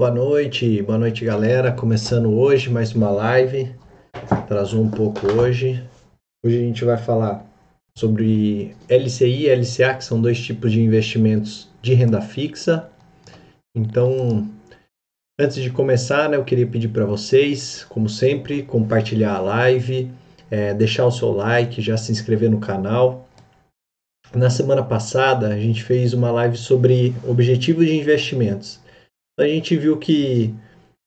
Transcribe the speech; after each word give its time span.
Boa 0.00 0.10
noite, 0.10 0.80
boa 0.80 0.96
noite 0.96 1.26
galera. 1.26 1.70
Começando 1.72 2.32
hoje 2.32 2.70
mais 2.70 2.94
uma 2.94 3.10
live. 3.10 3.70
Atrasou 4.30 4.82
um 4.82 4.90
pouco 4.90 5.30
hoje. 5.30 5.84
Hoje 6.42 6.56
a 6.56 6.60
gente 6.60 6.86
vai 6.86 6.96
falar 6.96 7.44
sobre 7.94 8.74
LCI 8.88 9.44
e 9.44 9.54
LCA, 9.54 9.92
que 9.92 10.02
são 10.02 10.18
dois 10.18 10.40
tipos 10.40 10.72
de 10.72 10.80
investimentos 10.80 11.68
de 11.82 11.92
renda 11.92 12.22
fixa. 12.22 12.88
Então, 13.76 14.48
antes 15.38 15.62
de 15.62 15.68
começar, 15.68 16.30
né, 16.30 16.38
eu 16.38 16.44
queria 16.46 16.66
pedir 16.66 16.88
para 16.88 17.04
vocês, 17.04 17.84
como 17.84 18.08
sempre, 18.08 18.62
compartilhar 18.62 19.34
a 19.34 19.40
live, 19.40 20.10
é, 20.50 20.72
deixar 20.72 21.04
o 21.04 21.12
seu 21.12 21.30
like, 21.30 21.82
já 21.82 21.98
se 21.98 22.10
inscrever 22.10 22.50
no 22.50 22.58
canal. 22.58 23.28
Na 24.34 24.48
semana 24.48 24.82
passada, 24.82 25.48
a 25.48 25.58
gente 25.58 25.84
fez 25.84 26.14
uma 26.14 26.30
live 26.30 26.56
sobre 26.56 27.14
objetivos 27.28 27.84
de 27.84 27.96
investimentos 27.96 28.80
a 29.42 29.48
gente 29.48 29.76
viu 29.76 29.96
que 29.96 30.54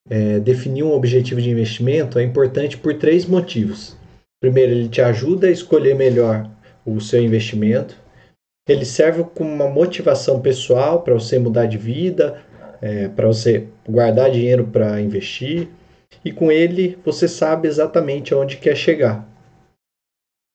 é, 0.10 0.40
definir 0.40 0.84
um 0.84 0.94
objetivo 0.94 1.42
de 1.42 1.50
investimento 1.50 2.20
é 2.20 2.24
importante 2.24 2.78
por 2.78 2.94
três 2.96 3.26
motivos. 3.26 3.96
Primeiro, 4.42 4.72
ele 4.74 4.90
te 4.90 5.02
ajuda 5.02 5.48
a 5.48 5.52
escolher 5.52 5.96
melhor 5.96 6.50
o 6.86 7.00
seu 7.00 7.24
investimento. 7.24 7.96
Ele 8.68 8.86
serve 8.86 9.24
como 9.36 9.50
uma 9.50 9.70
motivação 9.70 10.42
pessoal 10.42 11.02
para 11.02 11.14
você 11.14 11.40
mudar 11.40 11.66
de 11.66 11.78
vida, 11.78 12.42
é, 12.82 13.08
para 13.08 13.28
você 13.28 13.68
guardar 13.88 14.32
dinheiro 14.32 14.66
para 14.68 15.00
investir. 15.02 15.70
E 16.24 16.32
com 16.32 16.52
ele 16.52 16.98
você 17.04 17.28
sabe 17.28 17.68
exatamente 17.68 18.34
aonde 18.34 18.58
quer 18.58 18.76
chegar. 18.76 19.28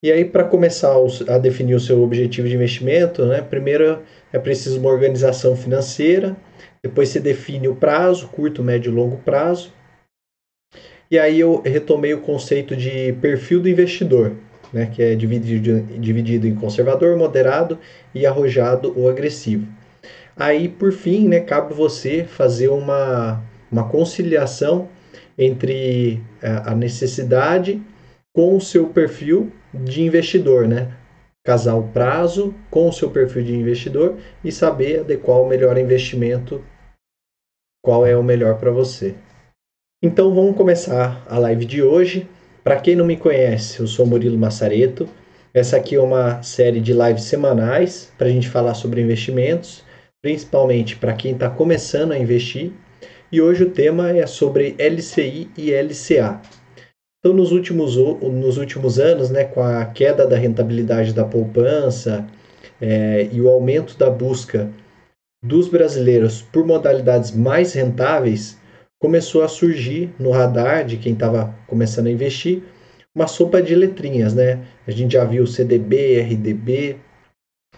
E 0.03 0.13
aí, 0.13 0.25
para 0.25 0.45
começar 0.45 0.95
a 1.29 1.39
definir 1.39 1.75
o 1.75 1.81
seu 1.81 2.03
objetivo 2.03 2.49
de 2.49 2.55
investimento, 2.55 3.27
né, 3.27 3.43
primeiro 3.43 4.03
é 4.33 4.39
preciso 4.39 4.79
uma 4.79 4.91
organização 4.91 5.57
financeira 5.57 6.37
depois 6.83 7.09
você 7.09 7.19
define 7.19 7.69
o 7.69 7.75
prazo, 7.75 8.29
curto, 8.29 8.63
médio 8.63 8.93
e 8.93 8.95
longo 8.95 9.17
prazo. 9.19 9.73
E 11.11 11.19
aí 11.19 11.41
eu 11.41 11.61
retomei 11.65 12.15
o 12.15 12.21
conceito 12.21 12.77
de 12.77 13.13
perfil 13.15 13.61
do 13.61 13.69
investidor, 13.69 14.37
né, 14.73 14.87
que 14.87 15.03
é 15.03 15.15
dividido, 15.15 15.81
dividido 15.99 16.47
em 16.47 16.55
conservador, 16.55 17.17
moderado 17.17 17.79
e 18.15 18.27
arrojado 18.27 18.93
ou 18.97 19.09
agressivo. 19.09 19.67
Aí, 20.37 20.69
por 20.69 20.93
fim, 20.93 21.27
né, 21.27 21.41
cabe 21.41 21.75
você 21.75 22.25
fazer 22.25 22.69
uma, 22.69 23.43
uma 23.73 23.89
conciliação 23.89 24.89
entre 25.37 26.23
a 26.43 26.75
necessidade 26.75 27.83
com 28.33 28.57
o 28.57 28.61
seu 28.61 28.89
perfil 28.89 29.53
de 29.73 30.03
investidor, 30.03 30.67
né? 30.67 30.93
casar 31.49 31.77
o 31.77 31.89
prazo 31.89 32.55
com 32.71 32.91
o 32.91 32.93
seu 32.93 33.11
perfil 33.11 33.43
de 33.43 33.55
investidor 33.55 34.19
e 34.45 34.53
saber 34.53 35.01
adequar 35.01 35.41
o 35.41 35.49
melhor 35.49 35.79
investimento, 35.79 36.63
qual 37.83 38.05
é 38.05 38.15
o 38.15 38.23
melhor 38.23 38.59
para 38.59 38.71
você. 38.71 39.15
Então 40.03 40.35
vamos 40.35 40.55
começar 40.57 41.25
a 41.27 41.39
live 41.39 41.65
de 41.65 41.83
hoje. 41.83 42.29
Para 42.63 42.79
quem 42.79 42.95
não 42.95 43.07
me 43.07 43.17
conhece, 43.17 43.81
eu 43.81 43.87
sou 43.87 44.05
Murilo 44.05 44.37
Massareto. 44.37 45.09
Essa 45.55 45.79
aqui 45.79 45.95
é 45.95 46.01
uma 46.01 46.43
série 46.43 46.81
de 46.81 46.93
lives 46.93 47.25
semanais 47.25 48.13
para 48.19 48.27
a 48.27 48.31
gente 48.31 48.51
falar 48.51 48.75
sobre 48.75 49.01
investimentos, 49.01 49.83
principalmente 50.21 50.97
para 50.97 51.15
quem 51.15 51.33
está 51.33 51.49
começando 51.49 52.13
a 52.13 52.19
investir. 52.19 52.73
E 53.33 53.41
hoje 53.41 53.65
o 53.65 53.71
tema 53.71 54.11
é 54.11 54.27
sobre 54.27 54.77
LCI 54.79 55.51
e 55.57 55.73
LCA, 55.73 56.43
então, 57.21 57.33
nos 57.33 57.51
últimos, 57.51 57.97
nos 57.97 58.59
últimos 58.59 58.99
anos, 58.99 59.31
né, 59.31 59.45
com 59.45 59.61
a 59.61 59.85
queda 59.87 60.27
da 60.27 60.37
rentabilidade 60.37 61.13
da 61.13 61.25
poupança 61.25 62.27
é, 62.81 63.29
e 63.33 63.41
o 63.41 63.49
aumento 63.49 63.99
da 63.99 64.09
busca 64.09 64.71
dos 65.43 65.69
brasileiros 65.69 66.43
por 66.43 66.65
modalidades 66.65 67.33
mais 67.33 67.73
rentáveis, 67.73 68.59
começou 69.01 69.43
a 69.43 69.49
surgir 69.49 70.13
no 70.19 70.31
radar 70.31 70.85
de 70.85 70.97
quem 70.97 71.13
estava 71.13 71.55
começando 71.67 72.07
a 72.07 72.11
investir 72.11 72.63
uma 73.15 73.27
sopa 73.27 73.61
de 73.61 73.75
letrinhas, 73.75 74.35
né? 74.35 74.65
A 74.87 74.91
gente 74.91 75.13
já 75.13 75.25
viu 75.25 75.47
CDB, 75.47 76.21
RDB, 76.21 76.97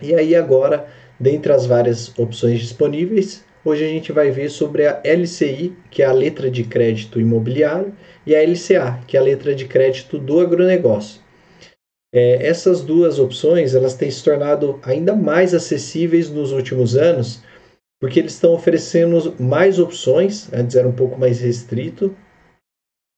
e 0.02 0.14
aí 0.14 0.34
agora, 0.34 0.86
dentre 1.18 1.52
as 1.52 1.66
várias 1.66 2.16
opções 2.18 2.60
disponíveis, 2.60 3.44
Hoje 3.62 3.84
a 3.84 3.88
gente 3.88 4.10
vai 4.10 4.30
ver 4.30 4.48
sobre 4.48 4.86
a 4.86 5.02
LCI, 5.04 5.76
que 5.90 6.02
é 6.02 6.06
a 6.06 6.12
letra 6.12 6.50
de 6.50 6.64
crédito 6.64 7.20
imobiliário, 7.20 7.94
e 8.26 8.34
a 8.34 8.42
LCA, 8.42 9.00
que 9.06 9.18
é 9.18 9.20
a 9.20 9.22
letra 9.22 9.54
de 9.54 9.66
crédito 9.66 10.18
do 10.18 10.40
agronegócio. 10.40 11.20
É, 12.12 12.46
essas 12.46 12.80
duas 12.80 13.18
opções 13.18 13.74
elas 13.74 13.94
têm 13.94 14.10
se 14.10 14.24
tornado 14.24 14.80
ainda 14.82 15.14
mais 15.14 15.52
acessíveis 15.54 16.30
nos 16.30 16.52
últimos 16.52 16.96
anos, 16.96 17.42
porque 18.00 18.18
eles 18.18 18.32
estão 18.32 18.54
oferecendo 18.54 19.36
mais 19.38 19.78
opções, 19.78 20.50
antes 20.52 20.74
era 20.74 20.88
um 20.88 20.92
pouco 20.92 21.20
mais 21.20 21.40
restrito, 21.40 22.16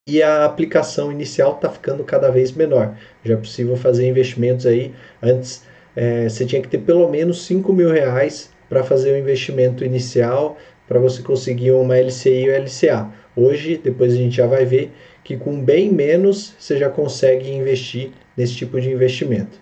e 0.08 0.20
a 0.20 0.44
aplicação 0.44 1.12
inicial 1.12 1.54
está 1.54 1.70
ficando 1.70 2.02
cada 2.02 2.28
vez 2.30 2.50
menor. 2.50 2.98
Já 3.24 3.34
é 3.34 3.36
possível 3.36 3.76
fazer 3.76 4.08
investimentos 4.08 4.66
aí, 4.66 4.92
antes 5.22 5.62
é, 5.94 6.28
você 6.28 6.44
tinha 6.44 6.60
que 6.60 6.68
ter 6.68 6.78
pelo 6.78 7.08
menos 7.08 7.46
5 7.46 7.72
mil 7.72 7.90
reais 7.90 8.51
para 8.72 8.82
fazer 8.82 9.12
o 9.12 9.18
investimento 9.18 9.84
inicial 9.84 10.56
para 10.88 10.98
você 10.98 11.20
conseguir 11.22 11.72
uma 11.72 11.94
LCI 11.94 12.48
ou 12.48 12.56
LCA. 12.56 13.12
Hoje, 13.36 13.76
depois 13.76 14.14
a 14.14 14.16
gente 14.16 14.34
já 14.34 14.46
vai 14.46 14.64
ver 14.64 14.92
que 15.22 15.36
com 15.36 15.62
bem 15.62 15.92
menos 15.92 16.54
você 16.58 16.78
já 16.78 16.88
consegue 16.88 17.50
investir 17.50 18.12
nesse 18.34 18.54
tipo 18.54 18.80
de 18.80 18.90
investimento. 18.90 19.60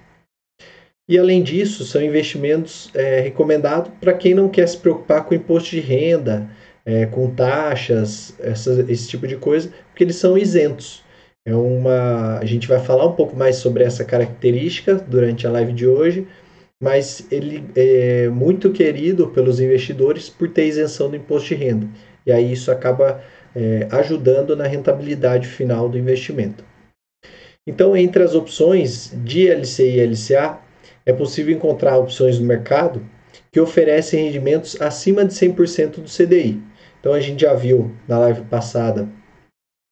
E 1.08 1.18
além 1.18 1.42
disso, 1.42 1.84
são 1.84 2.00
investimentos 2.00 2.88
é, 2.94 3.18
recomendados 3.18 3.90
para 4.00 4.12
quem 4.12 4.32
não 4.32 4.48
quer 4.48 4.68
se 4.68 4.76
preocupar 4.76 5.24
com 5.24 5.34
imposto 5.34 5.70
de 5.70 5.80
renda, 5.80 6.48
é, 6.86 7.04
com 7.06 7.34
taxas, 7.34 8.32
essa, 8.38 8.86
esse 8.88 9.08
tipo 9.08 9.26
de 9.26 9.34
coisa, 9.34 9.72
porque 9.88 10.04
eles 10.04 10.16
são 10.16 10.38
isentos. 10.38 11.02
É 11.44 11.52
uma, 11.52 12.38
a 12.38 12.44
gente 12.44 12.68
vai 12.68 12.78
falar 12.78 13.06
um 13.06 13.16
pouco 13.16 13.34
mais 13.34 13.56
sobre 13.56 13.82
essa 13.82 14.04
característica 14.04 14.94
durante 14.94 15.48
a 15.48 15.50
live 15.50 15.72
de 15.72 15.88
hoje, 15.88 16.28
mas 16.82 17.26
ele 17.30 17.64
é 17.76 18.28
muito 18.28 18.72
querido 18.72 19.28
pelos 19.28 19.60
investidores 19.60 20.30
por 20.30 20.48
ter 20.48 20.66
isenção 20.66 21.10
do 21.10 21.16
imposto 21.16 21.48
de 21.48 21.54
renda. 21.54 21.88
E 22.26 22.32
aí 22.32 22.52
isso 22.52 22.70
acaba 22.70 23.22
é, 23.54 23.86
ajudando 23.90 24.56
na 24.56 24.66
rentabilidade 24.66 25.46
final 25.46 25.88
do 25.88 25.98
investimento. 25.98 26.64
Então, 27.66 27.94
entre 27.96 28.22
as 28.22 28.34
opções 28.34 29.12
de 29.22 29.48
LCI 29.48 29.98
e 29.98 30.06
LCA, 30.06 30.58
é 31.04 31.12
possível 31.12 31.54
encontrar 31.54 31.98
opções 31.98 32.38
no 32.38 32.46
mercado 32.46 33.04
que 33.52 33.60
oferecem 33.60 34.24
rendimentos 34.24 34.80
acima 34.80 35.24
de 35.24 35.34
100% 35.34 36.00
do 36.00 36.08
CDI. 36.08 36.62
Então, 36.98 37.12
a 37.12 37.20
gente 37.20 37.42
já 37.42 37.54
viu 37.54 37.94
na 38.08 38.18
live 38.18 38.42
passada, 38.42 39.08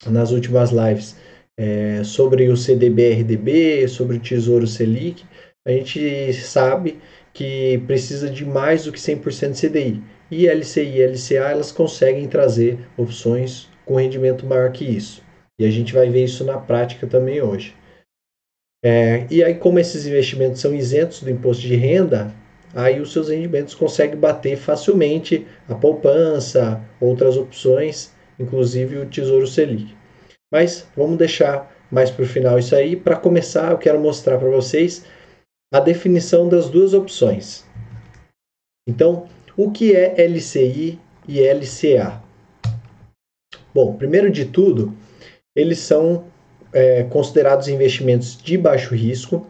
nas 0.07 0.31
últimas 0.31 0.71
lives, 0.71 1.17
é, 1.59 2.03
sobre 2.05 2.49
o 2.49 2.57
CDB-RDB, 2.57 3.89
sobre 3.89 4.17
o 4.17 4.21
Tesouro 4.21 4.67
Selic, 4.67 5.25
a 5.69 5.73
gente 5.73 6.33
sabe 6.33 6.99
que 7.33 7.79
precisa 7.87 8.31
de 8.31 8.45
mais 8.45 8.85
do 8.85 8.93
que 8.93 8.99
100% 8.99 9.55
CDI. 9.61 10.03
E 10.31 10.47
LCI 10.49 10.99
e 10.99 11.07
LCA 11.07 11.51
elas 11.51 11.71
conseguem 11.71 12.27
trazer 12.27 12.79
opções 12.97 13.69
com 13.85 13.97
rendimento 13.97 14.47
maior 14.47 14.73
que 14.73 14.85
isso. 14.85 15.23
E 15.61 15.67
a 15.67 15.71
gente 15.71 15.93
vai 15.93 16.09
ver 16.09 16.25
isso 16.25 16.43
na 16.45 16.59
prática 16.59 17.07
também 17.07 17.43
hoje. 17.43 17.75
É, 18.83 19.27
e 19.31 19.43
aí, 19.43 19.57
como 19.57 19.79
esses 19.79 20.07
investimentos 20.07 20.61
são 20.61 20.75
isentos 20.75 21.23
do 21.23 21.31
imposto 21.31 21.63
de 21.63 21.75
renda, 21.75 22.33
aí 22.75 23.01
os 23.01 23.13
seus 23.13 23.29
rendimentos 23.29 23.75
conseguem 23.75 24.17
bater 24.17 24.57
facilmente 24.57 25.47
a 25.69 25.75
poupança, 25.75 26.81
outras 27.01 27.37
opções, 27.37 28.13
inclusive 28.39 28.99
o 28.99 29.07
Tesouro 29.07 29.47
Selic. 29.47 29.95
Mas 30.51 30.87
vamos 30.97 31.19
deixar 31.19 31.77
mais 31.91 32.11
para 32.11 32.25
o 32.25 32.29
final 32.29 32.59
isso 32.59 32.75
aí. 32.75 32.97
Para 32.97 33.17
começar, 33.17 33.71
eu 33.73 33.79
quero 33.79 34.01
mostrar 34.01 34.39
para 34.39 34.49
vocês 34.49 35.05
a 35.73 35.81
definição 35.81 36.49
das 36.49 36.69
duas 36.69 36.95
opções. 36.95 37.65
Então, 38.89 39.27
o 39.57 39.71
que 39.71 39.95
é 39.95 40.15
LCI 40.27 40.99
e 41.27 41.41
LCA? 41.41 42.23
Bom, 43.75 43.95
primeiro 43.95 44.31
de 44.31 44.47
tudo, 44.47 44.95
eles 45.55 45.79
são 45.79 46.25
é, 46.73 47.03
considerados 47.05 47.69
investimentos 47.69 48.37
de 48.37 48.57
baixo 48.57 48.95
risco. 48.95 49.47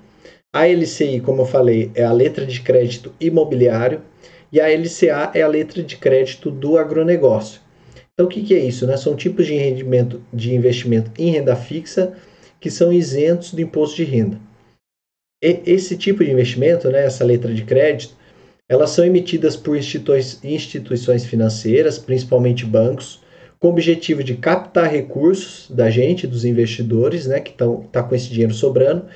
A 0.52 0.66
LCI, 0.66 1.20
como 1.20 1.42
eu 1.42 1.46
falei, 1.46 1.92
é 1.94 2.02
a 2.02 2.12
letra 2.12 2.44
de 2.44 2.60
crédito 2.62 3.14
imobiliário 3.20 4.02
e 4.50 4.60
a 4.60 4.66
LCA 4.68 5.30
é 5.34 5.42
a 5.42 5.48
letra 5.48 5.82
de 5.82 5.96
crédito 5.96 6.50
do 6.50 6.78
agronegócio. 6.78 7.60
Então, 8.12 8.26
o 8.26 8.28
que, 8.28 8.42
que 8.42 8.54
é 8.54 8.58
isso? 8.58 8.86
Né? 8.86 8.96
São 8.96 9.14
tipos 9.14 9.46
de 9.46 9.54
rendimento 9.54 10.20
de 10.32 10.52
investimento 10.52 11.12
em 11.16 11.30
renda 11.30 11.54
fixa 11.54 12.14
que 12.58 12.72
são 12.72 12.92
isentos 12.92 13.52
do 13.52 13.60
imposto 13.60 13.94
de 13.94 14.04
renda 14.04 14.47
esse 15.40 15.96
tipo 15.96 16.24
de 16.24 16.30
investimento, 16.30 16.90
né, 16.90 17.04
essa 17.04 17.24
letra 17.24 17.52
de 17.52 17.64
crédito, 17.64 18.14
elas 18.68 18.90
são 18.90 19.04
emitidas 19.04 19.56
por 19.56 19.76
instituições 19.76 21.24
financeiras, 21.24 21.98
principalmente 21.98 22.66
bancos, 22.66 23.20
com 23.58 23.68
o 23.68 23.70
objetivo 23.70 24.22
de 24.22 24.34
captar 24.34 24.90
recursos 24.90 25.70
da 25.70 25.90
gente, 25.90 26.26
dos 26.26 26.44
investidores, 26.44 27.26
né, 27.26 27.40
que 27.40 27.50
estão 27.50 27.84
tá 27.90 28.02
com 28.02 28.14
esse 28.14 28.28
dinheiro 28.28 28.54
sobrando, 28.54 29.06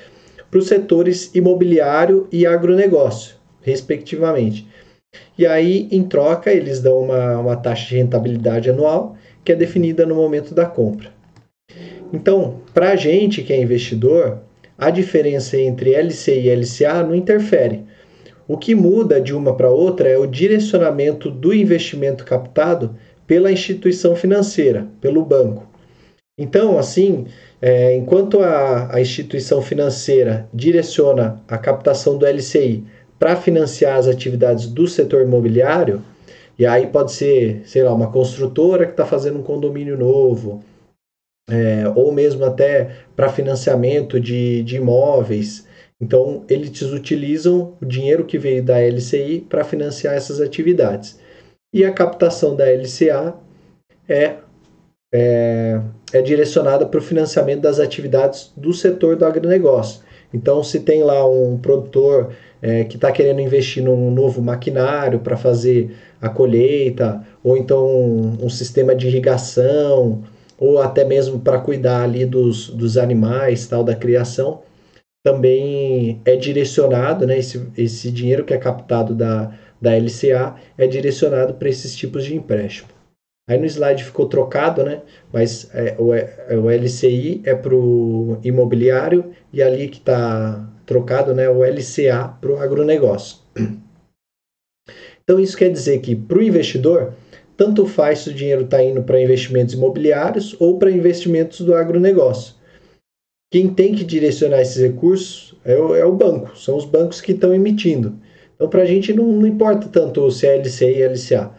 para 0.49 0.59
os 0.59 0.67
setores 0.67 1.33
imobiliário 1.33 2.27
e 2.31 2.45
agronegócio, 2.45 3.35
respectivamente. 3.61 4.67
E 5.37 5.45
aí, 5.45 5.87
em 5.91 6.03
troca, 6.03 6.51
eles 6.51 6.79
dão 6.79 6.99
uma, 6.99 7.37
uma 7.39 7.55
taxa 7.55 7.89
de 7.89 7.95
rentabilidade 7.95 8.69
anual 8.69 9.15
que 9.43 9.51
é 9.51 9.55
definida 9.55 10.05
no 10.05 10.15
momento 10.15 10.53
da 10.53 10.65
compra. 10.65 11.09
Então, 12.11 12.61
para 12.73 12.91
a 12.91 12.95
gente 12.95 13.41
que 13.41 13.51
é 13.51 13.61
investidor, 13.61 14.42
a 14.77 14.89
diferença 14.89 15.57
entre 15.57 15.95
LCI 15.95 16.47
e 16.47 16.55
LCA 16.55 17.03
não 17.03 17.15
interfere. 17.15 17.83
O 18.47 18.57
que 18.57 18.75
muda 18.75 19.21
de 19.21 19.33
uma 19.33 19.55
para 19.55 19.69
outra 19.69 20.09
é 20.09 20.17
o 20.17 20.27
direcionamento 20.27 21.31
do 21.31 21.53
investimento 21.53 22.25
captado 22.25 22.95
pela 23.25 23.51
instituição 23.51 24.15
financeira, 24.15 24.87
pelo 24.99 25.23
banco. 25.23 25.67
Então, 26.37 26.77
assim, 26.77 27.25
é, 27.61 27.95
enquanto 27.95 28.41
a, 28.41 28.93
a 28.95 28.99
instituição 28.99 29.61
financeira 29.61 30.49
direciona 30.53 31.41
a 31.47 31.57
captação 31.57 32.17
do 32.17 32.25
LCI 32.25 32.83
para 33.17 33.35
financiar 33.35 33.97
as 33.97 34.07
atividades 34.07 34.67
do 34.67 34.87
setor 34.87 35.21
imobiliário, 35.21 36.01
e 36.57 36.65
aí 36.65 36.87
pode 36.87 37.11
ser, 37.13 37.61
sei 37.65 37.83
lá, 37.83 37.93
uma 37.93 38.11
construtora 38.11 38.85
que 38.85 38.91
está 38.91 39.05
fazendo 39.05 39.39
um 39.39 39.43
condomínio 39.43 39.97
novo, 39.97 40.63
é, 41.49 41.91
ou 41.95 42.11
mesmo 42.11 42.45
até 42.45 42.97
para 43.15 43.29
financiamento 43.29 44.19
de, 44.19 44.63
de 44.63 44.77
imóveis. 44.77 45.67
Então, 45.99 46.43
eles 46.49 46.81
utilizam 46.81 47.75
o 47.81 47.85
dinheiro 47.85 48.25
que 48.25 48.37
veio 48.37 48.63
da 48.63 48.79
LCI 48.79 49.45
para 49.49 49.63
financiar 49.63 50.15
essas 50.15 50.41
atividades. 50.41 51.19
E 51.73 51.83
a 51.85 51.91
captação 51.91 52.55
da 52.55 52.65
LCA 52.65 53.35
é, 54.07 54.35
é, 55.13 55.79
é 56.11 56.21
direcionada 56.21 56.85
para 56.85 56.99
o 56.99 57.03
financiamento 57.03 57.61
das 57.61 57.79
atividades 57.79 58.51
do 58.55 58.73
setor 58.73 59.15
do 59.15 59.25
agronegócio. 59.25 60.01
Então, 60.33 60.63
se 60.63 60.79
tem 60.79 61.03
lá 61.03 61.27
um 61.29 61.57
produtor 61.57 62.33
é, 62.61 62.83
que 62.83 62.95
está 62.95 63.11
querendo 63.11 63.39
investir 63.39 63.83
num 63.83 64.09
novo 64.09 64.41
maquinário 64.41 65.19
para 65.19 65.37
fazer 65.37 65.95
a 66.19 66.29
colheita, 66.29 67.21
ou 67.43 67.55
então 67.55 67.85
um, 67.87 68.45
um 68.45 68.49
sistema 68.49 68.95
de 68.95 69.07
irrigação, 69.07 70.23
ou 70.57 70.81
até 70.81 71.03
mesmo 71.03 71.39
para 71.39 71.59
cuidar 71.59 72.03
ali 72.03 72.25
dos, 72.25 72.69
dos 72.69 72.97
animais, 72.97 73.67
tal, 73.67 73.83
da 73.83 73.95
criação, 73.95 74.61
também 75.23 76.21
é 76.25 76.35
direcionado, 76.35 77.25
né, 77.25 77.37
esse, 77.37 77.65
esse 77.77 78.11
dinheiro 78.11 78.43
que 78.43 78.53
é 78.53 78.57
captado 78.57 79.15
da, 79.15 79.57
da 79.81 79.91
LCA 79.95 80.55
é 80.77 80.85
direcionado 80.85 81.53
para 81.53 81.69
esses 81.69 81.95
tipos 81.95 82.25
de 82.25 82.35
empréstimo. 82.35 82.89
Aí 83.47 83.57
no 83.57 83.65
slide 83.65 84.03
ficou 84.03 84.27
trocado, 84.27 84.83
né? 84.83 85.01
Mas 85.31 85.69
é, 85.73 85.95
o, 85.99 86.13
é, 86.13 86.55
o 86.55 86.69
LCI 86.69 87.41
é 87.43 87.53
para 87.53 87.75
o 87.75 88.39
imobiliário 88.41 89.33
e 89.51 89.61
ali 89.61 89.89
que 89.89 89.97
está 89.97 90.65
trocado, 90.85 91.33
né? 91.33 91.49
O 91.49 91.61
LCA 91.61 92.29
para 92.39 92.51
o 92.51 92.57
agronegócio. 92.57 93.39
Então 95.23 95.39
isso 95.39 95.57
quer 95.57 95.69
dizer 95.69 95.99
que 95.99 96.15
para 96.15 96.37
o 96.37 96.43
investidor 96.43 97.13
tanto 97.55 97.85
faz 97.85 98.19
se 98.19 98.29
o 98.29 98.33
dinheiro 98.33 98.63
está 98.63 98.83
indo 98.83 99.03
para 99.03 99.21
investimentos 99.21 99.73
imobiliários 99.73 100.55
ou 100.59 100.77
para 100.77 100.91
investimentos 100.91 101.61
do 101.61 101.73
agronegócio. 101.73 102.55
Quem 103.51 103.71
tem 103.71 103.93
que 103.93 104.03
direcionar 104.03 104.61
esses 104.61 104.81
recursos 104.81 105.53
é 105.63 105.77
o, 105.77 105.95
é 105.95 106.03
o 106.03 106.11
banco, 106.11 106.57
são 106.57 106.75
os 106.75 106.85
bancos 106.85 107.21
que 107.21 107.31
estão 107.31 107.53
emitindo. 107.53 108.15
Então, 108.55 108.67
para 108.67 108.81
a 108.81 108.85
gente 108.85 109.13
não, 109.13 109.25
não, 109.25 109.45
importa 109.45 109.87
tanto 109.87 110.29
se 110.31 110.47
é 110.47 110.57
LCI 110.57 110.85
e 110.85 111.07
LCA. 111.07 111.51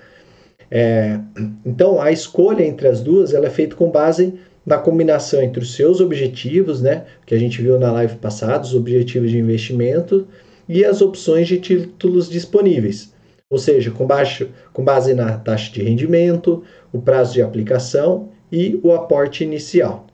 É, 0.70 1.20
então, 1.64 2.00
a 2.00 2.10
escolha 2.10 2.64
entre 2.64 2.88
as 2.88 3.00
duas 3.00 3.32
ela 3.32 3.46
é 3.46 3.50
feita 3.50 3.76
com 3.76 3.90
base 3.90 4.34
na 4.66 4.78
combinação 4.78 5.40
entre 5.42 5.62
os 5.62 5.74
seus 5.74 6.00
objetivos, 6.00 6.82
né, 6.82 7.04
que 7.26 7.34
a 7.34 7.38
gente 7.38 7.60
viu 7.62 7.78
na 7.78 7.92
live 7.92 8.16
passada, 8.16 8.64
os 8.64 8.74
objetivos 8.74 9.30
de 9.30 9.38
investimento 9.38 10.26
e 10.68 10.84
as 10.84 11.00
opções 11.00 11.46
de 11.46 11.58
títulos 11.58 12.28
disponíveis 12.28 13.13
ou 13.54 13.58
seja, 13.58 13.92
com, 13.92 14.04
baixo, 14.04 14.50
com 14.72 14.82
base 14.82 15.14
na 15.14 15.38
taxa 15.38 15.70
de 15.72 15.80
rendimento, 15.80 16.64
o 16.92 17.00
prazo 17.00 17.34
de 17.34 17.40
aplicação 17.40 18.30
e 18.50 18.80
o 18.82 18.90
aporte 18.92 19.44
inicial. 19.44 20.08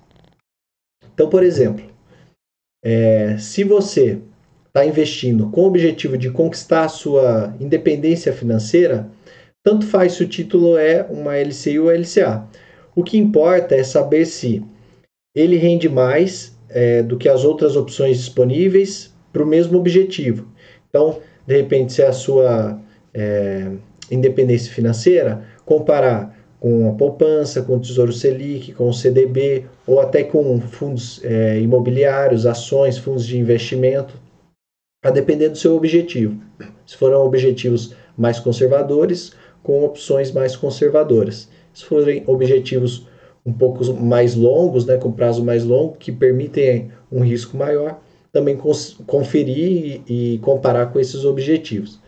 Então, 1.15 1.31
por 1.31 1.43
exemplo, 1.43 1.83
é, 2.85 3.39
se 3.39 3.65
você 3.65 4.19
está 4.67 4.85
investindo 4.85 5.49
com 5.49 5.63
o 5.63 5.69
objetivo 5.69 6.19
de 6.19 6.31
conquistar 6.31 6.85
a 6.85 6.89
sua 6.89 7.57
independência 7.59 8.31
financeira, 8.31 9.11
tanto 9.65 9.87
faz 9.87 10.13
se 10.13 10.23
o 10.23 10.29
título 10.29 10.77
é 10.77 11.03
uma 11.09 11.39
LCI 11.39 11.79
ou 11.79 11.91
LCA. 11.91 12.47
O 12.95 13.03
que 13.03 13.17
importa 13.17 13.75
é 13.75 13.83
saber 13.83 14.27
se 14.27 14.63
ele 15.35 15.57
rende 15.57 15.89
mais 15.89 16.55
é, 16.69 17.03
do 17.03 17.17
que 17.17 17.29
as 17.29 17.43
outras 17.43 17.75
opções 17.75 18.19
disponíveis 18.19 19.15
para 19.33 19.43
o 19.43 19.47
mesmo 19.47 19.79
objetivo. 19.79 20.47
Então, 20.91 21.21
de 21.47 21.57
repente, 21.57 21.95
se 21.95 22.03
a 22.03 22.13
sua 22.13 22.79
é, 23.15 23.71
independência 24.11 24.73
financeira, 24.73 25.43
comparar 25.65 26.39
com 26.59 26.91
a 26.91 26.93
poupança, 26.93 27.63
com 27.63 27.77
o 27.77 27.81
Tesouro 27.81 28.13
Selic, 28.13 28.73
com 28.73 28.89
o 28.89 28.93
CDB 28.93 29.65
ou 29.87 29.99
até 29.99 30.23
com 30.23 30.61
fundos 30.61 31.21
é, 31.25 31.59
imobiliários, 31.59 32.45
ações, 32.45 32.99
fundos 32.99 33.27
de 33.27 33.39
investimento, 33.39 34.15
a 35.03 35.11
depender 35.11 35.49
do 35.49 35.57
seu 35.57 35.75
objetivo. 35.75 36.39
Se 36.85 36.97
forem 36.97 37.17
objetivos 37.17 37.95
mais 38.17 38.39
conservadores, 38.39 39.33
com 39.63 39.85
opções 39.85 40.33
mais 40.33 40.55
conservadoras. 40.55 41.49
Se 41.73 41.85
forem 41.85 42.23
objetivos 42.27 43.07
um 43.45 43.53
pouco 43.53 43.83
mais 43.95 44.35
longos, 44.35 44.85
né, 44.85 44.97
com 44.99 45.11
prazo 45.11 45.43
mais 45.43 45.65
longo, 45.65 45.97
que 45.97 46.13
permitem 46.13 46.91
um 47.11 47.21
risco 47.21 47.57
maior, 47.57 48.01
também 48.33 48.57
conferir 49.07 50.03
e 50.07 50.39
comparar 50.43 50.93
com 50.93 51.01
esses 51.01 51.25
objetivos. 51.25 51.99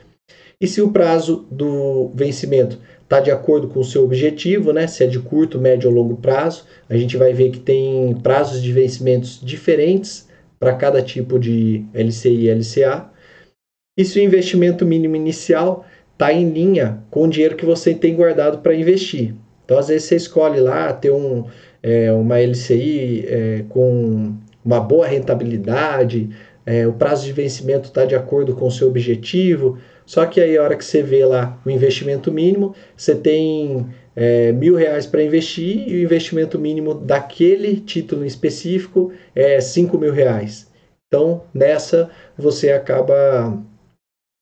E 0.63 0.67
se 0.69 0.81
o 0.81 0.93
prazo 0.93 1.45
do 1.51 2.13
vencimento 2.15 2.79
está 3.03 3.19
de 3.19 3.33
acordo 3.33 3.67
com 3.67 3.81
o 3.81 3.85
seu 3.85 4.05
objetivo, 4.05 4.73
né? 4.73 4.87
se 4.87 5.03
é 5.03 5.09
de 5.09 5.19
curto, 5.19 5.61
médio 5.61 5.91
ou 5.91 5.97
longo 5.97 6.17
prazo, 6.17 6.65
a 6.89 6.97
gente 6.97 7.17
vai 7.17 7.33
ver 7.33 7.51
que 7.51 7.59
tem 7.59 8.15
prazos 8.23 8.63
de 8.63 8.73
vencimentos 8.73 9.41
diferentes 9.43 10.29
para 10.61 10.73
cada 10.77 11.03
tipo 11.03 11.37
de 11.37 11.85
LCI 11.93 12.47
e 12.47 12.55
LCA. 12.55 13.11
E 13.99 14.05
se 14.05 14.21
o 14.21 14.23
investimento 14.23 14.87
mínimo 14.87 15.17
inicial 15.17 15.85
está 16.13 16.33
em 16.33 16.49
linha 16.49 17.03
com 17.11 17.25
o 17.25 17.29
dinheiro 17.29 17.57
que 17.57 17.67
você 17.67 17.93
tem 17.93 18.15
guardado 18.15 18.59
para 18.59 18.73
investir. 18.73 19.35
Então, 19.65 19.77
às 19.79 19.89
vezes, 19.89 20.05
você 20.05 20.15
escolhe 20.15 20.61
lá 20.61 20.93
ter 20.93 21.11
um, 21.11 21.45
é, 21.83 22.13
uma 22.13 22.39
LCI 22.39 23.25
é, 23.27 23.65
com 23.69 24.33
uma 24.65 24.79
boa 24.79 25.09
rentabilidade, 25.09 26.31
é, 26.65 26.87
o 26.87 26.93
prazo 26.93 27.25
de 27.25 27.33
vencimento 27.33 27.89
está 27.89 28.05
de 28.05 28.15
acordo 28.15 28.55
com 28.55 28.69
o 28.69 28.71
seu 28.71 28.87
objetivo, 28.87 29.79
só 30.05 30.27
que 30.27 30.41
aí 30.41 30.57
a 30.57 30.63
hora 30.63 30.77
que 30.77 30.85
você 30.85 31.03
vê 31.03 31.25
lá 31.25 31.61
o 31.65 31.71
investimento 31.71 32.33
mínimo, 32.33 32.75
você 32.97 33.15
tem 33.15 33.87
é, 34.15 34.53
mil 34.53 34.75
reais 34.75 35.07
para 35.07 35.23
investir 35.23 35.89
e 35.89 35.97
o 35.97 36.03
investimento 36.03 36.59
mínimo 36.59 36.95
daquele 36.95 37.77
título 37.77 38.25
específico 38.25 39.13
é 39.35 39.61
cinco 39.61 39.99
mil 39.99 40.13
reais. 40.13 40.71
Então 41.07 41.45
nessa 41.53 42.11
você 42.37 42.73
acaba 42.73 43.59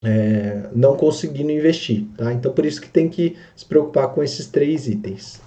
é, 0.03 0.69
não 0.75 0.97
conseguindo 0.97 1.51
investir, 1.51 2.07
tá? 2.17 2.33
Então 2.33 2.53
por 2.53 2.65
isso 2.65 2.81
que 2.81 2.89
tem 2.89 3.09
que 3.09 3.37
se 3.55 3.65
preocupar 3.65 4.09
com 4.09 4.23
esses 4.23 4.47
três 4.47 4.89
itens. 4.89 5.41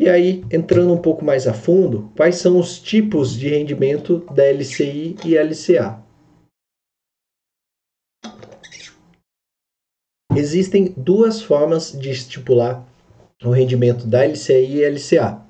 E 0.00 0.08
aí, 0.08 0.44
entrando 0.48 0.92
um 0.92 0.98
pouco 0.98 1.24
mais 1.24 1.48
a 1.48 1.52
fundo, 1.52 2.12
quais 2.16 2.36
são 2.36 2.56
os 2.56 2.78
tipos 2.78 3.36
de 3.36 3.48
rendimento 3.48 4.24
da 4.32 4.44
LCI 4.44 5.16
e 5.24 5.36
LCA? 5.36 5.98
Existem 10.38 10.94
duas 10.96 11.42
formas 11.42 11.90
de 11.90 12.10
estipular 12.10 12.86
o 13.44 13.50
rendimento 13.50 14.06
da 14.06 14.24
LCI 14.24 14.76
e 14.76 14.88
LCA. 14.88 15.42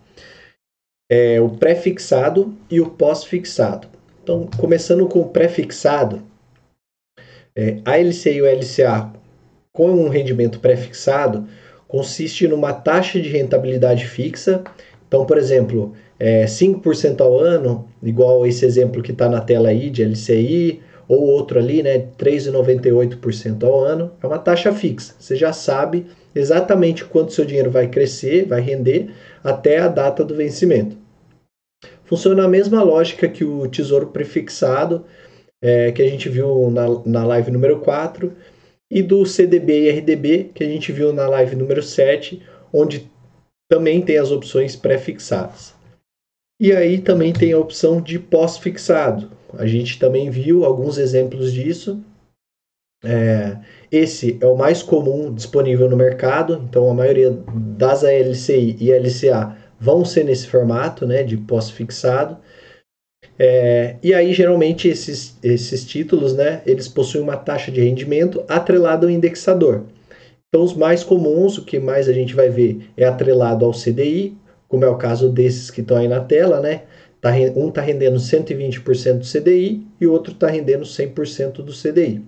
É 1.12 1.38
o 1.42 1.50
pré-fixado 1.50 2.56
e 2.70 2.80
o 2.80 2.88
pós-fixado. 2.88 3.86
Então, 4.22 4.48
começando 4.56 5.06
com 5.06 5.20
o 5.20 5.28
pré-fixado, 5.28 6.22
é, 7.54 7.82
a 7.84 7.98
LCI 7.98 8.36
e 8.36 8.40
o 8.40 8.46
LCA 8.46 9.12
com 9.74 9.90
um 9.90 10.08
rendimento 10.08 10.58
pré-fixado 10.58 11.46
consiste 11.86 12.48
numa 12.48 12.72
taxa 12.72 13.20
de 13.20 13.28
rentabilidade 13.28 14.06
fixa. 14.06 14.64
Então, 15.06 15.26
por 15.26 15.36
exemplo, 15.36 15.94
é 16.18 16.46
5% 16.46 17.20
ao 17.20 17.38
ano, 17.38 17.86
igual 18.02 18.46
esse 18.46 18.64
exemplo 18.64 19.02
que 19.02 19.12
está 19.12 19.28
na 19.28 19.42
tela 19.42 19.68
aí 19.68 19.90
de 19.90 20.02
LCI, 20.02 20.80
ou 21.08 21.22
outro 21.22 21.58
ali, 21.58 21.82
né, 21.82 22.06
3,98% 22.18 23.64
ao 23.64 23.82
ano, 23.82 24.12
é 24.22 24.26
uma 24.26 24.38
taxa 24.38 24.72
fixa. 24.72 25.14
Você 25.18 25.34
já 25.34 25.52
sabe 25.52 26.06
exatamente 26.34 27.04
quanto 27.04 27.32
seu 27.32 27.46
dinheiro 27.46 27.70
vai 27.70 27.88
crescer, 27.88 28.44
vai 28.46 28.60
render 28.60 29.10
até 29.42 29.78
a 29.78 29.88
data 29.88 30.22
do 30.22 30.34
vencimento. 30.34 30.96
Funciona 32.04 32.44
a 32.44 32.48
mesma 32.48 32.82
lógica 32.82 33.26
que 33.26 33.44
o 33.44 33.66
tesouro 33.68 34.08
prefixado, 34.08 35.04
é, 35.62 35.90
que 35.92 36.02
a 36.02 36.08
gente 36.08 36.28
viu 36.28 36.70
na, 36.70 36.86
na 37.06 37.26
live 37.26 37.50
número 37.50 37.80
4, 37.80 38.32
e 38.90 39.02
do 39.02 39.24
CDB 39.24 39.84
e 39.84 39.90
RDB, 39.90 40.50
que 40.54 40.64
a 40.64 40.66
gente 40.66 40.92
viu 40.92 41.12
na 41.12 41.28
live 41.28 41.56
número 41.56 41.82
7, 41.82 42.42
onde 42.72 43.10
também 43.70 44.00
tem 44.00 44.18
as 44.18 44.30
opções 44.30 44.74
pré-fixadas. 44.76 45.74
E 46.60 46.72
aí 46.72 46.98
também 46.98 47.32
tem 47.32 47.52
a 47.52 47.58
opção 47.58 48.00
de 48.00 48.18
pós-fixado, 48.18 49.30
a 49.54 49.66
gente 49.66 49.98
também 49.98 50.30
viu 50.30 50.64
alguns 50.64 50.98
exemplos 50.98 51.52
disso 51.52 52.02
É, 53.04 53.58
esse 53.92 54.38
é 54.40 54.46
o 54.46 54.56
mais 54.56 54.82
comum 54.82 55.32
disponível 55.32 55.88
no 55.88 55.96
mercado, 55.96 56.64
então 56.68 56.90
a 56.90 56.94
maioria 56.94 57.30
das 57.76 58.02
ALCI 58.04 58.76
e 58.80 58.90
LCA 58.92 59.56
vão 59.78 60.04
ser 60.04 60.24
nesse 60.24 60.48
formato 60.48 61.06
né, 61.06 61.22
de 61.22 61.36
pós-fixado. 61.36 62.36
É, 63.38 63.96
e 64.02 64.12
aí, 64.14 64.32
geralmente, 64.32 64.88
esses, 64.88 65.38
esses 65.42 65.84
títulos, 65.84 66.34
né, 66.34 66.62
eles 66.66 66.88
possuem 66.88 67.22
uma 67.22 67.36
taxa 67.36 67.70
de 67.70 67.80
rendimento 67.80 68.44
atrelada 68.48 69.06
ao 69.06 69.10
indexador. 69.10 69.84
Então, 70.48 70.64
os 70.64 70.74
mais 70.74 71.04
comuns, 71.04 71.58
o 71.58 71.64
que 71.64 71.78
mais 71.78 72.08
a 72.08 72.12
gente 72.12 72.34
vai 72.34 72.48
ver 72.50 72.90
é 72.96 73.04
atrelado 73.04 73.64
ao 73.64 73.72
CDI, 73.72 74.36
como 74.68 74.84
é 74.84 74.88
o 74.88 74.98
caso 74.98 75.30
desses 75.30 75.70
que 75.70 75.80
estão 75.82 75.96
aí 75.96 76.08
na 76.08 76.20
tela, 76.20 76.60
né? 76.60 76.82
Tá, 77.20 77.30
um 77.56 77.68
está 77.68 77.80
rendendo 77.80 78.16
120% 78.16 79.18
do 79.18 79.24
CDI 79.24 79.84
e 80.00 80.06
o 80.06 80.12
outro 80.12 80.32
está 80.32 80.46
rendendo 80.46 80.84
100% 80.84 81.62
do 81.64 81.72
CDI. 81.72 82.22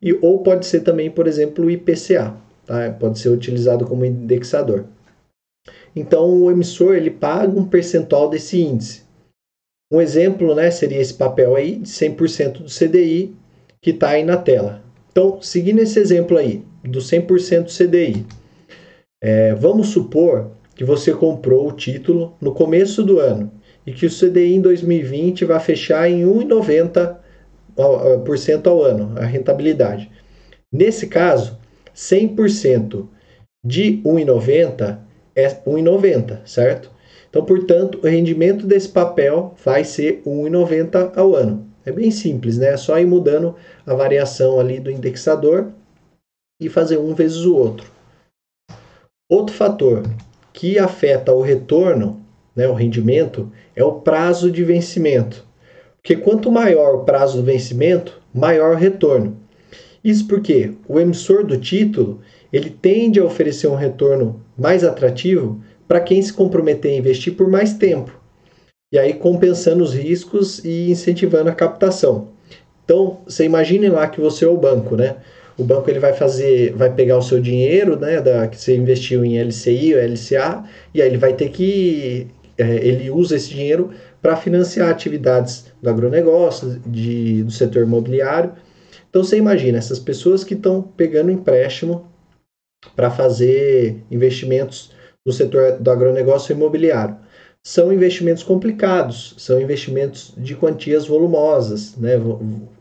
E, 0.00 0.12
ou 0.14 0.42
pode 0.42 0.64
ser 0.66 0.80
também, 0.80 1.10
por 1.10 1.26
exemplo, 1.26 1.66
o 1.66 1.70
IPCA, 1.70 2.34
tá? 2.66 2.90
pode 2.98 3.18
ser 3.18 3.28
utilizado 3.28 3.84
como 3.84 4.04
indexador. 4.04 4.86
Então, 5.94 6.42
o 6.42 6.50
emissor 6.50 6.94
ele 6.94 7.10
paga 7.10 7.58
um 7.58 7.66
percentual 7.66 8.28
desse 8.28 8.60
índice. 8.60 9.02
Um 9.92 10.00
exemplo 10.00 10.54
né, 10.54 10.70
seria 10.70 11.00
esse 11.00 11.14
papel 11.14 11.54
aí, 11.54 11.76
de 11.76 11.88
100% 11.88 12.62
do 12.62 12.64
CDI, 12.64 13.34
que 13.80 13.90
está 13.90 14.10
aí 14.10 14.24
na 14.24 14.38
tela. 14.38 14.82
Então, 15.12 15.40
seguindo 15.42 15.80
esse 15.80 15.98
exemplo 15.98 16.38
aí, 16.38 16.64
do 16.82 16.98
100% 16.98 17.64
do 17.64 17.70
CDI, 17.70 18.26
é, 19.22 19.54
vamos 19.54 19.88
supor 19.88 20.50
que 20.74 20.84
você 20.84 21.12
comprou 21.12 21.68
o 21.68 21.72
título 21.72 22.34
no 22.40 22.52
começo 22.52 23.02
do 23.02 23.20
ano 23.20 23.52
e 23.86 23.92
que 23.92 24.06
o 24.06 24.10
CDI 24.10 24.54
em 24.54 24.60
2020 24.60 25.44
vai 25.44 25.60
fechar 25.60 26.10
em 26.10 26.24
1,90% 26.24 28.66
ao 28.66 28.82
ano, 28.82 29.14
a 29.18 29.24
rentabilidade. 29.24 30.10
Nesse 30.72 31.06
caso, 31.06 31.58
100% 31.94 33.06
de 33.64 34.02
1,90 34.04 34.98
é 35.36 35.48
1,90, 35.48 36.46
certo? 36.46 36.90
Então, 37.28 37.44
portanto, 37.44 38.00
o 38.02 38.06
rendimento 38.06 38.66
desse 38.66 38.88
papel 38.88 39.54
vai 39.64 39.84
ser 39.84 40.22
1,90 40.24 41.16
ao 41.16 41.34
ano. 41.34 41.66
É 41.84 41.92
bem 41.92 42.10
simples, 42.10 42.58
né? 42.58 42.70
É 42.70 42.76
só 42.76 42.98
ir 42.98 43.06
mudando 43.06 43.54
a 43.84 43.94
variação 43.94 44.58
ali 44.58 44.80
do 44.80 44.90
indexador 44.90 45.72
e 46.60 46.68
fazer 46.68 46.98
um 46.98 47.14
vezes 47.14 47.44
o 47.44 47.56
outro. 47.56 47.90
Outro 49.30 49.54
fator 49.54 50.02
que 50.52 50.78
afeta 50.78 51.32
o 51.32 51.42
retorno, 51.42 52.23
né, 52.54 52.68
o 52.68 52.74
rendimento, 52.74 53.50
é 53.74 53.82
o 53.82 54.00
prazo 54.00 54.50
de 54.50 54.62
vencimento. 54.62 55.44
Porque 55.96 56.16
quanto 56.16 56.52
maior 56.52 56.96
o 56.96 57.04
prazo 57.04 57.38
do 57.38 57.44
vencimento, 57.44 58.20
maior 58.32 58.74
o 58.74 58.78
retorno. 58.78 59.38
Isso 60.04 60.26
porque 60.28 60.72
o 60.86 61.00
emissor 61.00 61.44
do 61.44 61.56
título 61.56 62.20
ele 62.52 62.70
tende 62.70 63.18
a 63.18 63.24
oferecer 63.24 63.66
um 63.66 63.74
retorno 63.74 64.40
mais 64.56 64.84
atrativo 64.84 65.60
para 65.88 66.00
quem 66.00 66.20
se 66.20 66.32
comprometer 66.32 66.92
a 66.92 66.96
investir 66.96 67.34
por 67.34 67.48
mais 67.48 67.74
tempo. 67.74 68.20
E 68.92 68.98
aí 68.98 69.14
compensando 69.14 69.82
os 69.82 69.94
riscos 69.94 70.64
e 70.64 70.90
incentivando 70.90 71.48
a 71.48 71.54
captação. 71.54 72.28
Então, 72.84 73.18
você 73.26 73.44
imagine 73.44 73.88
lá 73.88 74.06
que 74.06 74.20
você 74.20 74.44
é 74.44 74.48
o 74.48 74.56
banco, 74.56 74.94
né? 74.94 75.16
O 75.56 75.64
banco 75.64 75.88
ele 75.88 75.98
vai 75.98 76.12
fazer, 76.12 76.74
vai 76.74 76.92
pegar 76.92 77.16
o 77.16 77.22
seu 77.22 77.40
dinheiro, 77.40 77.98
né, 77.98 78.20
da, 78.20 78.46
que 78.46 78.60
você 78.60 78.76
investiu 78.76 79.24
em 79.24 79.38
LCI 79.38 79.94
ou 79.94 80.00
LCA, 80.00 80.64
e 80.92 81.00
aí 81.00 81.08
ele 81.08 81.16
vai 81.16 81.32
ter 81.32 81.48
que 81.48 82.26
ele 82.58 83.10
usa 83.10 83.36
esse 83.36 83.50
dinheiro 83.50 83.90
para 84.22 84.36
financiar 84.36 84.88
atividades 84.90 85.66
do 85.82 85.90
agronegócio, 85.90 86.80
de, 86.86 87.42
do 87.42 87.50
setor 87.50 87.82
imobiliário. 87.82 88.52
Então 89.10 89.22
você 89.22 89.36
imagina 89.36 89.78
essas 89.78 89.98
pessoas 89.98 90.44
que 90.44 90.54
estão 90.54 90.82
pegando 90.82 91.30
empréstimo 91.30 92.08
para 92.94 93.10
fazer 93.10 94.02
investimentos 94.10 94.92
no 95.24 95.32
setor 95.32 95.78
do 95.78 95.90
agronegócio 95.90 96.52
imobiliário. 96.52 97.16
São 97.62 97.90
investimentos 97.90 98.42
complicados, 98.42 99.34
são 99.38 99.58
investimentos 99.60 100.34
de 100.36 100.54
quantias 100.54 101.06
volumosas, 101.06 101.96
né, 101.96 102.12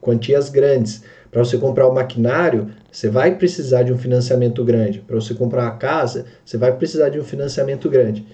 quantias 0.01 0.49
grandes. 0.49 1.03
Para 1.31 1.43
você 1.43 1.57
comprar 1.57 1.87
o 1.87 1.91
um 1.91 1.93
maquinário, 1.93 2.69
você 2.91 3.09
vai 3.09 3.35
precisar 3.37 3.83
de 3.83 3.93
um 3.93 3.97
financiamento 3.97 4.63
grande. 4.63 4.99
Para 4.99 5.15
você 5.15 5.33
comprar 5.33 5.63
uma 5.63 5.77
casa, 5.77 6.25
você 6.43 6.57
vai 6.57 6.75
precisar 6.75 7.09
de 7.09 7.19
um 7.19 7.23
financiamento 7.23 7.89
grande. 7.89 8.27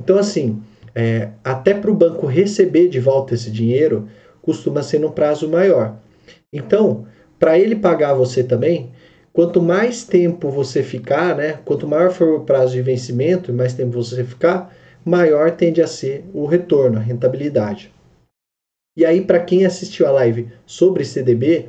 Então, 0.00 0.16
assim, 0.16 0.62
é, 0.94 1.30
até 1.44 1.74
para 1.74 1.90
o 1.90 1.94
banco 1.94 2.26
receber 2.26 2.88
de 2.88 3.00
volta 3.00 3.34
esse 3.34 3.50
dinheiro, 3.50 4.08
costuma 4.42 4.82
ser 4.82 4.98
num 4.98 5.10
prazo 5.10 5.48
maior. 5.48 5.96
Então, 6.52 7.06
para 7.38 7.58
ele 7.58 7.76
pagar 7.76 8.14
você 8.14 8.42
também, 8.42 8.90
quanto 9.32 9.62
mais 9.62 10.04
tempo 10.04 10.50
você 10.50 10.82
ficar, 10.82 11.36
né, 11.36 11.58
quanto 11.64 11.86
maior 11.86 12.10
for 12.10 12.28
o 12.34 12.44
prazo 12.44 12.72
de 12.72 12.82
vencimento, 12.82 13.52
mais 13.52 13.74
tempo 13.74 13.92
você 13.92 14.24
ficar, 14.24 14.74
maior 15.04 15.50
tende 15.52 15.80
a 15.80 15.86
ser 15.86 16.24
o 16.34 16.46
retorno, 16.46 16.98
a 16.98 17.02
rentabilidade. 17.02 17.92
E 18.96 19.04
aí, 19.04 19.20
para 19.20 19.38
quem 19.38 19.64
assistiu 19.64 20.06
a 20.08 20.10
live 20.10 20.48
sobre 20.66 21.04
CDB, 21.04 21.68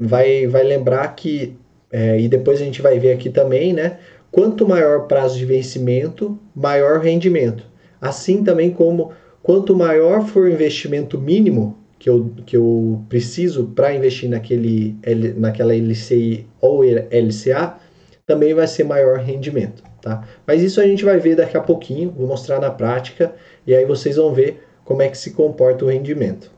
vai, 0.00 0.46
vai 0.46 0.62
lembrar 0.62 1.08
que, 1.14 1.56
é, 1.92 2.18
e 2.18 2.28
depois 2.28 2.60
a 2.60 2.64
gente 2.64 2.80
vai 2.80 2.98
ver 2.98 3.12
aqui 3.12 3.28
também, 3.28 3.72
né? 3.74 3.98
Quanto 4.30 4.66
maior 4.66 5.06
prazo 5.06 5.36
de 5.36 5.44
vencimento, 5.44 6.38
maior 6.54 7.00
rendimento. 7.00 7.64
Assim 8.00 8.42
também 8.42 8.70
como 8.70 9.12
quanto 9.42 9.76
maior 9.76 10.26
for 10.26 10.44
o 10.44 10.50
investimento 10.50 11.18
mínimo 11.18 11.76
que 11.98 12.10
eu, 12.10 12.30
que 12.44 12.56
eu 12.56 13.04
preciso 13.08 13.66
para 13.74 13.94
investir 13.94 14.28
naquele, 14.28 14.96
naquela 15.36 15.74
LCI 15.74 16.46
ou 16.60 16.82
LCA, 16.82 17.78
também 18.26 18.52
vai 18.52 18.66
ser 18.66 18.84
maior 18.84 19.18
rendimento. 19.18 19.82
Tá? 20.02 20.26
Mas 20.46 20.62
isso 20.62 20.80
a 20.80 20.86
gente 20.86 21.04
vai 21.04 21.18
ver 21.18 21.36
daqui 21.36 21.56
a 21.56 21.60
pouquinho, 21.60 22.10
vou 22.10 22.26
mostrar 22.26 22.60
na 22.60 22.70
prática 22.70 23.34
e 23.66 23.74
aí 23.74 23.84
vocês 23.84 24.16
vão 24.16 24.32
ver 24.32 24.62
como 24.84 25.02
é 25.02 25.08
que 25.08 25.18
se 25.18 25.32
comporta 25.32 25.84
o 25.84 25.88
rendimento. 25.88 26.50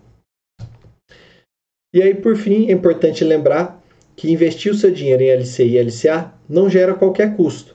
E 1.95 2.03
aí, 2.03 2.15
por 2.15 2.37
fim, 2.37 2.69
é 2.69 2.73
importante 2.73 3.25
lembrar 3.25 3.83
que 4.15 4.31
investir 4.31 4.71
o 4.71 4.75
seu 4.75 4.91
dinheiro 4.91 5.23
em 5.23 5.31
LCI 5.31 5.77
e 5.77 5.81
LCA 5.81 6.35
não 6.49 6.69
gera 6.69 6.93
qualquer 6.95 7.35
custo, 7.37 7.75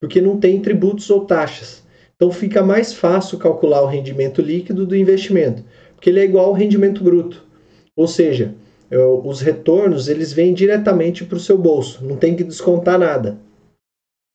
porque 0.00 0.20
não 0.20 0.40
tem 0.40 0.60
tributos 0.60 1.08
ou 1.10 1.24
taxas. 1.24 1.81
Então 2.22 2.30
fica 2.30 2.62
mais 2.62 2.94
fácil 2.94 3.36
calcular 3.36 3.82
o 3.82 3.88
rendimento 3.88 4.40
líquido 4.40 4.86
do 4.86 4.94
investimento, 4.94 5.64
porque 5.96 6.08
ele 6.08 6.20
é 6.20 6.24
igual 6.24 6.46
ao 6.46 6.52
rendimento 6.52 7.02
bruto. 7.02 7.44
Ou 7.96 8.06
seja, 8.06 8.54
é, 8.88 8.96
os 8.96 9.40
retornos 9.40 10.06
eles 10.06 10.32
vêm 10.32 10.54
diretamente 10.54 11.24
para 11.24 11.36
o 11.36 11.40
seu 11.40 11.58
bolso, 11.58 12.04
não 12.04 12.16
tem 12.16 12.36
que 12.36 12.44
descontar 12.44 12.96
nada. 12.96 13.40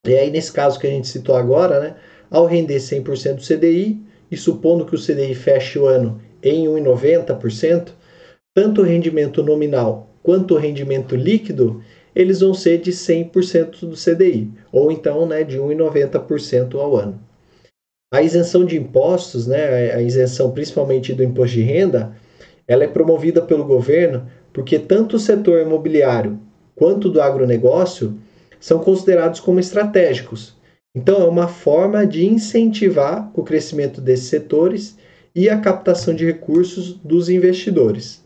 E 0.06 0.14
aí, 0.14 0.30
nesse 0.30 0.52
caso 0.52 0.78
que 0.78 0.86
a 0.86 0.90
gente 0.90 1.08
citou 1.08 1.38
agora, 1.38 1.80
né, 1.80 1.96
ao 2.30 2.46
render 2.46 2.76
100% 2.76 3.36
do 3.36 3.42
CDI, 3.42 4.02
e 4.30 4.36
supondo 4.36 4.86
que 4.86 4.94
o 4.94 5.02
CDI 5.02 5.34
feche 5.34 5.80
o 5.80 5.88
ano 5.88 6.20
em 6.44 6.68
1,90%, 6.68 7.94
tanto 8.54 8.82
o 8.82 8.84
rendimento 8.84 9.42
nominal 9.42 10.10
quanto 10.22 10.56
o 10.56 10.58
rendimento 10.58 11.16
líquido, 11.16 11.82
eles 12.14 12.42
vão 12.42 12.54
ser 12.54 12.80
de 12.80 12.92
100% 12.92 13.86
do 13.86 13.96
CDI, 13.96 14.52
ou 14.74 14.92
então 14.92 15.26
né, 15.26 15.46
de 15.46 15.58
1,90% 15.58 16.76
ao 16.76 16.98
ano. 16.98 17.27
A 18.12 18.22
isenção 18.22 18.64
de 18.64 18.78
impostos, 18.78 19.48
né, 19.48 19.94
a 19.94 20.02
isenção 20.02 20.52
principalmente 20.52 21.14
do 21.14 21.24
imposto 21.24 21.58
de 21.58 21.62
renda, 21.62 22.16
ela 22.66 22.84
é 22.84 22.88
promovida 22.88 23.42
pelo 23.42 23.66
governo 23.66 24.28
porque 24.54 24.80
tanto 24.80 25.18
o 25.18 25.20
setor 25.20 25.62
imobiliário 25.62 26.40
quanto 26.74 27.10
do 27.10 27.22
agronegócio 27.22 28.18
são 28.60 28.80
considerados 28.80 29.40
como 29.40 29.60
estratégicos. 29.60 30.56
Então, 30.96 31.22
é 31.22 31.26
uma 31.26 31.48
forma 31.48 32.08
de 32.08 32.26
incentivar 32.26 33.30
o 33.36 33.44
crescimento 33.44 34.02
desses 34.02 34.28
setores 34.28 34.98
e 35.36 35.50
a 35.50 35.60
captação 35.60 36.14
de 36.14 36.26
recursos 36.26 36.94
dos 36.94 37.30
investidores. 37.30 38.24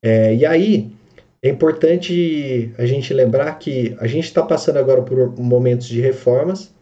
É, 0.00 0.34
e 0.34 0.46
aí, 0.46 0.90
é 1.42 1.48
importante 1.48 2.72
a 2.78 2.86
gente 2.86 3.12
lembrar 3.12 3.58
que 3.58 3.94
a 3.98 4.06
gente 4.06 4.24
está 4.24 4.42
passando 4.42 4.78
agora 4.78 5.02
por 5.02 5.38
momentos 5.38 5.86
de 5.86 6.00
reformas 6.00 6.72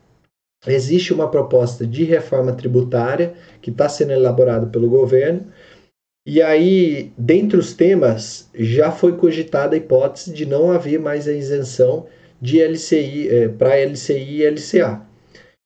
existe 0.66 1.12
uma 1.12 1.30
proposta 1.30 1.86
de 1.86 2.04
reforma 2.04 2.52
tributária 2.52 3.34
que 3.62 3.70
está 3.70 3.88
sendo 3.88 4.12
elaborada 4.12 4.66
pelo 4.66 4.88
governo. 4.88 5.46
E 6.26 6.42
aí, 6.42 7.12
dentre 7.16 7.56
os 7.56 7.72
temas, 7.72 8.50
já 8.54 8.90
foi 8.90 9.16
cogitada 9.16 9.74
a 9.74 9.78
hipótese 9.78 10.32
de 10.32 10.44
não 10.44 10.70
haver 10.70 11.00
mais 11.00 11.26
a 11.26 11.32
isenção 11.32 12.06
de 12.40 12.60
LCI 12.60 13.28
é, 13.28 13.48
para 13.48 13.76
LCI 13.76 14.42
e 14.42 14.50
LCA. 14.50 15.02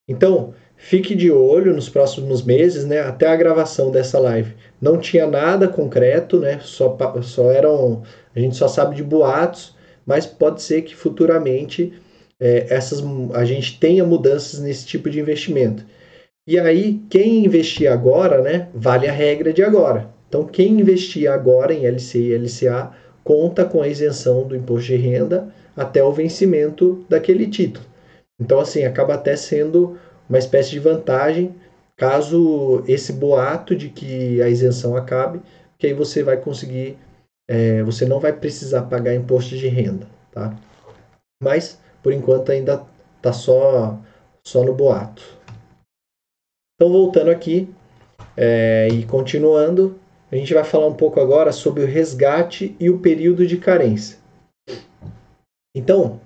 Então, 0.09 0.55
fique 0.77 1.15
de 1.15 1.31
olho 1.31 1.75
nos 1.75 1.89
próximos 1.89 2.43
meses, 2.43 2.85
né? 2.85 3.01
Até 3.01 3.27
a 3.27 3.37
gravação 3.37 3.91
dessa 3.91 4.19
live 4.19 4.55
não 4.81 4.99
tinha 4.99 5.27
nada 5.27 5.67
concreto, 5.67 6.39
né? 6.39 6.61
Só, 6.63 6.97
só 7.23 7.51
eram, 7.51 8.03
a 8.35 8.39
gente 8.39 8.57
só 8.57 8.69
sabe 8.69 8.95
de 8.95 9.03
boatos, 9.03 9.75
mas 10.07 10.27
pode 10.27 10.63
ser 10.63 10.83
que 10.83 10.95
futuramente 10.95 11.93
é, 12.41 12.67
essas, 12.69 13.03
a 13.35 13.45
gente 13.45 13.79
tenha 13.79 14.05
mudanças 14.05 14.61
nesse 14.61 14.87
tipo 14.87 15.09
de 15.09 15.21
investimento. 15.21 15.85
E 16.47 16.59
aí, 16.59 17.01
quem 17.09 17.45
investir 17.45 17.91
agora, 17.91 18.43
né, 18.43 18.69
vale 18.75 19.09
a 19.09 19.13
regra 19.13 19.53
de 19.53 19.63
agora. 19.63 20.11
Então, 20.29 20.45
quem 20.45 20.81
investir 20.81 21.31
agora 21.31 21.73
em 21.73 21.87
LCI 21.87 22.33
e 22.33 22.37
LCA 22.37 22.93
conta 23.23 23.65
com 23.65 23.81
a 23.81 23.89
isenção 23.89 24.47
do 24.47 24.55
imposto 24.55 24.89
de 24.89 24.97
renda 24.97 25.49
até 25.77 26.05
o 26.05 26.13
vencimento 26.13 27.05
daquele 27.09 27.47
título. 27.47 27.87
Então, 28.39 28.61
assim, 28.61 28.85
acaba 28.85 29.15
até 29.15 29.37
sendo 29.37 29.99
uma 30.29 30.39
espécie 30.39 30.71
de 30.71 30.79
vantagem 30.79 31.55
caso 31.97 32.83
esse 32.89 33.13
boato 33.13 33.75
de 33.75 33.89
que 33.89 34.43
a 34.43 34.49
isenção 34.49 34.97
acabe, 34.97 35.41
que 35.79 35.87
aí 35.87 35.95
você 35.95 36.23
vai 36.23 36.37
conseguir, 36.37 36.99
é, 37.49 37.83
você 37.83 38.05
não 38.05 38.19
vai 38.21 38.33
precisar 38.33 38.83
pagar 38.83 39.15
imposto 39.15 39.57
de 39.57 39.69
renda, 39.69 40.07
tá? 40.33 40.57
Mas, 41.43 41.79
por 42.05 42.13
enquanto, 42.13 42.53
ainda 42.53 42.85
tá 43.23 43.33
só, 43.33 43.99
só 44.47 44.63
no 44.63 44.75
boato. 44.75 45.23
Então, 46.75 46.93
voltando 46.93 47.31
aqui 47.31 47.67
é, 48.37 48.89
e 48.93 49.07
continuando, 49.07 49.99
a 50.31 50.37
gente 50.37 50.53
vai 50.53 50.65
falar 50.65 50.87
um 50.87 50.95
pouco 50.95 51.19
agora 51.19 51.51
sobre 51.51 51.83
o 51.83 51.87
resgate 51.87 52.77
e 52.79 52.91
o 52.91 52.99
período 52.99 53.47
de 53.47 53.57
carência. 53.57 54.19
Então, 55.75 56.21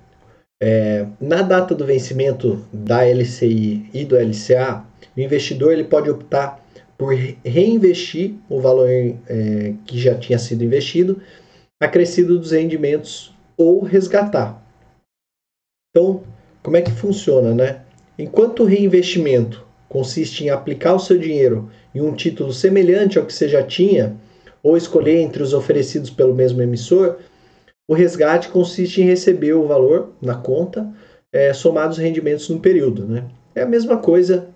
é, 0.60 1.06
na 1.20 1.42
data 1.42 1.76
do 1.76 1.86
vencimento 1.86 2.66
da 2.72 3.04
LCI 3.04 3.88
e 3.94 4.04
do 4.04 4.16
LCA, 4.16 4.84
o 5.16 5.20
investidor 5.20 5.72
ele 5.72 5.84
pode 5.84 6.10
optar 6.10 6.60
por 6.96 7.14
reinvestir 7.44 8.34
o 8.48 8.60
valor 8.60 8.88
é, 8.88 9.74
que 9.86 9.96
já 9.96 10.16
tinha 10.16 10.40
sido 10.40 10.64
investido, 10.64 11.22
acrescido 11.80 12.36
dos 12.36 12.50
rendimentos 12.50 13.32
ou 13.56 13.80
resgatar. 13.84 14.67
Então, 15.98 16.22
como 16.62 16.76
é 16.76 16.82
que 16.82 16.92
funciona, 16.92 17.52
né? 17.52 17.80
Enquanto 18.16 18.62
o 18.62 18.66
reinvestimento 18.66 19.66
consiste 19.88 20.44
em 20.44 20.50
aplicar 20.50 20.94
o 20.94 21.00
seu 21.00 21.18
dinheiro 21.18 21.68
em 21.92 22.00
um 22.00 22.14
título 22.14 22.52
semelhante 22.52 23.18
ao 23.18 23.26
que 23.26 23.32
você 23.32 23.48
já 23.48 23.64
tinha, 23.64 24.14
ou 24.62 24.76
escolher 24.76 25.18
entre 25.18 25.42
os 25.42 25.52
oferecidos 25.52 26.08
pelo 26.08 26.36
mesmo 26.36 26.62
emissor, 26.62 27.16
o 27.88 27.94
resgate 27.94 28.48
consiste 28.48 29.00
em 29.00 29.06
receber 29.06 29.54
o 29.54 29.66
valor 29.66 30.12
na 30.22 30.36
conta, 30.36 30.88
é, 31.32 31.52
somado 31.52 31.90
os 31.90 31.98
rendimentos 31.98 32.48
no 32.48 32.60
período. 32.60 33.04
Né? 33.04 33.24
É 33.52 33.62
a 33.62 33.66
mesma 33.66 33.96
coisa 33.96 34.50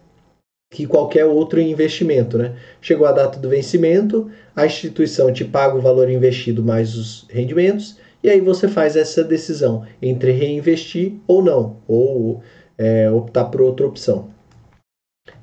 que 0.71 0.87
qualquer 0.87 1.25
outro 1.25 1.61
investimento. 1.61 2.39
Né? 2.39 2.55
Chegou 2.81 3.05
a 3.05 3.13
data 3.13 3.41
do 3.41 3.49
vencimento, 3.49 4.31
a 4.55 4.65
instituição 4.65 5.33
te 5.33 5.45
paga 5.45 5.75
o 5.75 5.81
valor 5.81 6.09
investido 6.09 6.63
mais 6.63 6.95
os 6.95 7.27
rendimentos, 7.29 7.97
e 8.23 8.31
aí 8.31 8.41
você 8.41 8.69
faz 8.69 8.97
essa 8.97 9.25
decisão 9.25 9.87
entre 10.00 10.33
reinvestir 10.33 11.14
ou 11.26 11.43
não, 11.43 11.79
ou 11.88 12.43
é, 12.79 13.11
optar 13.11 13.47
por 13.47 13.61
outra 13.61 13.87
opção. 13.87 14.31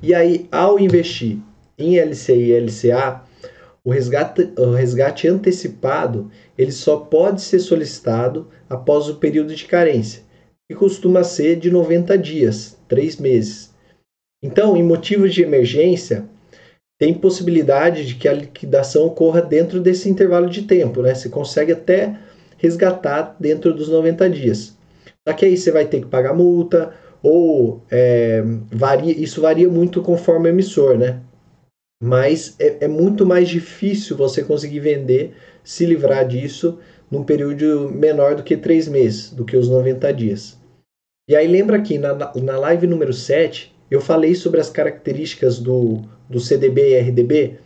E 0.01 0.13
aí, 0.13 0.47
ao 0.51 0.79
investir 0.79 1.37
em 1.77 1.97
LCI 1.97 2.51
e 2.51 2.59
LCA, 2.59 3.21
o 3.83 3.91
resgate, 3.91 4.51
o 4.57 4.71
resgate 4.71 5.27
antecipado 5.27 6.29
ele 6.57 6.71
só 6.71 6.97
pode 6.97 7.41
ser 7.41 7.59
solicitado 7.59 8.47
após 8.69 9.07
o 9.09 9.15
período 9.15 9.55
de 9.55 9.65
carência, 9.65 10.23
que 10.69 10.75
costuma 10.75 11.23
ser 11.23 11.55
de 11.57 11.71
90 11.71 12.17
dias, 12.17 12.77
3 12.87 13.17
meses. 13.17 13.73
Então, 14.43 14.75
em 14.75 14.83
motivos 14.83 15.33
de 15.33 15.41
emergência, 15.41 16.25
tem 16.99 17.13
possibilidade 17.13 18.05
de 18.05 18.15
que 18.15 18.27
a 18.27 18.33
liquidação 18.33 19.05
ocorra 19.05 19.41
dentro 19.41 19.79
desse 19.79 20.09
intervalo 20.09 20.49
de 20.49 20.63
tempo, 20.63 21.01
né? 21.01 21.15
Você 21.15 21.29
consegue 21.29 21.71
até 21.71 22.17
resgatar 22.59 23.35
dentro 23.39 23.73
dos 23.73 23.89
90 23.89 24.29
dias. 24.29 24.77
Só 25.27 25.33
que 25.33 25.45
aí 25.45 25.57
você 25.57 25.71
vai 25.71 25.85
ter 25.85 26.01
que 26.01 26.07
pagar 26.07 26.33
multa, 26.33 26.93
ou 27.21 27.83
é, 27.91 28.43
varia, 28.71 29.11
isso 29.11 29.41
varia 29.41 29.67
muito 29.67 30.01
conforme 30.01 30.49
o 30.49 30.51
emissor, 30.51 30.97
né? 30.97 31.19
Mas 32.01 32.55
é, 32.59 32.85
é 32.85 32.87
muito 32.87 33.25
mais 33.25 33.49
difícil 33.49 34.15
você 34.15 34.43
conseguir 34.43 34.79
vender, 34.79 35.33
se 35.63 35.85
livrar 35.85 36.25
disso 36.25 36.79
num 37.11 37.23
período 37.23 37.89
menor 37.89 38.35
do 38.35 38.43
que 38.43 38.55
três 38.55 38.87
meses, 38.87 39.31
do 39.31 39.43
que 39.43 39.57
os 39.57 39.67
90 39.67 40.13
dias. 40.13 40.57
E 41.29 41.35
aí 41.35 41.47
lembra 41.47 41.81
que 41.81 41.97
na, 41.97 42.15
na 42.35 42.57
live 42.57 42.87
número 42.87 43.13
7 43.13 43.75
eu 43.91 43.99
falei 43.99 44.35
sobre 44.35 44.59
as 44.59 44.69
características 44.69 45.59
do, 45.59 46.01
do 46.29 46.39
CDB 46.39 46.91
e 46.91 46.99
RDB. 46.99 47.59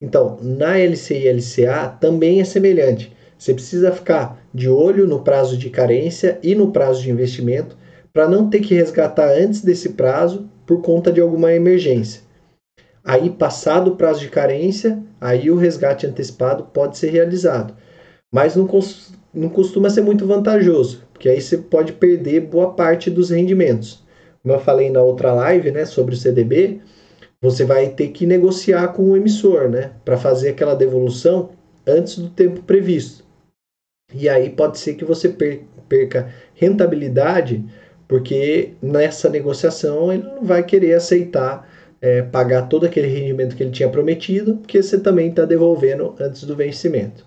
Então, 0.00 0.38
na 0.42 0.78
LCI 0.78 1.26
e 1.26 1.32
LCA 1.32 1.88
também 2.00 2.40
é 2.40 2.44
semelhante. 2.44 3.12
Você 3.38 3.54
precisa 3.54 3.92
ficar 3.92 4.42
de 4.52 4.68
olho 4.68 5.06
no 5.06 5.20
prazo 5.20 5.56
de 5.56 5.70
carência 5.70 6.38
e 6.42 6.54
no 6.54 6.72
prazo 6.72 7.02
de 7.02 7.10
investimento 7.10 7.76
para 8.12 8.28
não 8.28 8.50
ter 8.50 8.60
que 8.60 8.74
resgatar 8.74 9.30
antes 9.30 9.62
desse 9.62 9.90
prazo 9.90 10.50
por 10.66 10.82
conta 10.82 11.12
de 11.12 11.20
alguma 11.20 11.52
emergência. 11.52 12.22
Aí, 13.04 13.30
passado 13.30 13.92
o 13.92 13.96
prazo 13.96 14.20
de 14.20 14.28
carência, 14.28 15.00
aí 15.20 15.50
o 15.50 15.56
resgate 15.56 16.06
antecipado 16.06 16.64
pode 16.64 16.98
ser 16.98 17.10
realizado. 17.10 17.74
Mas 18.30 18.56
não, 18.56 18.68
não 19.32 19.48
costuma 19.48 19.88
ser 19.88 20.02
muito 20.02 20.26
vantajoso, 20.26 21.04
porque 21.12 21.28
aí 21.28 21.40
você 21.40 21.56
pode 21.56 21.92
perder 21.92 22.40
boa 22.40 22.74
parte 22.74 23.08
dos 23.08 23.30
rendimentos. 23.30 24.02
Como 24.42 24.52
eu 24.52 24.60
falei 24.60 24.90
na 24.90 25.00
outra 25.00 25.32
live 25.32 25.70
né, 25.70 25.84
sobre 25.86 26.14
o 26.14 26.18
CDB, 26.18 26.80
você 27.40 27.64
vai 27.64 27.88
ter 27.90 28.08
que 28.08 28.26
negociar 28.26 28.88
com 28.88 29.10
o 29.10 29.16
emissor 29.16 29.68
né, 29.68 29.92
para 30.04 30.16
fazer 30.16 30.50
aquela 30.50 30.74
devolução 30.74 31.50
antes 31.86 32.18
do 32.18 32.28
tempo 32.28 32.62
previsto. 32.62 33.27
E 34.14 34.28
aí 34.28 34.50
pode 34.50 34.78
ser 34.78 34.94
que 34.94 35.04
você 35.04 35.28
perca 35.88 36.32
rentabilidade 36.54 37.64
porque 38.08 38.72
nessa 38.80 39.28
negociação 39.28 40.10
ele 40.10 40.22
não 40.22 40.42
vai 40.42 40.64
querer 40.64 40.94
aceitar 40.94 41.68
é, 42.00 42.22
pagar 42.22 42.68
todo 42.68 42.86
aquele 42.86 43.08
rendimento 43.08 43.54
que 43.54 43.62
ele 43.62 43.72
tinha 43.72 43.88
prometido, 43.88 44.56
porque 44.56 44.82
você 44.82 44.98
também 44.98 45.28
está 45.28 45.44
devolvendo 45.44 46.14
antes 46.18 46.44
do 46.44 46.56
vencimento. 46.56 47.26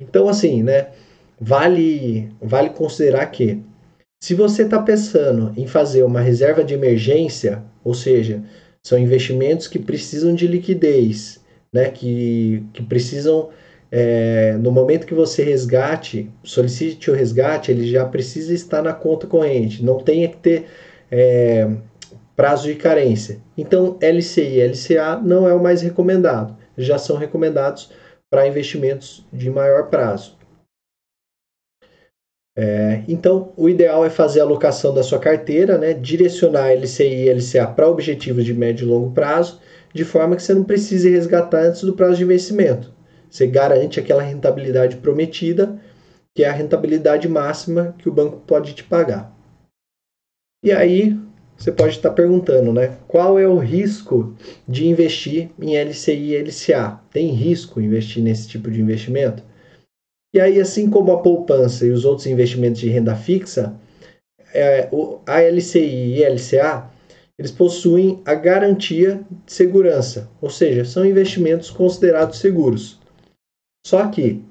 Então, 0.00 0.28
assim, 0.28 0.62
né? 0.62 0.90
Vale, 1.40 2.30
vale 2.40 2.70
considerar 2.70 3.26
que 3.26 3.62
se 4.22 4.34
você 4.34 4.62
está 4.62 4.80
pensando 4.80 5.52
em 5.56 5.66
fazer 5.66 6.02
uma 6.02 6.20
reserva 6.20 6.64
de 6.64 6.74
emergência, 6.74 7.62
ou 7.84 7.94
seja, 7.94 8.42
são 8.86 8.98
investimentos 8.98 9.66
que 9.66 9.78
precisam 9.78 10.34
de 10.34 10.46
liquidez, 10.46 11.42
né? 11.72 11.90
Que, 11.90 12.64
que 12.72 12.82
precisam 12.82 13.50
é, 13.90 14.56
no 14.58 14.70
momento 14.70 15.06
que 15.06 15.14
você 15.14 15.42
resgate, 15.42 16.30
solicite 16.42 17.10
o 17.10 17.14
resgate, 17.14 17.70
ele 17.70 17.86
já 17.88 18.04
precisa 18.04 18.52
estar 18.52 18.82
na 18.82 18.92
conta 18.92 19.26
corrente, 19.26 19.84
não 19.84 19.98
tenha 19.98 20.28
que 20.28 20.36
ter 20.36 20.66
é, 21.10 21.68
prazo 22.34 22.66
de 22.66 22.74
carência. 22.74 23.40
Então, 23.56 23.98
LCI 24.00 24.58
e 24.58 24.66
LCA 24.66 25.20
não 25.22 25.48
é 25.48 25.54
o 25.54 25.62
mais 25.62 25.82
recomendado, 25.82 26.56
já 26.76 26.98
são 26.98 27.16
recomendados 27.16 27.90
para 28.30 28.48
investimentos 28.48 29.24
de 29.32 29.48
maior 29.48 29.88
prazo. 29.88 30.36
É, 32.58 33.02
então, 33.06 33.52
o 33.54 33.68
ideal 33.68 34.04
é 34.04 34.08
fazer 34.08 34.40
a 34.40 34.42
alocação 34.42 34.94
da 34.94 35.02
sua 35.02 35.18
carteira, 35.18 35.76
né, 35.76 35.92
direcionar 35.92 36.72
LCI 36.72 37.26
e 37.26 37.30
LCA 37.30 37.66
para 37.66 37.86
objetivos 37.88 38.46
de 38.46 38.54
médio 38.54 38.86
e 38.86 38.88
longo 38.88 39.12
prazo, 39.12 39.60
de 39.92 40.04
forma 40.04 40.34
que 40.34 40.42
você 40.42 40.54
não 40.54 40.64
precise 40.64 41.10
resgatar 41.10 41.60
antes 41.64 41.82
do 41.82 41.94
prazo 41.94 42.16
de 42.16 42.24
vencimento. 42.24 42.95
Você 43.36 43.46
garante 43.46 44.00
aquela 44.00 44.22
rentabilidade 44.22 44.96
prometida, 44.96 45.78
que 46.34 46.42
é 46.42 46.48
a 46.48 46.52
rentabilidade 46.52 47.28
máxima 47.28 47.94
que 47.98 48.08
o 48.08 48.12
banco 48.12 48.38
pode 48.46 48.72
te 48.72 48.82
pagar. 48.82 49.30
E 50.64 50.72
aí 50.72 51.14
você 51.54 51.70
pode 51.70 51.96
estar 51.96 52.12
perguntando, 52.12 52.72
né? 52.72 52.96
Qual 53.06 53.38
é 53.38 53.46
o 53.46 53.58
risco 53.58 54.34
de 54.66 54.86
investir 54.86 55.50
em 55.60 55.76
LCI 55.76 56.32
e 56.32 56.38
LCA? 56.38 56.98
Tem 57.12 57.28
risco 57.28 57.78
investir 57.78 58.22
nesse 58.22 58.48
tipo 58.48 58.70
de 58.70 58.80
investimento? 58.80 59.42
E 60.32 60.40
aí, 60.40 60.58
assim 60.58 60.88
como 60.88 61.12
a 61.12 61.20
poupança 61.20 61.84
e 61.84 61.90
os 61.90 62.06
outros 62.06 62.26
investimentos 62.26 62.80
de 62.80 62.88
renda 62.88 63.14
fixa, 63.14 63.78
é, 64.54 64.88
a 65.26 65.42
LCI 65.42 66.20
e 66.20 66.24
LCA 66.24 66.90
eles 67.38 67.52
possuem 67.52 68.22
a 68.24 68.34
garantia 68.34 69.20
de 69.44 69.52
segurança, 69.52 70.30
ou 70.40 70.48
seja, 70.48 70.86
são 70.86 71.04
investimentos 71.04 71.68
considerados 71.68 72.38
seguros. 72.38 72.95
Só 73.86 74.04
que 74.08 74.42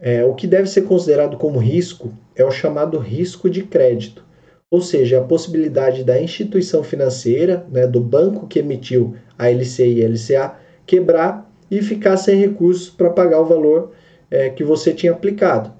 é, 0.00 0.24
o 0.24 0.34
que 0.34 0.46
deve 0.46 0.66
ser 0.66 0.84
considerado 0.86 1.36
como 1.36 1.58
risco 1.58 2.14
é 2.34 2.42
o 2.42 2.50
chamado 2.50 2.96
risco 2.96 3.50
de 3.50 3.62
crédito, 3.62 4.24
ou 4.70 4.80
seja, 4.80 5.18
a 5.18 5.22
possibilidade 5.22 6.02
da 6.02 6.18
instituição 6.18 6.82
financeira, 6.82 7.66
né, 7.70 7.86
do 7.86 8.00
banco 8.00 8.46
que 8.46 8.58
emitiu 8.58 9.14
a 9.38 9.50
LCI 9.50 9.98
e 9.98 10.02
LCA, 10.02 10.54
quebrar 10.86 11.52
e 11.70 11.82
ficar 11.82 12.16
sem 12.16 12.36
recursos 12.36 12.88
para 12.88 13.10
pagar 13.10 13.42
o 13.42 13.44
valor 13.44 13.92
é, 14.30 14.48
que 14.48 14.64
você 14.64 14.94
tinha 14.94 15.12
aplicado. 15.12 15.74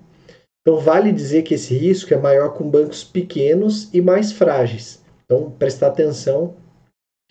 Então, 0.60 0.78
vale 0.78 1.10
dizer 1.10 1.40
que 1.40 1.54
esse 1.54 1.74
risco 1.74 2.12
é 2.12 2.18
maior 2.18 2.52
com 2.52 2.68
bancos 2.68 3.02
pequenos 3.02 3.88
e 3.94 4.02
mais 4.02 4.30
frágeis. 4.30 5.02
Então, 5.24 5.50
prestar 5.50 5.86
atenção 5.86 6.54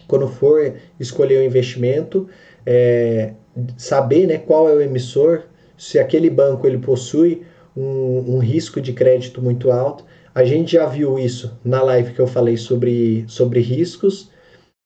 quando 0.08 0.28
for 0.28 0.74
escolher 1.00 1.38
o 1.38 1.42
um 1.42 1.46
investimento, 1.46 2.28
é, 2.66 3.34
saber 3.78 4.26
né, 4.26 4.40
qual 4.40 4.68
é 4.68 4.74
o 4.74 4.82
emissor, 4.82 5.44
se 5.80 5.98
aquele 5.98 6.30
banco 6.30 6.68
ele 6.68 6.78
possui 6.78 7.44
um, 7.76 8.36
um, 8.36 8.40
risco 8.40 8.82
de 8.82 8.92
crédito 8.92 9.42
muito 9.42 9.72
alto. 9.72 10.06
A 10.36 10.44
gente 10.44 10.74
já 10.74 10.86
viu 10.86 11.18
isso 11.18 11.58
na 11.64 11.82
live 11.82 12.14
que 12.14 12.20
eu 12.20 12.28
falei 12.28 12.58
sobre, 12.58 13.24
sobre 13.28 13.62
riscos, 13.62 14.30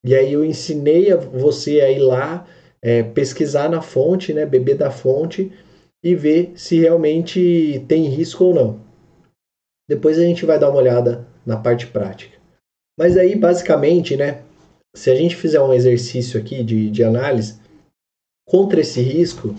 e 0.04 0.14
aí 0.14 0.32
eu 0.32 0.44
ensinei 0.44 1.10
a 1.10 1.16
você 1.16 1.80
a 1.80 1.90
ir 1.90 1.98
lá 1.98 2.46
é, 2.80 3.02
pesquisar 3.02 3.68
na 3.68 3.82
fonte, 3.82 4.32
né, 4.32 4.46
beber 4.46 4.76
da 4.76 4.90
fonte, 4.90 5.50
e 6.02 6.14
ver 6.14 6.52
se 6.54 6.78
realmente 6.78 7.84
tem 7.88 8.04
risco 8.04 8.44
ou 8.44 8.54
não. 8.54 8.80
Depois 9.88 10.18
a 10.18 10.22
gente 10.22 10.46
vai 10.46 10.58
dar 10.58 10.70
uma 10.70 10.78
olhada 10.78 11.26
na 11.44 11.56
parte 11.56 11.86
prática. 11.88 12.38
Mas 12.96 13.16
aí, 13.16 13.34
basicamente, 13.34 14.16
né, 14.16 14.42
se 14.94 15.10
a 15.10 15.14
gente 15.14 15.34
fizer 15.34 15.60
um 15.60 15.72
exercício 15.72 16.38
aqui 16.38 16.62
de, 16.62 16.90
de 16.90 17.02
análise, 17.02 17.58
contra 18.46 18.80
esse 18.80 19.00
risco, 19.00 19.54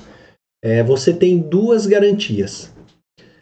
é, 0.66 0.82
você 0.82 1.14
tem 1.14 1.38
duas 1.38 1.86
garantias. 1.86 2.74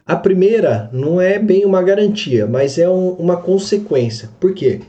A 0.05 0.13
primeira 0.13 0.89
não 0.91 1.21
é 1.21 1.39
bem 1.39 1.63
uma 1.63 1.81
garantia, 1.81 2.45
mas 2.45 2.77
é 2.77 2.89
um, 2.89 3.12
uma 3.12 3.38
consequência. 3.38 4.29
Por 4.41 4.53
quê? 4.53 4.81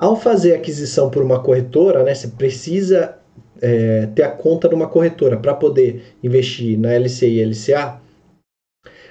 Ao 0.00 0.16
fazer 0.16 0.54
aquisição 0.54 1.10
por 1.10 1.22
uma 1.22 1.42
corretora, 1.42 2.02
né, 2.02 2.14
você 2.14 2.28
precisa 2.28 3.18
é, 3.60 4.06
ter 4.14 4.22
a 4.22 4.30
conta 4.30 4.66
de 4.66 4.74
uma 4.74 4.88
corretora 4.88 5.36
para 5.36 5.52
poder 5.52 6.02
investir 6.24 6.78
na 6.78 6.94
LCI 6.94 7.40
e 7.40 7.44
LCA. 7.44 8.00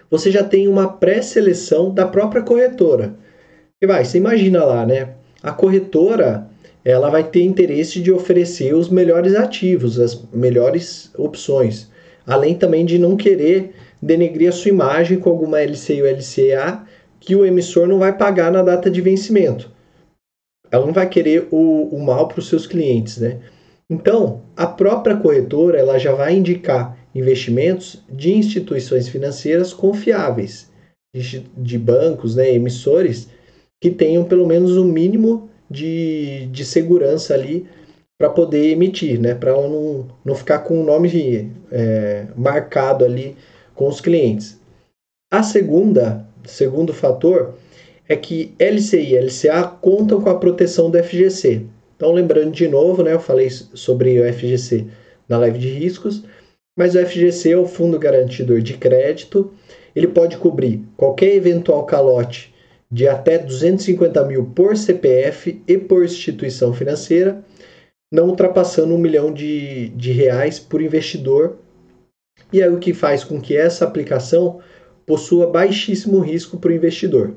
Você 0.10 0.32
já 0.32 0.44
tem 0.44 0.68
uma 0.68 0.94
pré-seleção 0.94 1.94
da 1.94 2.08
própria 2.08 2.42
corretora. 2.42 3.14
E 3.80 3.86
vai, 3.86 4.04
você 4.04 4.18
imagina 4.18 4.64
lá, 4.64 4.84
né? 4.84 5.14
A 5.44 5.52
corretora 5.52 6.48
ela 6.84 7.12
vai 7.12 7.24
ter 7.24 7.44
interesse 7.44 8.02
de 8.02 8.12
oferecer 8.12 8.74
os 8.74 8.90
melhores 8.90 9.36
ativos, 9.36 10.00
as 10.00 10.20
melhores 10.34 11.12
opções, 11.16 11.91
além 12.26 12.56
também 12.56 12.86
de 12.86 12.98
não 12.98 13.16
querer 13.16 13.74
denegrir 14.02 14.50
a 14.50 14.52
sua 14.52 14.70
imagem 14.70 15.20
com 15.20 15.30
alguma 15.30 15.62
LCI 15.62 16.02
ou 16.02 16.08
LCA 16.08 16.84
que 17.20 17.36
o 17.36 17.46
emissor 17.46 17.88
não 17.88 18.00
vai 18.00 18.18
pagar 18.18 18.52
na 18.52 18.64
data 18.64 18.90
de 18.90 19.02
vencimento. 19.02 19.70
Ela 20.72 20.86
não 20.86 20.94
vai 20.94 21.08
querer 21.08 21.48
o, 21.52 21.96
o 21.96 22.04
mal 22.04 22.28
para 22.28 22.40
os 22.40 22.48
seus 22.48 22.66
clientes, 22.66 23.18
né? 23.18 23.40
Então, 23.90 24.42
a 24.56 24.66
própria 24.66 25.18
corretora 25.18 25.78
ela 25.78 26.00
já 26.00 26.14
vai 26.14 26.34
indicar 26.34 26.98
investimentos 27.14 28.02
de 28.10 28.34
instituições 28.34 29.10
financeiras 29.10 29.74
confiáveis, 29.74 30.72
de, 31.14 31.46
de 31.58 31.78
bancos, 31.78 32.36
né, 32.36 32.54
emissores 32.54 33.28
que 33.82 33.92
tenham 33.92 34.24
pelo 34.24 34.48
menos 34.48 34.78
um 34.78 34.86
mínimo 34.86 35.50
de, 35.70 36.48
de 36.48 36.64
segurança 36.64 37.34
ali 37.34 37.68
para 38.22 38.30
poder 38.30 38.70
emitir, 38.70 39.20
né? 39.20 39.34
Para 39.34 39.50
ela 39.50 39.68
não, 39.68 40.08
não 40.24 40.36
ficar 40.36 40.60
com 40.60 40.80
o 40.80 40.84
nome 40.84 41.52
é, 41.72 42.28
marcado 42.36 43.04
ali 43.04 43.36
com 43.74 43.88
os 43.88 44.00
clientes. 44.00 44.60
A 45.34 45.42
segunda, 45.42 46.24
segundo 46.46 46.94
fator, 46.94 47.56
é 48.08 48.16
que 48.16 48.54
LCI 48.60 49.14
e 49.14 49.18
LCA 49.18 49.64
contam 49.82 50.22
com 50.22 50.30
a 50.30 50.38
proteção 50.38 50.92
do 50.92 51.04
FGC. 51.04 51.66
Então, 51.96 52.12
lembrando 52.12 52.52
de 52.52 52.68
novo, 52.68 53.02
né, 53.02 53.12
eu 53.12 53.20
falei 53.20 53.50
sobre 53.50 54.20
o 54.20 54.34
FGC 54.34 54.86
na 55.28 55.40
live 55.40 55.58
de 55.58 55.70
riscos, 55.70 56.24
mas 56.78 56.94
o 56.94 57.04
FGC 57.04 57.54
é 57.54 57.58
o 57.58 57.66
Fundo 57.66 57.98
Garantidor 57.98 58.62
de 58.62 58.76
Crédito. 58.76 59.52
Ele 59.96 60.08
pode 60.08 60.38
cobrir 60.38 60.84
qualquer 60.96 61.34
eventual 61.34 61.88
calote 61.88 62.54
de 62.92 63.08
até 63.08 63.40
250 63.40 64.24
mil 64.26 64.46
por 64.54 64.78
CPF 64.78 65.60
e 65.68 65.78
por 65.80 66.06
instituição 66.06 66.72
financeira, 66.72 67.44
não 68.12 68.28
ultrapassando 68.28 68.94
um 68.94 68.98
milhão 68.98 69.34
de, 69.34 69.90
de 69.90 70.12
reais 70.12 70.60
por 70.60 70.82
investidor. 70.82 71.58
E 72.52 72.62
aí 72.62 72.70
o 72.70 72.80
que 72.80 72.94
faz 72.94 73.24
com 73.24 73.40
que 73.40 73.56
essa 73.56 73.86
aplicação 73.86 74.60
possua 75.06 75.48
baixíssimo 75.48 76.20
risco 76.20 76.58
para 76.58 76.72
o 76.72 76.74
investidor. 76.74 77.34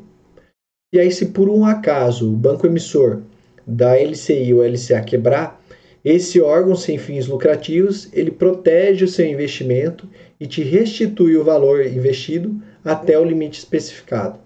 E 0.93 0.99
aí, 0.99 1.11
se 1.11 1.27
por 1.27 1.49
um 1.49 1.65
acaso 1.65 2.33
o 2.33 2.37
banco 2.37 2.67
emissor 2.67 3.23
da 3.67 3.97
LCI 3.97 4.55
ou 4.55 4.63
LCA 4.63 5.03
quebrar, 5.03 5.61
esse 6.05 6.41
órgão 6.41 6.77
sem 6.77 6.99
fins 6.99 7.27
lucrativos 7.27 8.09
ele 8.13 8.31
protege 8.31 9.05
o 9.05 9.09
seu 9.09 9.27
investimento 9.27 10.09
e 10.39 10.47
te 10.47 10.63
restitui 10.63 11.37
o 11.37 11.45
valor 11.45 11.85
investido 11.87 12.61
até 12.85 13.19
o 13.19 13.25
limite 13.25 13.59
especificado. 13.59 14.39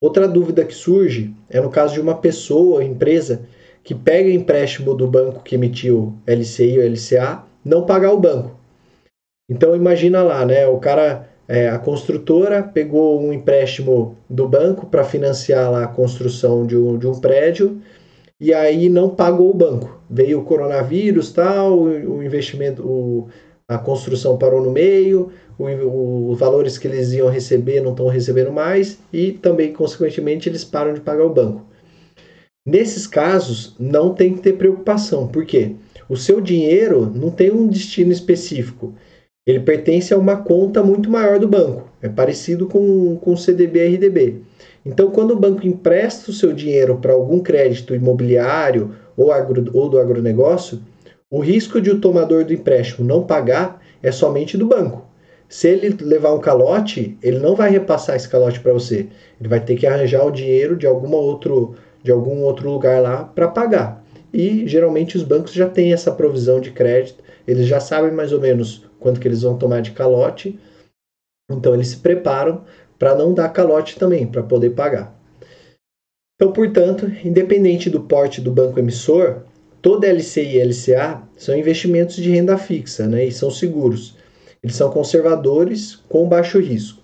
Outra 0.00 0.28
dúvida 0.28 0.64
que 0.64 0.72
surge 0.72 1.34
é 1.50 1.60
no 1.60 1.70
caso 1.70 1.94
de 1.94 2.00
uma 2.00 2.16
pessoa, 2.16 2.84
empresa, 2.84 3.42
que 3.90 3.94
pega 3.96 4.30
empréstimo 4.30 4.94
do 4.94 5.08
banco 5.08 5.42
que 5.42 5.56
emitiu 5.56 6.14
LCI 6.24 6.78
ou 6.78 6.84
LCA, 6.84 7.42
não 7.64 7.84
pagar 7.84 8.12
o 8.12 8.20
banco. 8.20 8.56
Então 9.50 9.74
imagina 9.74 10.22
lá, 10.22 10.46
né? 10.46 10.64
O 10.68 10.78
cara, 10.78 11.28
é, 11.48 11.68
a 11.68 11.76
construtora 11.76 12.62
pegou 12.62 13.20
um 13.20 13.32
empréstimo 13.32 14.16
do 14.28 14.48
banco 14.48 14.86
para 14.86 15.02
financiar 15.02 15.72
lá 15.72 15.82
a 15.82 15.88
construção 15.88 16.64
de 16.64 16.76
um, 16.76 16.96
de 16.96 17.08
um 17.08 17.18
prédio 17.18 17.82
e 18.38 18.54
aí 18.54 18.88
não 18.88 19.10
pagou 19.10 19.50
o 19.50 19.54
banco. 19.54 20.00
Veio 20.08 20.38
o 20.38 20.44
coronavírus, 20.44 21.32
tal, 21.32 21.80
o 21.80 22.22
investimento, 22.22 22.86
o, 22.86 23.28
a 23.66 23.76
construção 23.76 24.38
parou 24.38 24.62
no 24.62 24.70
meio, 24.70 25.32
os 25.58 26.38
valores 26.38 26.78
que 26.78 26.86
eles 26.86 27.12
iam 27.12 27.28
receber 27.28 27.80
não 27.80 27.90
estão 27.90 28.06
recebendo 28.06 28.52
mais 28.52 29.00
e 29.12 29.32
também, 29.32 29.72
consequentemente, 29.72 30.48
eles 30.48 30.62
param 30.64 30.94
de 30.94 31.00
pagar 31.00 31.24
o 31.24 31.34
banco. 31.34 31.69
Nesses 32.70 33.04
casos, 33.04 33.74
não 33.80 34.14
tem 34.14 34.32
que 34.32 34.42
ter 34.42 34.52
preocupação, 34.52 35.26
porque 35.26 35.74
o 36.08 36.16
seu 36.16 36.40
dinheiro 36.40 37.10
não 37.12 37.28
tem 37.28 37.50
um 37.50 37.66
destino 37.66 38.12
específico. 38.12 38.94
Ele 39.44 39.58
pertence 39.58 40.14
a 40.14 40.16
uma 40.16 40.36
conta 40.36 40.80
muito 40.80 41.10
maior 41.10 41.40
do 41.40 41.48
banco. 41.48 41.90
É 42.00 42.08
parecido 42.08 42.68
com, 42.68 43.16
com 43.16 43.32
o 43.32 43.36
CDB 43.36 43.96
RDB. 43.96 44.42
Então, 44.86 45.10
quando 45.10 45.32
o 45.32 45.36
banco 45.36 45.66
empresta 45.66 46.30
o 46.30 46.34
seu 46.34 46.52
dinheiro 46.52 46.98
para 46.98 47.12
algum 47.12 47.40
crédito 47.40 47.92
imobiliário 47.92 48.94
ou, 49.16 49.32
agro, 49.32 49.68
ou 49.74 49.88
do 49.88 49.98
agronegócio, 49.98 50.80
o 51.28 51.40
risco 51.40 51.80
de 51.80 51.90
o 51.90 52.00
tomador 52.00 52.44
do 52.44 52.54
empréstimo 52.54 53.04
não 53.04 53.24
pagar 53.24 53.82
é 54.00 54.12
somente 54.12 54.56
do 54.56 54.68
banco. 54.68 55.10
Se 55.48 55.66
ele 55.66 55.96
levar 56.00 56.32
um 56.32 56.38
calote, 56.38 57.18
ele 57.20 57.40
não 57.40 57.56
vai 57.56 57.68
repassar 57.68 58.14
esse 58.14 58.28
calote 58.28 58.60
para 58.60 58.72
você. 58.72 59.08
Ele 59.40 59.48
vai 59.48 59.58
ter 59.58 59.74
que 59.74 59.88
arranjar 59.88 60.24
o 60.24 60.30
dinheiro 60.30 60.76
de 60.76 60.86
alguma 60.86 61.16
outro, 61.16 61.74
de 62.02 62.10
algum 62.10 62.42
outro 62.42 62.70
lugar 62.70 63.00
lá 63.00 63.24
para 63.24 63.48
pagar. 63.48 64.04
E 64.32 64.66
geralmente 64.66 65.16
os 65.16 65.22
bancos 65.22 65.52
já 65.52 65.68
têm 65.68 65.92
essa 65.92 66.12
provisão 66.12 66.60
de 66.60 66.70
crédito, 66.70 67.22
eles 67.46 67.66
já 67.66 67.80
sabem 67.80 68.12
mais 68.12 68.32
ou 68.32 68.40
menos 68.40 68.84
quanto 68.98 69.18
que 69.18 69.26
eles 69.26 69.42
vão 69.42 69.58
tomar 69.58 69.80
de 69.80 69.90
calote. 69.90 70.58
Então 71.50 71.74
eles 71.74 71.88
se 71.88 71.96
preparam 71.96 72.64
para 72.98 73.14
não 73.14 73.34
dar 73.34 73.48
calote 73.48 73.98
também, 73.98 74.26
para 74.26 74.42
poder 74.42 74.70
pagar. 74.70 75.18
Então, 76.36 76.52
portanto, 76.52 77.10
independente 77.24 77.90
do 77.90 78.00
porte 78.00 78.40
do 78.40 78.50
banco 78.50 78.78
emissor, 78.78 79.42
toda 79.82 80.06
LCI 80.06 80.56
e 80.56 80.62
LCA 80.62 81.22
são 81.36 81.56
investimentos 81.56 82.16
de 82.16 82.30
renda 82.30 82.56
fixa 82.56 83.06
né, 83.06 83.24
e 83.24 83.32
são 83.32 83.50
seguros. 83.50 84.16
Eles 84.62 84.76
são 84.76 84.90
conservadores 84.90 85.96
com 86.08 86.28
baixo 86.28 86.58
risco. 86.58 86.99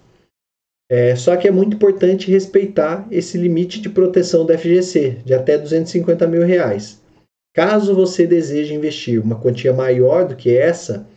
É, 0.89 1.17
só 1.17 1.37
que 1.37 1.49
é 1.49 1.51
muito 1.51 1.75
importante 1.75 2.31
respeitar 2.31 3.07
esse 3.11 3.37
limite 3.37 3.81
de 3.81 3.89
proteção 3.89 4.47
da 4.47 4.57
FGC, 4.57 5.19
de 5.25 5.35
até 5.35 5.59
250 5.59 6.27
mil 6.29 6.43
reais. 6.43 7.03
Caso 7.53 7.95
você 7.95 8.27
deseje 8.27 8.75
investir 8.75 9.21
uma 9.21 9.41
quantia 9.41 9.73
maior 9.73 10.29
do 10.29 10.37
que 10.37 10.57
essa, 10.57 11.09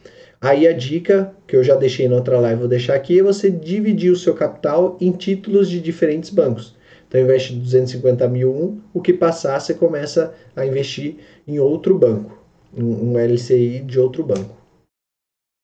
aí 0.41 0.67
a 0.67 0.73
dica 0.73 1.35
que 1.45 1.55
eu 1.55 1.63
já 1.63 1.75
deixei 1.75 2.07
na 2.07 2.15
outra 2.15 2.39
live, 2.39 2.61
vou 2.61 2.67
deixar 2.67 2.95
aqui, 2.95 3.19
é 3.19 3.23
você 3.23 3.51
dividir 3.51 4.11
o 4.11 4.15
seu 4.15 4.33
capital 4.33 4.97
em 4.99 5.11
títulos 5.11 5.69
de 5.69 5.79
diferentes 5.79 6.31
bancos. 6.31 6.75
Então, 7.07 7.21
investe 7.21 7.53
250 7.53 8.27
mil 8.27 8.51
um, 8.51 8.81
o 8.93 9.01
que 9.01 9.11
passar, 9.13 9.59
você 9.59 9.73
começa 9.73 10.33
a 10.55 10.65
investir 10.65 11.17
em 11.47 11.59
outro 11.59 11.97
banco, 11.97 12.41
um 12.75 13.17
LCI 13.17 13.81
de 13.81 13.99
outro 13.99 14.23
banco. 14.23 14.55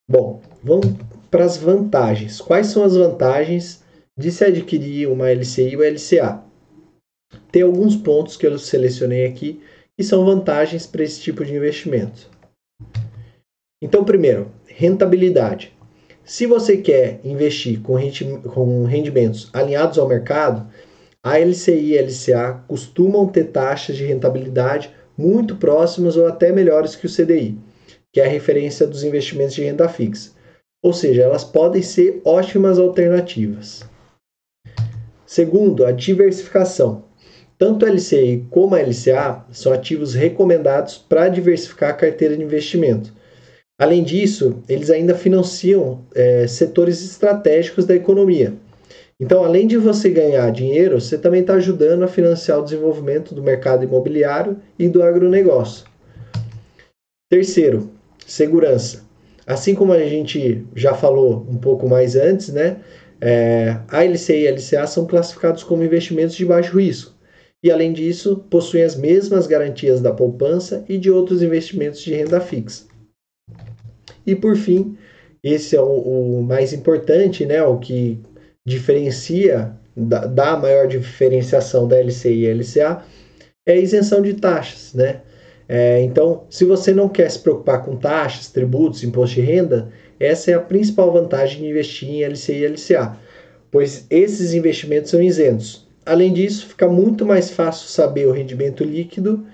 Bom, 0.10 0.42
vamos 0.64 0.88
para 1.32 1.46
as 1.46 1.58
vantagens. 1.58 2.42
Quais 2.42 2.68
são 2.68 2.84
as 2.84 2.96
vantagens 2.96 3.85
de 4.18 4.32
se 4.32 4.44
adquirir 4.44 5.08
uma 5.10 5.32
LCI 5.32 5.76
ou 5.76 5.84
LCA? 5.84 6.44
Tem 7.52 7.62
alguns 7.62 7.96
pontos 7.96 8.38
que 8.38 8.46
eu 8.46 8.58
selecionei 8.58 9.26
aqui 9.26 9.62
que 9.98 10.04
são 10.04 10.26
vantagens 10.26 10.86
para 10.86 11.04
esse 11.04 11.22
tipo 11.22 11.44
de 11.44 11.56
investimento. 11.56 12.30
Então, 13.82 14.04
primeiro, 14.04 14.52
rentabilidade. 14.68 15.74
Se 16.24 16.46
você 16.46 16.78
quer 16.78 17.20
investir 17.24 17.82
com 17.82 18.86
rendimentos 18.86 19.50
alinhados 19.54 19.98
ao 19.98 20.08
mercado, 20.08 20.70
a 21.24 21.40
LCI 21.40 21.94
e 21.94 22.00
a 22.00 22.02
LCA 22.02 22.64
costumam 22.68 23.28
ter 23.28 23.46
taxas 23.46 23.96
de 23.96 24.06
rentabilidade 24.06 24.94
muito 25.18 25.56
próximas 25.56 26.18
ou 26.18 26.28
até 26.28 26.52
melhores 26.52 26.96
que 26.96 27.06
o 27.06 27.10
CDI 27.10 27.58
que 28.16 28.22
é 28.22 28.26
a 28.26 28.30
referência 28.30 28.88
dos 28.88 29.04
investimentos 29.04 29.56
de 29.56 29.62
renda 29.66 29.90
fixa. 29.90 30.32
Ou 30.82 30.94
seja, 30.94 31.24
elas 31.24 31.44
podem 31.44 31.82
ser 31.82 32.22
ótimas 32.24 32.80
alternativas. 32.80 33.84
Segundo, 35.26 35.86
a 35.86 35.92
diversificação. 35.92 37.04
Tanto 37.58 37.86
a 37.86 37.90
LCI 37.90 38.46
como 38.50 38.76
a 38.76 38.80
LCA 38.80 39.46
são 39.52 39.72
ativos 39.72 40.14
recomendados 40.14 40.98
para 40.98 41.30
diversificar 41.30 41.92
a 41.92 41.94
carteira 41.94 42.36
de 42.36 42.44
investimento. 42.44 43.14
Além 43.80 44.04
disso, 44.04 44.62
eles 44.68 44.90
ainda 44.90 45.16
financiam 45.16 46.06
é, 46.14 46.48
setores 46.48 47.04
estratégicos 47.04 47.86
da 47.86 47.96
economia. 47.96 48.54
Então, 49.20 49.44
além 49.44 49.66
de 49.66 49.78
você 49.78 50.10
ganhar 50.10 50.50
dinheiro, 50.52 51.00
você 51.00 51.18
também 51.18 51.42
está 51.42 51.54
ajudando 51.54 52.04
a 52.04 52.08
financiar 52.08 52.60
o 52.60 52.64
desenvolvimento 52.64 53.34
do 53.34 53.42
mercado 53.42 53.84
imobiliário 53.84 54.58
e 54.78 54.90
do 54.90 55.02
agronegócio. 55.02 55.86
Terceiro, 57.30 57.90
Segurança. 58.26 59.04
Assim 59.46 59.76
como 59.76 59.94
a 59.94 60.00
gente 60.00 60.66
já 60.76 60.96
falou 60.96 61.46
um 61.48 61.58
pouco 61.58 61.88
mais 61.88 62.16
antes, 62.16 62.50
né? 62.50 62.78
É, 63.22 63.80
a 63.88 64.04
LCI 64.04 64.44
e 64.44 64.52
LCA 64.52 64.88
são 64.88 65.06
classificados 65.06 65.64
como 65.64 65.84
investimentos 65.84 66.36
de 66.36 66.46
baixo 66.46 66.78
risco. 66.78 67.14
E 67.64 67.72
além 67.72 67.94
disso, 67.94 68.46
possuem 68.50 68.84
as 68.84 68.96
mesmas 68.96 69.48
garantias 69.48 70.02
da 70.02 70.12
poupança 70.12 70.86
e 70.88 70.98
de 70.98 71.10
outros 71.10 71.42
investimentos 71.42 72.02
de 72.02 72.14
renda 72.14 72.40
fixa. 72.40 72.86
E 74.26 74.36
por 74.36 74.56
fim, 74.56 74.98
esse 75.44 75.76
é 75.76 75.82
o, 75.82 76.40
o 76.40 76.44
mais 76.44 76.74
importante, 76.74 77.46
né? 77.46 77.64
O 77.64 77.80
que 77.80 78.20
diferencia, 78.66 79.72
dá, 79.96 80.58
maior 80.58 80.88
diferenciação 80.88 81.88
da 81.88 81.98
LCI 82.00 82.46
e 82.46 82.54
LCA, 82.54 83.04
é 83.66 83.74
a 83.74 83.78
isenção 83.78 84.22
de 84.22 84.34
taxas, 84.34 84.94
né? 84.94 85.22
É, 85.68 86.02
então, 86.02 86.46
se 86.50 86.64
você 86.66 86.94
não 86.94 87.10
quer 87.10 87.30
se 87.30 87.40
preocupar 87.40 87.84
com 87.84 87.96
taxas, 87.96 88.52
tributos, 88.52 89.04
imposto 89.04 89.36
de 89.36 89.42
renda, 89.42 89.92
essa 90.20 90.52
é 90.52 90.54
a 90.54 90.60
principal 90.60 91.12
vantagem 91.12 91.60
de 91.60 91.70
investir 91.70 92.10
em 92.10 92.24
LCI 92.24 92.54
e 92.54 92.68
LCA, 92.68 93.18
pois 93.72 94.06
esses 94.10 94.54
investimentos 94.54 95.12
são 95.12 95.22
isentos. 95.22 95.86
Além 96.06 96.32
disso, 96.32 96.68
fica 96.68 96.88
muito 96.88 97.26
mais 97.26 97.50
fácil 97.50 97.90
saber 97.90 98.28
o 98.28 98.32
rendimento 98.32 98.84
líquido, 98.84 99.46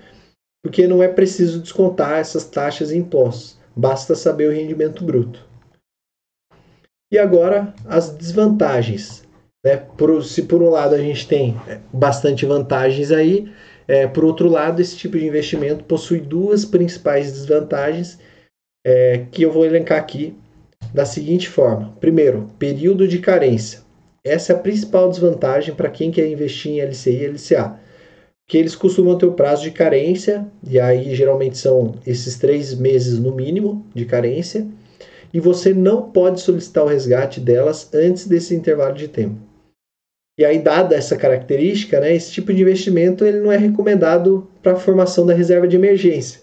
porque 0.62 0.86
não 0.86 1.02
é 1.02 1.08
preciso 1.08 1.60
descontar 1.60 2.18
essas 2.18 2.44
taxas 2.44 2.92
e 2.92 2.98
impostos, 2.98 3.58
basta 3.74 4.14
saber 4.14 4.48
o 4.48 4.52
rendimento 4.52 5.04
bruto. 5.04 5.44
E 7.10 7.18
agora, 7.18 7.74
as 7.86 8.10
desvantagens. 8.10 9.22
Né? 9.64 9.76
Por, 9.76 10.22
se 10.24 10.42
por 10.42 10.62
um 10.62 10.70
lado 10.70 10.94
a 10.94 10.98
gente 10.98 11.26
tem 11.26 11.56
bastante 11.92 12.46
vantagens 12.46 13.10
aí, 13.10 13.52
é, 13.88 14.06
por 14.06 14.24
outro 14.24 14.48
lado, 14.48 14.80
esse 14.80 14.96
tipo 14.96 15.18
de 15.18 15.26
investimento 15.26 15.84
possui 15.84 16.20
duas 16.20 16.64
principais 16.64 17.32
desvantagens 17.32 18.18
é, 18.86 19.26
que 19.30 19.42
eu 19.42 19.52
vou 19.52 19.64
elencar 19.64 19.98
aqui 19.98 20.36
da 20.92 21.04
seguinte 21.04 21.48
forma: 21.48 21.94
primeiro, 22.00 22.48
período 22.58 23.06
de 23.06 23.18
carência. 23.18 23.80
Essa 24.24 24.52
é 24.52 24.56
a 24.56 24.58
principal 24.58 25.08
desvantagem 25.08 25.74
para 25.74 25.90
quem 25.90 26.10
quer 26.10 26.28
investir 26.28 26.72
em 26.72 26.80
LCI 26.80 27.10
e 27.10 27.26
LCA, 27.26 27.80
que 28.46 28.56
eles 28.56 28.76
costumam 28.76 29.18
ter 29.18 29.26
o 29.26 29.32
prazo 29.32 29.62
de 29.62 29.72
carência, 29.72 30.46
e 30.68 30.78
aí 30.78 31.14
geralmente 31.14 31.58
são 31.58 31.94
esses 32.06 32.38
três 32.38 32.74
meses 32.74 33.18
no 33.18 33.34
mínimo 33.34 33.84
de 33.94 34.04
carência, 34.04 34.66
e 35.34 35.40
você 35.40 35.74
não 35.74 36.10
pode 36.10 36.40
solicitar 36.40 36.84
o 36.84 36.88
resgate 36.88 37.40
delas 37.40 37.92
antes 37.92 38.28
desse 38.28 38.54
intervalo 38.54 38.94
de 38.94 39.08
tempo. 39.08 39.36
E 40.38 40.44
aí, 40.44 40.58
dada 40.58 40.94
essa 40.94 41.16
característica, 41.16 42.00
né, 42.00 42.14
esse 42.14 42.32
tipo 42.32 42.54
de 42.54 42.62
investimento 42.62 43.24
ele 43.24 43.40
não 43.40 43.52
é 43.52 43.56
recomendado 43.56 44.48
para 44.62 44.72
a 44.72 44.76
formação 44.76 45.26
da 45.26 45.34
reserva 45.34 45.68
de 45.68 45.76
emergência 45.76 46.40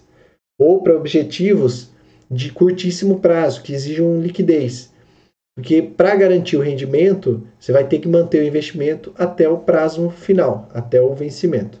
ou 0.58 0.82
para 0.82 0.96
objetivos 0.96 1.89
de 2.30 2.52
curtíssimo 2.52 3.18
prazo, 3.18 3.62
que 3.62 3.72
exijam 3.72 4.20
liquidez. 4.20 4.92
Porque 5.56 5.82
para 5.82 6.14
garantir 6.14 6.56
o 6.56 6.62
rendimento, 6.62 7.46
você 7.58 7.72
vai 7.72 7.86
ter 7.86 7.98
que 7.98 8.08
manter 8.08 8.40
o 8.40 8.46
investimento 8.46 9.12
até 9.18 9.48
o 9.48 9.58
prazo 9.58 10.08
final, 10.10 10.68
até 10.72 11.00
o 11.02 11.14
vencimento. 11.14 11.80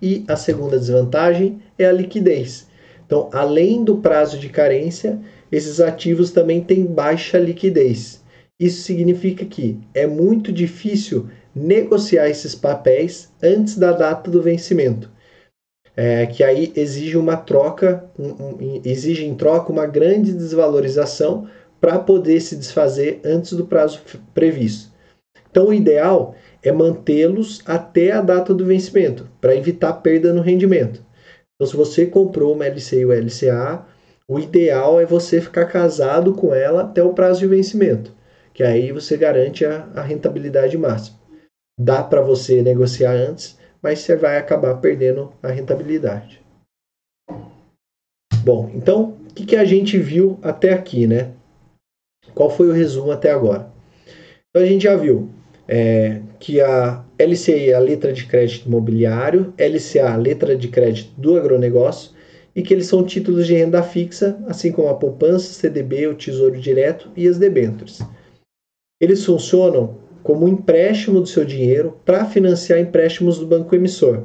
E 0.00 0.24
a 0.28 0.36
segunda 0.36 0.78
desvantagem 0.78 1.62
é 1.78 1.86
a 1.86 1.92
liquidez. 1.92 2.68
Então, 3.06 3.30
além 3.32 3.82
do 3.82 3.98
prazo 3.98 4.38
de 4.38 4.48
carência, 4.48 5.18
esses 5.50 5.80
ativos 5.80 6.30
também 6.30 6.62
têm 6.62 6.84
baixa 6.84 7.38
liquidez. 7.38 8.22
Isso 8.58 8.82
significa 8.82 9.44
que 9.44 9.80
é 9.92 10.06
muito 10.06 10.52
difícil 10.52 11.28
negociar 11.54 12.28
esses 12.28 12.54
papéis 12.54 13.32
antes 13.42 13.76
da 13.76 13.92
data 13.92 14.30
do 14.30 14.42
vencimento. 14.42 15.10
É, 15.96 16.26
que 16.26 16.42
aí 16.42 16.72
exige 16.74 17.16
uma 17.16 17.36
troca, 17.36 18.04
um, 18.18 18.30
um, 18.30 18.80
exige 18.84 19.24
em 19.24 19.34
troca 19.34 19.70
uma 19.70 19.86
grande 19.86 20.32
desvalorização 20.32 21.48
para 21.80 21.98
poder 21.98 22.40
se 22.40 22.56
desfazer 22.56 23.20
antes 23.24 23.52
do 23.52 23.66
prazo 23.66 24.00
previsto. 24.34 24.92
Então, 25.50 25.68
o 25.68 25.74
ideal 25.74 26.34
é 26.62 26.72
mantê-los 26.72 27.62
até 27.64 28.10
a 28.10 28.20
data 28.20 28.52
do 28.52 28.64
vencimento, 28.64 29.28
para 29.40 29.54
evitar 29.54 29.92
perda 29.94 30.32
no 30.32 30.40
rendimento. 30.40 31.04
Então, 31.54 31.70
se 31.70 31.76
você 31.76 32.06
comprou 32.06 32.54
uma 32.54 32.66
LCI 32.66 33.04
ou 33.04 33.12
LCA, 33.12 33.86
o 34.26 34.40
ideal 34.40 35.00
é 35.00 35.06
você 35.06 35.40
ficar 35.40 35.66
casado 35.66 36.34
com 36.34 36.52
ela 36.52 36.82
até 36.82 37.02
o 37.04 37.12
prazo 37.12 37.40
de 37.40 37.46
vencimento 37.46 38.12
que 38.54 38.62
aí 38.62 38.92
você 38.92 39.16
garante 39.16 39.66
a, 39.66 39.88
a 39.96 40.00
rentabilidade 40.00 40.78
máxima. 40.78 41.18
Dá 41.78 42.02
para 42.04 42.22
você 42.22 42.62
negociar 42.62 43.10
antes, 43.10 43.58
mas 43.84 43.98
você 43.98 44.16
vai 44.16 44.38
acabar 44.38 44.74
perdendo 44.76 45.30
a 45.42 45.48
rentabilidade. 45.48 46.40
Bom, 48.42 48.70
então 48.74 49.18
o 49.30 49.34
que, 49.34 49.44
que 49.44 49.56
a 49.56 49.64
gente 49.66 49.98
viu 49.98 50.38
até 50.42 50.72
aqui, 50.72 51.06
né? 51.06 51.32
Qual 52.34 52.48
foi 52.48 52.66
o 52.68 52.72
resumo 52.72 53.12
até 53.12 53.30
agora? 53.30 53.70
Então 54.48 54.62
a 54.62 54.66
gente 54.66 54.84
já 54.84 54.96
viu 54.96 55.28
é, 55.68 56.22
que 56.40 56.62
a 56.62 57.04
LCI 57.18 57.70
é 57.70 57.74
a 57.74 57.78
letra 57.78 58.10
de 58.10 58.26
crédito 58.26 58.66
imobiliário, 58.66 59.52
LCA 59.58 60.14
a 60.14 60.16
letra 60.16 60.56
de 60.56 60.68
crédito 60.68 61.12
do 61.20 61.36
agronegócio 61.36 62.12
e 62.56 62.62
que 62.62 62.72
eles 62.72 62.86
são 62.86 63.04
títulos 63.04 63.46
de 63.46 63.52
renda 63.52 63.82
fixa, 63.82 64.42
assim 64.46 64.72
como 64.72 64.88
a 64.88 64.94
poupança, 64.94 65.52
CDB, 65.52 66.06
o 66.06 66.14
Tesouro 66.14 66.58
Direto 66.58 67.10
e 67.14 67.28
as 67.28 67.38
debêntures. 67.38 68.00
Eles 68.98 69.22
funcionam 69.26 69.98
como 70.24 70.48
empréstimo 70.48 71.20
do 71.20 71.26
seu 71.26 71.44
dinheiro 71.44 71.98
para 72.02 72.24
financiar 72.24 72.80
empréstimos 72.80 73.38
do 73.38 73.46
banco 73.46 73.74
emissor, 73.74 74.22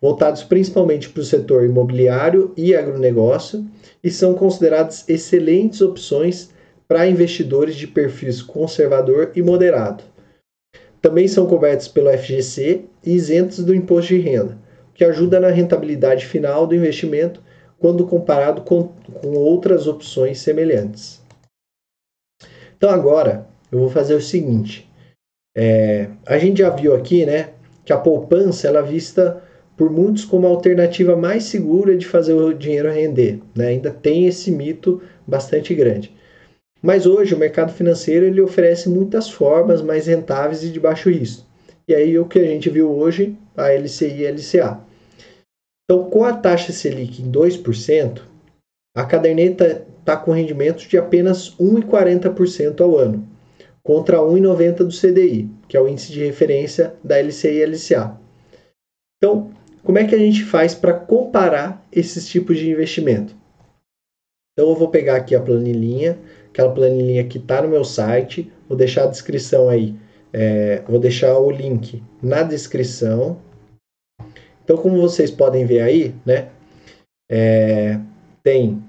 voltados 0.00 0.42
principalmente 0.42 1.10
para 1.10 1.20
o 1.20 1.24
setor 1.24 1.66
imobiliário 1.66 2.52
e 2.56 2.74
agronegócio, 2.74 3.64
e 4.02 4.10
são 4.10 4.32
consideradas 4.32 5.06
excelentes 5.06 5.82
opções 5.82 6.50
para 6.88 7.06
investidores 7.06 7.76
de 7.76 7.86
perfis 7.86 8.40
conservador 8.40 9.32
e 9.36 9.42
moderado. 9.42 10.02
Também 11.02 11.28
são 11.28 11.46
cobertos 11.46 11.86
pelo 11.86 12.10
FGC 12.16 12.84
e 13.04 13.12
isentos 13.12 13.62
do 13.62 13.74
imposto 13.74 14.14
de 14.14 14.20
renda, 14.20 14.56
que 14.94 15.04
ajuda 15.04 15.38
na 15.38 15.50
rentabilidade 15.50 16.24
final 16.24 16.66
do 16.66 16.74
investimento 16.74 17.42
quando 17.78 18.06
comparado 18.06 18.62
com, 18.62 18.84
com 19.20 19.34
outras 19.34 19.86
opções 19.86 20.38
semelhantes. 20.38 21.20
Então 22.78 22.88
agora 22.88 23.46
eu 23.70 23.80
vou 23.80 23.90
fazer 23.90 24.14
o 24.14 24.22
seguinte. 24.22 24.85
É, 25.58 26.08
a 26.26 26.36
gente 26.36 26.58
já 26.58 26.68
viu 26.68 26.94
aqui, 26.94 27.24
né, 27.24 27.48
que 27.82 27.92
a 27.92 27.96
poupança 27.96 28.68
ela 28.68 28.80
é 28.80 28.82
vista 28.82 29.42
por 29.74 29.90
muitos 29.90 30.24
como 30.26 30.46
a 30.46 30.50
alternativa 30.50 31.16
mais 31.16 31.44
segura 31.44 31.96
de 31.96 32.06
fazer 32.06 32.34
o 32.34 32.52
dinheiro 32.52 32.92
render. 32.92 33.40
Né? 33.54 33.68
Ainda 33.68 33.90
tem 33.90 34.26
esse 34.26 34.50
mito 34.50 35.00
bastante 35.26 35.74
grande. 35.74 36.14
Mas 36.82 37.06
hoje 37.06 37.34
o 37.34 37.38
mercado 37.38 37.72
financeiro 37.72 38.26
ele 38.26 38.40
oferece 38.40 38.88
muitas 38.88 39.30
formas 39.30 39.80
mais 39.80 40.06
rentáveis 40.06 40.62
e 40.62 40.68
de 40.68 40.78
baixo 40.78 41.08
risco. 41.08 41.46
E 41.88 41.94
aí 41.94 42.18
o 42.18 42.26
que 42.26 42.38
a 42.38 42.44
gente 42.44 42.68
viu 42.68 42.90
hoje, 42.90 43.36
a 43.56 43.70
LCI 43.70 44.20
e 44.20 44.26
a 44.26 44.30
LCA. 44.30 44.80
Então, 45.84 46.10
com 46.10 46.24
a 46.24 46.32
taxa 46.32 46.72
Selic 46.72 47.22
em 47.22 47.30
2%, 47.30 48.20
a 48.94 49.04
caderneta 49.04 49.86
está 50.00 50.16
com 50.16 50.32
rendimentos 50.32 50.84
de 50.84 50.98
apenas 50.98 51.54
1,40% 51.56 52.80
ao 52.80 52.98
ano 52.98 53.35
contra 53.86 54.18
1,90 54.18 54.78
do 54.78 54.88
CDI, 54.88 55.48
que 55.68 55.76
é 55.76 55.80
o 55.80 55.86
índice 55.86 56.10
de 56.10 56.24
referência 56.24 56.96
da 57.04 57.20
LCI 57.20 57.58
e 57.58 57.64
LCA. 57.64 58.18
Então, 59.16 59.52
como 59.84 59.96
é 59.96 60.04
que 60.04 60.14
a 60.14 60.18
gente 60.18 60.42
faz 60.42 60.74
para 60.74 60.92
comparar 60.92 61.86
esses 61.92 62.28
tipos 62.28 62.58
de 62.58 62.68
investimento? 62.68 63.36
Então, 64.52 64.70
eu 64.70 64.74
vou 64.74 64.88
pegar 64.88 65.14
aqui 65.14 65.36
a 65.36 65.40
planilhinha, 65.40 66.18
aquela 66.48 66.72
planilhinha 66.72 67.22
que 67.28 67.38
está 67.38 67.62
no 67.62 67.68
meu 67.68 67.84
site, 67.84 68.52
vou 68.68 68.76
deixar 68.76 69.04
a 69.04 69.08
descrição 69.08 69.68
aí, 69.68 69.94
é, 70.32 70.82
vou 70.88 70.98
deixar 70.98 71.38
o 71.38 71.48
link 71.48 72.02
na 72.20 72.42
descrição. 72.42 73.38
Então, 74.64 74.76
como 74.76 75.00
vocês 75.00 75.30
podem 75.30 75.64
ver 75.64 75.82
aí, 75.82 76.12
né, 76.26 76.48
é, 77.30 78.00
tem 78.42 78.82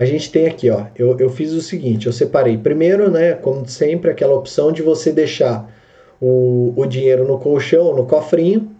a 0.00 0.06
gente 0.06 0.32
tem 0.32 0.46
aqui, 0.46 0.70
ó, 0.70 0.86
eu, 0.96 1.18
eu 1.18 1.28
fiz 1.28 1.52
o 1.52 1.60
seguinte, 1.60 2.06
eu 2.06 2.12
separei 2.12 2.56
primeiro, 2.56 3.10
né, 3.10 3.34
como 3.34 3.68
sempre, 3.68 4.10
aquela 4.10 4.34
opção 4.34 4.72
de 4.72 4.80
você 4.80 5.12
deixar 5.12 5.70
o, 6.18 6.72
o 6.74 6.86
dinheiro 6.86 7.28
no 7.28 7.38
colchão, 7.38 7.94
no 7.94 8.06
cofrinho, 8.06 8.70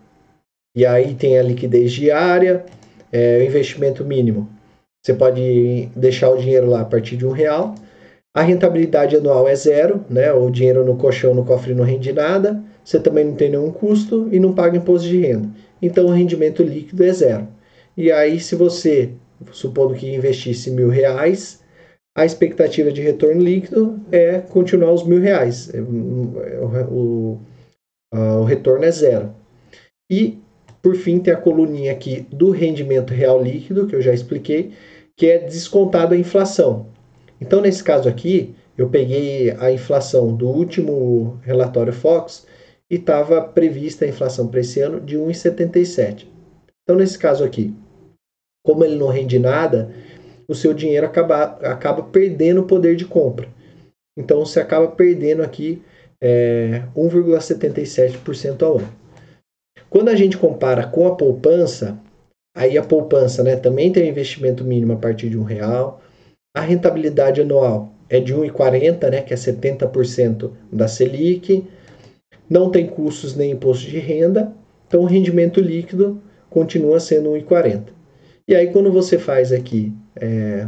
e 0.74 0.86
aí 0.86 1.14
tem 1.14 1.38
a 1.38 1.42
liquidez 1.42 1.92
diária, 1.92 2.64
é, 3.12 3.36
o 3.36 3.44
investimento 3.44 4.02
mínimo. 4.02 4.48
Você 5.04 5.12
pode 5.12 5.90
deixar 5.94 6.30
o 6.30 6.38
dinheiro 6.38 6.70
lá 6.70 6.80
a 6.80 6.84
partir 6.86 7.18
de 7.18 7.26
um 7.26 7.32
real. 7.32 7.74
A 8.34 8.40
rentabilidade 8.40 9.14
anual 9.14 9.46
é 9.46 9.54
zero, 9.54 10.04
né? 10.08 10.32
O 10.32 10.48
dinheiro 10.48 10.84
no 10.84 10.96
colchão, 10.96 11.34
no 11.34 11.44
cofre 11.44 11.74
não 11.74 11.84
rende 11.84 12.12
nada. 12.12 12.62
Você 12.84 13.00
também 13.00 13.24
não 13.24 13.34
tem 13.34 13.50
nenhum 13.50 13.72
custo 13.72 14.28
e 14.30 14.38
não 14.38 14.54
paga 14.54 14.76
imposto 14.76 15.08
de 15.08 15.20
renda. 15.20 15.48
Então 15.82 16.06
o 16.06 16.12
rendimento 16.12 16.62
líquido 16.62 17.02
é 17.02 17.12
zero. 17.12 17.48
E 17.96 18.12
aí, 18.12 18.38
se 18.38 18.54
você 18.54 19.10
supondo 19.52 19.94
que 19.94 20.14
investisse 20.14 20.70
mil 20.70 20.88
reais, 20.88 21.62
a 22.14 22.24
expectativa 22.24 22.92
de 22.92 23.00
retorno 23.00 23.40
líquido 23.42 24.00
é 24.10 24.38
continuar 24.38 24.92
os 24.92 25.04
mil 25.04 25.20
reais. 25.20 25.72
É, 25.72 25.80
o, 25.80 27.40
o 28.12 28.44
retorno 28.44 28.84
é 28.84 28.90
zero. 28.90 29.34
E, 30.10 30.38
por 30.82 30.96
fim, 30.96 31.20
tem 31.20 31.32
a 31.32 31.36
coluninha 31.36 31.92
aqui 31.92 32.26
do 32.32 32.50
rendimento 32.50 33.14
real 33.14 33.42
líquido, 33.42 33.86
que 33.86 33.94
eu 33.94 34.02
já 34.02 34.12
expliquei, 34.12 34.72
que 35.16 35.26
é 35.26 35.38
descontado 35.38 36.14
a 36.14 36.18
inflação. 36.18 36.86
Então, 37.40 37.60
nesse 37.60 37.84
caso 37.84 38.08
aqui, 38.08 38.54
eu 38.76 38.88
peguei 38.88 39.50
a 39.58 39.70
inflação 39.70 40.34
do 40.34 40.48
último 40.48 41.38
relatório 41.42 41.92
Fox 41.92 42.46
e 42.90 42.96
estava 42.96 43.40
prevista 43.42 44.04
a 44.04 44.08
inflação 44.08 44.48
para 44.48 44.60
esse 44.60 44.80
ano 44.80 45.00
de 45.00 45.16
1,77. 45.16 46.26
Então, 46.82 46.96
nesse 46.96 47.18
caso 47.18 47.44
aqui, 47.44 47.72
como 48.62 48.84
ele 48.84 48.96
não 48.96 49.08
rende 49.08 49.38
nada, 49.38 49.90
o 50.48 50.54
seu 50.54 50.74
dinheiro 50.74 51.06
acaba, 51.06 51.44
acaba 51.62 52.02
perdendo 52.02 52.60
o 52.60 52.66
poder 52.66 52.96
de 52.96 53.04
compra. 53.04 53.48
Então, 54.18 54.44
você 54.44 54.60
acaba 54.60 54.88
perdendo 54.88 55.42
aqui 55.42 55.82
é, 56.20 56.82
1,77% 56.96 58.62
ao 58.62 58.78
ano. 58.78 58.92
Quando 59.88 60.08
a 60.08 60.14
gente 60.14 60.36
compara 60.36 60.86
com 60.86 61.06
a 61.06 61.14
poupança, 61.14 61.98
aí 62.56 62.76
a 62.76 62.82
poupança 62.82 63.42
né, 63.42 63.56
também 63.56 63.92
tem 63.92 64.04
um 64.04 64.08
investimento 64.08 64.64
mínimo 64.64 64.92
a 64.92 64.96
partir 64.96 65.28
de 65.30 65.38
um 65.38 65.42
real. 65.42 66.02
A 66.54 66.60
rentabilidade 66.60 67.40
anual 67.40 67.92
é 68.08 68.20
de 68.20 68.34
1,40, 68.34 69.10
né, 69.10 69.22
que 69.22 69.32
é 69.32 69.36
70% 69.36 70.50
da 70.72 70.86
Selic. 70.86 71.64
Não 72.48 72.70
tem 72.70 72.86
custos 72.86 73.36
nem 73.36 73.52
imposto 73.52 73.88
de 73.88 73.98
renda, 73.98 74.52
então 74.86 75.02
o 75.02 75.06
rendimento 75.06 75.60
líquido 75.60 76.20
continua 76.48 76.98
sendo 76.98 77.30
1,40. 77.30 77.99
E 78.50 78.54
aí 78.56 78.72
quando 78.72 78.90
você 78.90 79.16
faz 79.16 79.52
aqui 79.52 79.92
é, 80.16 80.66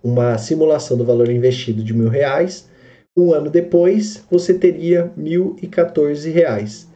uma 0.00 0.38
simulação 0.38 0.96
do 0.96 1.04
valor 1.04 1.28
investido 1.28 1.82
de 1.82 1.92
mil 1.92 2.08
reais, 2.08 2.70
um 3.18 3.32
ano 3.32 3.50
depois 3.50 4.24
você 4.30 4.54
teria 4.54 5.12
mil 5.16 5.56
e 5.60 5.66
quatorze 5.66 6.30
reais. 6.30 6.88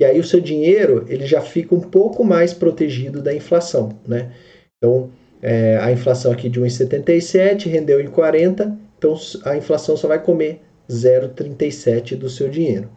E 0.00 0.04
aí 0.06 0.18
o 0.18 0.24
seu 0.24 0.40
dinheiro 0.40 1.04
ele 1.10 1.26
já 1.26 1.42
fica 1.42 1.74
um 1.74 1.80
pouco 1.80 2.24
mais 2.24 2.54
protegido 2.54 3.20
da 3.20 3.34
inflação, 3.34 3.98
né? 4.06 4.32
Então 4.78 5.10
é, 5.42 5.76
a 5.76 5.92
inflação 5.92 6.32
aqui 6.32 6.48
de 6.48 6.58
1,77 6.58 7.66
rendeu 7.68 8.00
em 8.00 8.06
40, 8.08 8.78
então 8.96 9.14
a 9.44 9.58
inflação 9.58 9.94
só 9.94 10.08
vai 10.08 10.22
comer 10.22 10.62
0,37 10.88 12.16
do 12.16 12.30
seu 12.30 12.48
dinheiro. 12.48 12.90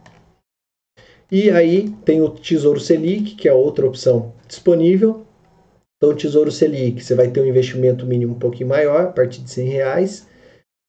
E 1.29 1.51
aí 1.51 1.89
tem 2.05 2.21
o 2.21 2.29
Tesouro 2.29 2.79
Selic, 2.79 3.35
que 3.35 3.49
é 3.49 3.53
outra 3.53 3.85
opção 3.85 4.33
disponível. 4.47 5.25
Então, 6.01 6.09
o 6.09 6.15
Tesouro 6.15 6.51
Selic, 6.51 7.03
você 7.03 7.13
vai 7.13 7.29
ter 7.29 7.41
um 7.41 7.45
investimento 7.45 8.07
mínimo 8.07 8.33
um 8.33 8.39
pouquinho 8.39 8.69
maior, 8.69 9.03
a 9.03 9.11
partir 9.11 9.41
de 9.43 9.51
100 9.51 9.69
reais. 9.69 10.27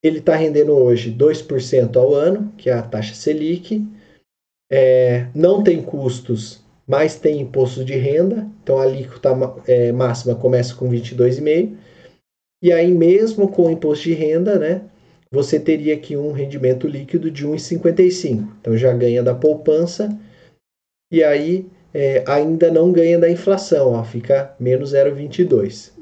Ele 0.03 0.19
está 0.19 0.35
rendendo 0.35 0.73
hoje 0.73 1.13
2% 1.13 1.97
ao 1.97 2.15
ano, 2.15 2.51
que 2.57 2.71
é 2.71 2.73
a 2.73 2.83
taxa 2.83 3.15
Selic. 3.15 3.87
É, 4.71 5.27
não 5.35 5.63
tem 5.63 5.83
custos 5.83 6.63
mas 6.87 7.17
tem 7.17 7.41
imposto 7.41 7.85
de 7.85 7.95
renda, 7.95 8.47
então 8.63 8.79
a 8.79 8.83
alíquota 8.83 9.31
é, 9.67 9.93
máxima 9.93 10.35
começa 10.35 10.75
com 10.75 10.91
22,5%. 10.91 11.77
E 12.63 12.73
aí, 12.73 12.93
mesmo 12.93 13.49
com 13.49 13.67
o 13.67 13.71
imposto 13.71 14.05
de 14.05 14.15
renda, 14.15 14.59
né, 14.59 14.83
você 15.33 15.59
teria 15.59 15.95
aqui 15.95 16.17
um 16.17 16.33
rendimento 16.33 16.87
líquido 16.87 17.31
de 17.31 17.47
1,55. 17.47 18.47
Então 18.61 18.77
já 18.77 18.93
ganha 18.93 19.23
da 19.23 19.35
poupança 19.35 20.17
e 21.11 21.25
aí 21.25 21.67
é, 21.95 22.25
ainda 22.27 22.71
não 22.71 22.93
ganha 22.93 23.19
da 23.19 23.31
inflação, 23.31 23.93
ó, 23.93 24.05
fica 24.05 24.55
menos 24.59 24.93
0,22. 24.93 25.93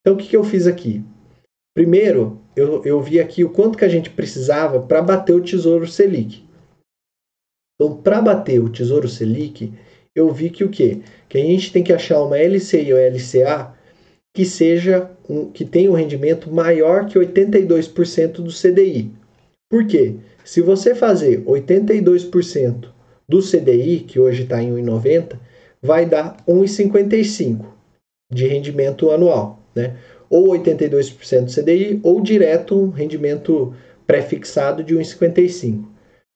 Então 0.00 0.14
o 0.14 0.16
que, 0.16 0.28
que 0.28 0.36
eu 0.36 0.44
fiz 0.44 0.66
aqui? 0.66 1.04
Primeiro, 1.74 2.40
eu, 2.56 2.82
eu 2.84 3.00
vi 3.00 3.20
aqui 3.20 3.44
o 3.44 3.50
quanto 3.50 3.76
que 3.76 3.84
a 3.84 3.88
gente 3.88 4.08
precisava 4.08 4.80
para 4.80 5.02
bater 5.02 5.34
o 5.34 5.42
Tesouro 5.42 5.86
Selic. 5.86 6.42
Então, 7.74 8.00
para 8.00 8.22
bater 8.22 8.58
o 8.58 8.70
Tesouro 8.70 9.08
Selic, 9.08 9.72
eu 10.14 10.32
vi 10.32 10.48
que 10.48 10.64
o 10.64 10.70
quê? 10.70 11.02
Que 11.28 11.36
a 11.36 11.42
gente 11.42 11.70
tem 11.70 11.84
que 11.84 11.92
achar 11.92 12.22
uma 12.22 12.38
LCI 12.38 12.92
ou 12.94 12.98
LCA 12.98 13.76
que 14.34 14.46
seja 14.46 15.10
um, 15.28 15.50
que 15.50 15.64
tenha 15.64 15.90
um 15.90 15.94
rendimento 15.94 16.50
maior 16.50 17.06
que 17.06 17.18
82% 17.18 18.32
do 18.32 18.50
CDI. 18.50 19.10
Por 19.70 19.86
quê? 19.86 20.16
Se 20.44 20.62
você 20.62 20.94
fazer 20.94 21.42
82% 21.44 22.95
do 23.28 23.40
CDI, 23.40 24.00
que 24.00 24.20
hoje 24.20 24.44
está 24.44 24.62
em 24.62 24.72
1,90, 24.72 25.38
vai 25.82 26.06
dar 26.06 26.36
1,55 26.46 27.64
de 28.30 28.46
rendimento 28.46 29.10
anual, 29.10 29.60
né? 29.74 29.96
Ou 30.28 30.48
82% 30.48 31.44
do 31.44 31.52
CDI, 31.52 32.00
ou 32.02 32.20
direto 32.20 32.76
um 32.76 32.90
rendimento 32.90 33.74
pré-fixado 34.06 34.82
de 34.82 34.94
1,55. 34.96 35.84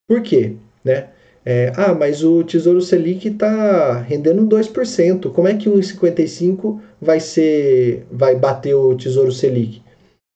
Por 0.08 0.22
quê? 0.22 0.54
Né? 0.84 1.08
É, 1.44 1.72
ah, 1.76 1.94
mas 1.94 2.22
o 2.22 2.44
Tesouro 2.44 2.80
Selic 2.80 3.28
está 3.28 3.98
rendendo 4.00 4.46
2%. 4.46 5.32
Como 5.32 5.48
é 5.48 5.56
que 5.56 5.70
1,55 5.70 6.80
vai 7.00 7.18
ser, 7.18 8.04
vai 8.10 8.36
bater 8.36 8.74
o 8.74 8.94
Tesouro 8.94 9.32
Selic? 9.32 9.82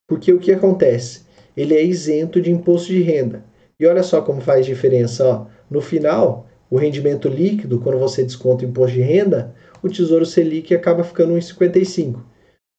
Porque 0.09 0.33
o 0.33 0.39
que 0.39 0.53
acontece? 0.53 1.23
Ele 1.57 1.75
é 1.75 1.83
isento 1.83 2.41
de 2.41 2.51
imposto 2.51 2.93
de 2.93 3.03
renda. 3.03 3.45
E 3.79 3.87
olha 3.87 4.03
só 4.03 4.23
como 4.23 4.41
faz 4.41 4.65
diferença. 4.65 5.27
Ó. 5.27 5.47
No 5.71 5.81
final, 5.81 6.47
o 6.71 6.77
rendimento 6.77 7.29
líquido, 7.29 7.81
quando 7.81 7.99
você 7.99 8.23
desconta 8.23 8.65
o 8.65 8.69
imposto 8.69 8.97
de 8.97 9.03
renda, 9.03 9.55
o 9.83 9.89
Tesouro 9.89 10.27
Selic 10.27 10.75
acaba 10.75 11.05
ficando 11.05 11.35
1,55. 11.35 12.21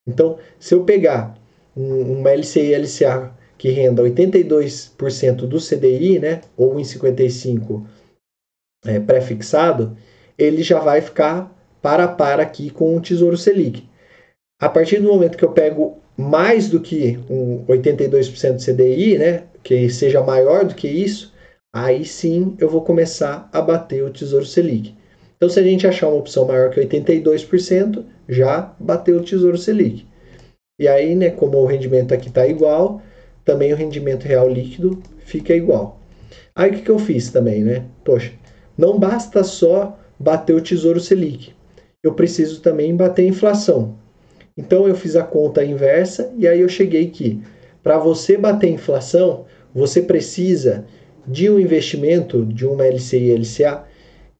Então, 0.08 0.38
se 0.58 0.74
eu 0.74 0.84
pegar 0.84 1.36
uma 1.74 2.30
LCI 2.30 2.74
LCA 2.74 3.32
que 3.58 3.70
renda 3.70 4.02
82% 4.02 5.46
do 5.46 5.58
CDI, 5.58 6.18
né, 6.18 6.40
ou 6.56 6.74
1,55 6.76 7.84
é, 8.84 9.00
pré-fixado, 9.00 9.96
ele 10.38 10.62
já 10.62 10.78
vai 10.78 11.00
ficar 11.00 11.52
para 11.80 12.04
a 12.04 12.08
par 12.08 12.40
aqui 12.40 12.70
com 12.70 12.96
o 12.96 13.00
Tesouro 13.00 13.36
Selic. 13.36 13.88
A 14.60 14.68
partir 14.68 14.98
do 14.98 15.08
momento 15.08 15.36
que 15.36 15.44
eu 15.44 15.52
pego 15.52 15.98
mais 16.16 16.68
do 16.68 16.80
que 16.80 17.18
um 17.28 17.64
82% 17.66 18.56
do 18.56 18.64
CDI, 18.64 19.18
né, 19.18 19.44
que 19.62 19.88
seja 19.90 20.22
maior 20.22 20.64
do 20.64 20.74
que 20.74 20.88
isso, 20.88 21.34
aí 21.76 22.04
sim 22.04 22.56
eu 22.58 22.70
vou 22.70 22.82
começar 22.82 23.48
a 23.52 23.60
bater 23.60 24.02
o 24.02 24.10
Tesouro 24.10 24.46
Selic. 24.46 24.94
Então, 25.36 25.48
se 25.48 25.60
a 25.60 25.62
gente 25.62 25.86
achar 25.86 26.08
uma 26.08 26.16
opção 26.16 26.46
maior 26.46 26.70
que 26.70 26.80
82%, 26.80 28.02
já 28.26 28.74
bateu 28.80 29.18
o 29.18 29.22
Tesouro 29.22 29.58
Selic. 29.58 30.06
E 30.80 30.88
aí, 30.88 31.14
né, 31.14 31.30
como 31.30 31.58
o 31.58 31.66
rendimento 31.66 32.14
aqui 32.14 32.28
está 32.28 32.46
igual, 32.46 33.02
também 33.44 33.72
o 33.72 33.76
rendimento 33.76 34.24
real 34.24 34.48
líquido 34.48 35.02
fica 35.18 35.54
igual. 35.54 36.00
Aí 36.54 36.70
o 36.70 36.74
que, 36.74 36.82
que 36.82 36.90
eu 36.90 36.98
fiz 36.98 37.30
também, 37.30 37.62
né? 37.62 37.84
Poxa, 38.02 38.32
não 38.76 38.98
basta 38.98 39.44
só 39.44 39.98
bater 40.18 40.54
o 40.54 40.62
Tesouro 40.62 40.98
Selic, 40.98 41.52
eu 42.02 42.14
preciso 42.14 42.62
também 42.62 42.96
bater 42.96 43.22
a 43.22 43.28
inflação. 43.28 43.96
Então 44.56 44.88
eu 44.88 44.94
fiz 44.94 45.14
a 45.14 45.22
conta 45.22 45.62
inversa 45.62 46.32
e 46.38 46.48
aí 46.48 46.60
eu 46.60 46.68
cheguei 46.68 47.10
que 47.10 47.42
para 47.82 47.98
você 47.98 48.38
bater 48.38 48.68
a 48.68 48.70
inflação, 48.70 49.44
você 49.74 50.00
precisa 50.00 50.86
de 51.26 51.50
um 51.50 51.58
investimento 51.58 52.44
de 52.44 52.66
uma 52.66 52.86
LCI 52.86 53.34
LCA 53.34 53.86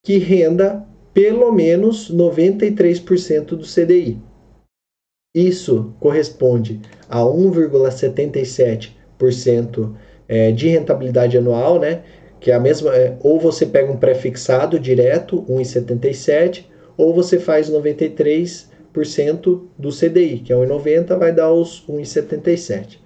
que 0.03 0.19
renda 0.19 0.87
pelo 1.13 1.51
menos 1.51 2.15
93% 2.15 3.47
do 3.47 3.65
CDI. 3.65 4.21
Isso 5.35 5.95
corresponde 5.99 6.81
a 7.09 7.21
1,77% 7.21 9.95
eh, 10.29 10.53
de 10.53 10.69
rentabilidade 10.69 11.39
anual, 11.39 11.79
né? 11.79 12.03
que 12.41 12.51
é 12.51 12.55
a 12.55 12.61
mesma, 12.61 12.95
é, 12.95 13.17
ou 13.21 13.41
você 13.41 13.67
pega 13.67 13.91
um 13.91 13.97
prefixado 13.97 14.79
direto, 14.79 15.45
1,77, 15.49 16.67
ou 16.97 17.15
você 17.15 17.39
faz 17.39 17.71
93% 17.71 19.63
do 19.79 19.91
CDI, 19.91 20.41
que 20.41 20.53
é 20.53 20.57
1,90, 20.57 21.19
vai 21.19 21.33
dar 21.33 21.53
os 21.53 21.85
1,77. 21.89 22.99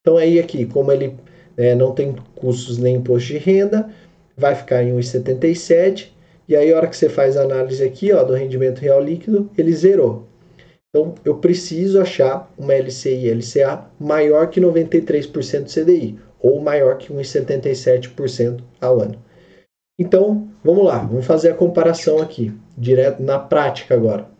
Então 0.00 0.16
aí 0.16 0.38
aqui, 0.38 0.64
como 0.66 0.92
ele 0.92 1.16
é, 1.58 1.74
não 1.74 1.92
tem 1.92 2.14
custos 2.36 2.78
nem 2.78 2.96
imposto 2.96 3.32
de 3.32 3.38
renda, 3.38 3.90
vai 4.36 4.54
ficar 4.54 4.82
em 4.82 4.96
1,77, 4.96 6.12
e 6.48 6.56
aí 6.56 6.72
a 6.72 6.76
hora 6.76 6.86
que 6.86 6.96
você 6.96 7.08
faz 7.08 7.36
a 7.36 7.42
análise 7.42 7.82
aqui 7.82 8.12
ó, 8.12 8.22
do 8.22 8.32
rendimento 8.32 8.78
real 8.78 9.02
líquido, 9.02 9.50
ele 9.58 9.72
zerou. 9.72 10.26
Então 10.88 11.14
eu 11.24 11.36
preciso 11.36 12.00
achar 12.00 12.50
uma 12.56 12.74
LCI 12.74 13.30
LCA 13.30 13.84
maior 14.00 14.48
que 14.48 14.60
93% 14.60 15.64
do 15.64 15.70
CDI 15.70 16.18
ou 16.40 16.60
maior 16.60 16.96
que 16.96 17.12
1,77% 17.12 18.62
ao 18.80 19.00
ano. 19.00 19.22
Então, 19.98 20.48
vamos 20.62 20.84
lá, 20.84 20.98
vamos 20.98 21.26
fazer 21.26 21.50
a 21.50 21.56
comparação 21.56 22.22
aqui, 22.22 22.52
direto 22.76 23.20
na 23.20 23.38
prática 23.38 23.94
agora. 23.94 24.30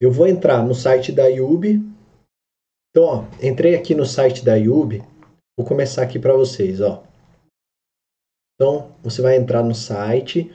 Eu 0.00 0.10
vou 0.10 0.26
entrar 0.26 0.64
no 0.64 0.74
site 0.74 1.12
da 1.12 1.28
IUB. 1.28 1.80
Então, 2.90 3.04
ó, 3.04 3.24
entrei 3.40 3.76
aqui 3.76 3.94
no 3.94 4.04
site 4.04 4.44
da 4.44 4.56
IUB, 4.56 5.00
vou 5.56 5.66
começar 5.66 6.02
aqui 6.02 6.18
para 6.18 6.34
vocês, 6.34 6.80
ó. 6.80 7.02
Então, 8.54 8.92
você 9.02 9.20
vai 9.20 9.36
entrar 9.36 9.62
no 9.62 9.74
site, 9.74 10.52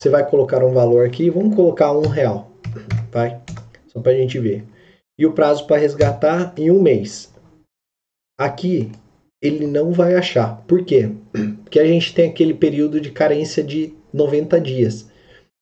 você 0.00 0.08
vai 0.08 0.28
colocar 0.28 0.64
um 0.64 0.72
valor 0.72 1.06
aqui, 1.06 1.30
vamos 1.30 1.54
colocar 1.54 1.92
um 1.92 2.06
real, 2.06 2.50
vai? 3.10 3.40
Só 3.88 4.00
para 4.00 4.12
a 4.12 4.16
gente 4.16 4.38
ver. 4.38 4.64
E 5.18 5.26
o 5.26 5.32
prazo 5.32 5.66
para 5.66 5.80
resgatar 5.80 6.54
em 6.56 6.70
um 6.70 6.80
mês. 6.80 7.32
Aqui 8.38 8.90
ele 9.42 9.66
não 9.66 9.92
vai 9.92 10.14
achar. 10.14 10.62
Por 10.66 10.84
quê? 10.84 11.10
Porque 11.62 11.80
a 11.80 11.86
gente 11.86 12.14
tem 12.14 12.30
aquele 12.30 12.54
período 12.54 13.00
de 13.00 13.10
carência 13.10 13.62
de 13.62 13.94
90 14.12 14.60
dias. 14.60 15.10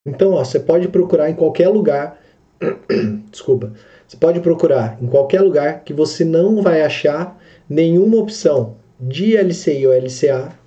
Então, 0.07 0.33
ó, 0.33 0.45
você 0.45 0.59
pode 0.59 0.89
procurar 0.89 1.31
em 1.31 1.35
qualquer 1.35 1.68
lugar. 1.68 2.20
Desculpa. 3.31 3.72
Você 4.07 4.16
pode 4.16 4.41
procurar 4.41 4.99
em 5.03 5.07
qualquer 5.07 5.41
lugar 5.41 5.85
que 5.85 5.93
você 5.93 6.24
não 6.24 6.62
vai 6.62 6.83
achar 6.83 7.38
nenhuma 7.69 8.16
opção 8.16 8.77
de 8.99 9.37
LCI 9.37 9.87
ou 9.87 9.93
LCA 9.93 10.59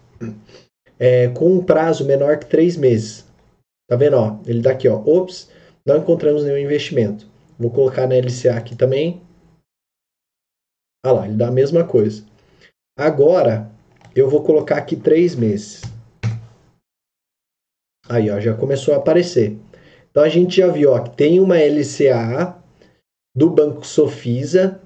é, 1.00 1.30
com 1.30 1.52
um 1.52 1.64
prazo 1.64 2.06
menor 2.06 2.38
que 2.38 2.46
três 2.46 2.78
meses. 2.78 3.26
Tá 3.90 3.96
vendo? 3.96 4.18
Ó, 4.18 4.40
ele 4.46 4.62
dá 4.62 4.72
aqui, 4.72 4.88
ó, 4.88 5.02
ops, 5.06 5.50
não 5.86 5.98
encontramos 5.98 6.44
nenhum 6.44 6.58
investimento. 6.58 7.28
Vou 7.58 7.72
colocar 7.72 8.08
na 8.08 8.16
LCA 8.16 8.56
aqui 8.56 8.76
também. 8.76 9.22
Olha 11.06 11.14
lá, 11.14 11.28
ele 11.28 11.38
dá 11.38 11.48
a 11.48 11.52
mesma 11.52 11.84
coisa. 11.84 12.24
Agora, 12.98 13.70
eu 14.16 14.30
vou 14.30 14.44
colocar 14.44 14.78
aqui 14.78 14.96
três 14.96 15.36
meses. 15.36 15.82
Aí, 18.08 18.30
ó, 18.30 18.40
já 18.40 18.56
começou 18.56 18.94
a 18.94 18.98
aparecer. 18.98 19.58
Então, 20.10 20.24
a 20.24 20.30
gente 20.30 20.58
já 20.58 20.68
viu 20.68 20.92
ó, 20.92 21.00
que 21.00 21.16
tem 21.16 21.40
uma 21.40 21.58
LCA 21.58 22.62
do 23.36 23.50
Banco 23.50 23.86
Sofisa 23.86 24.82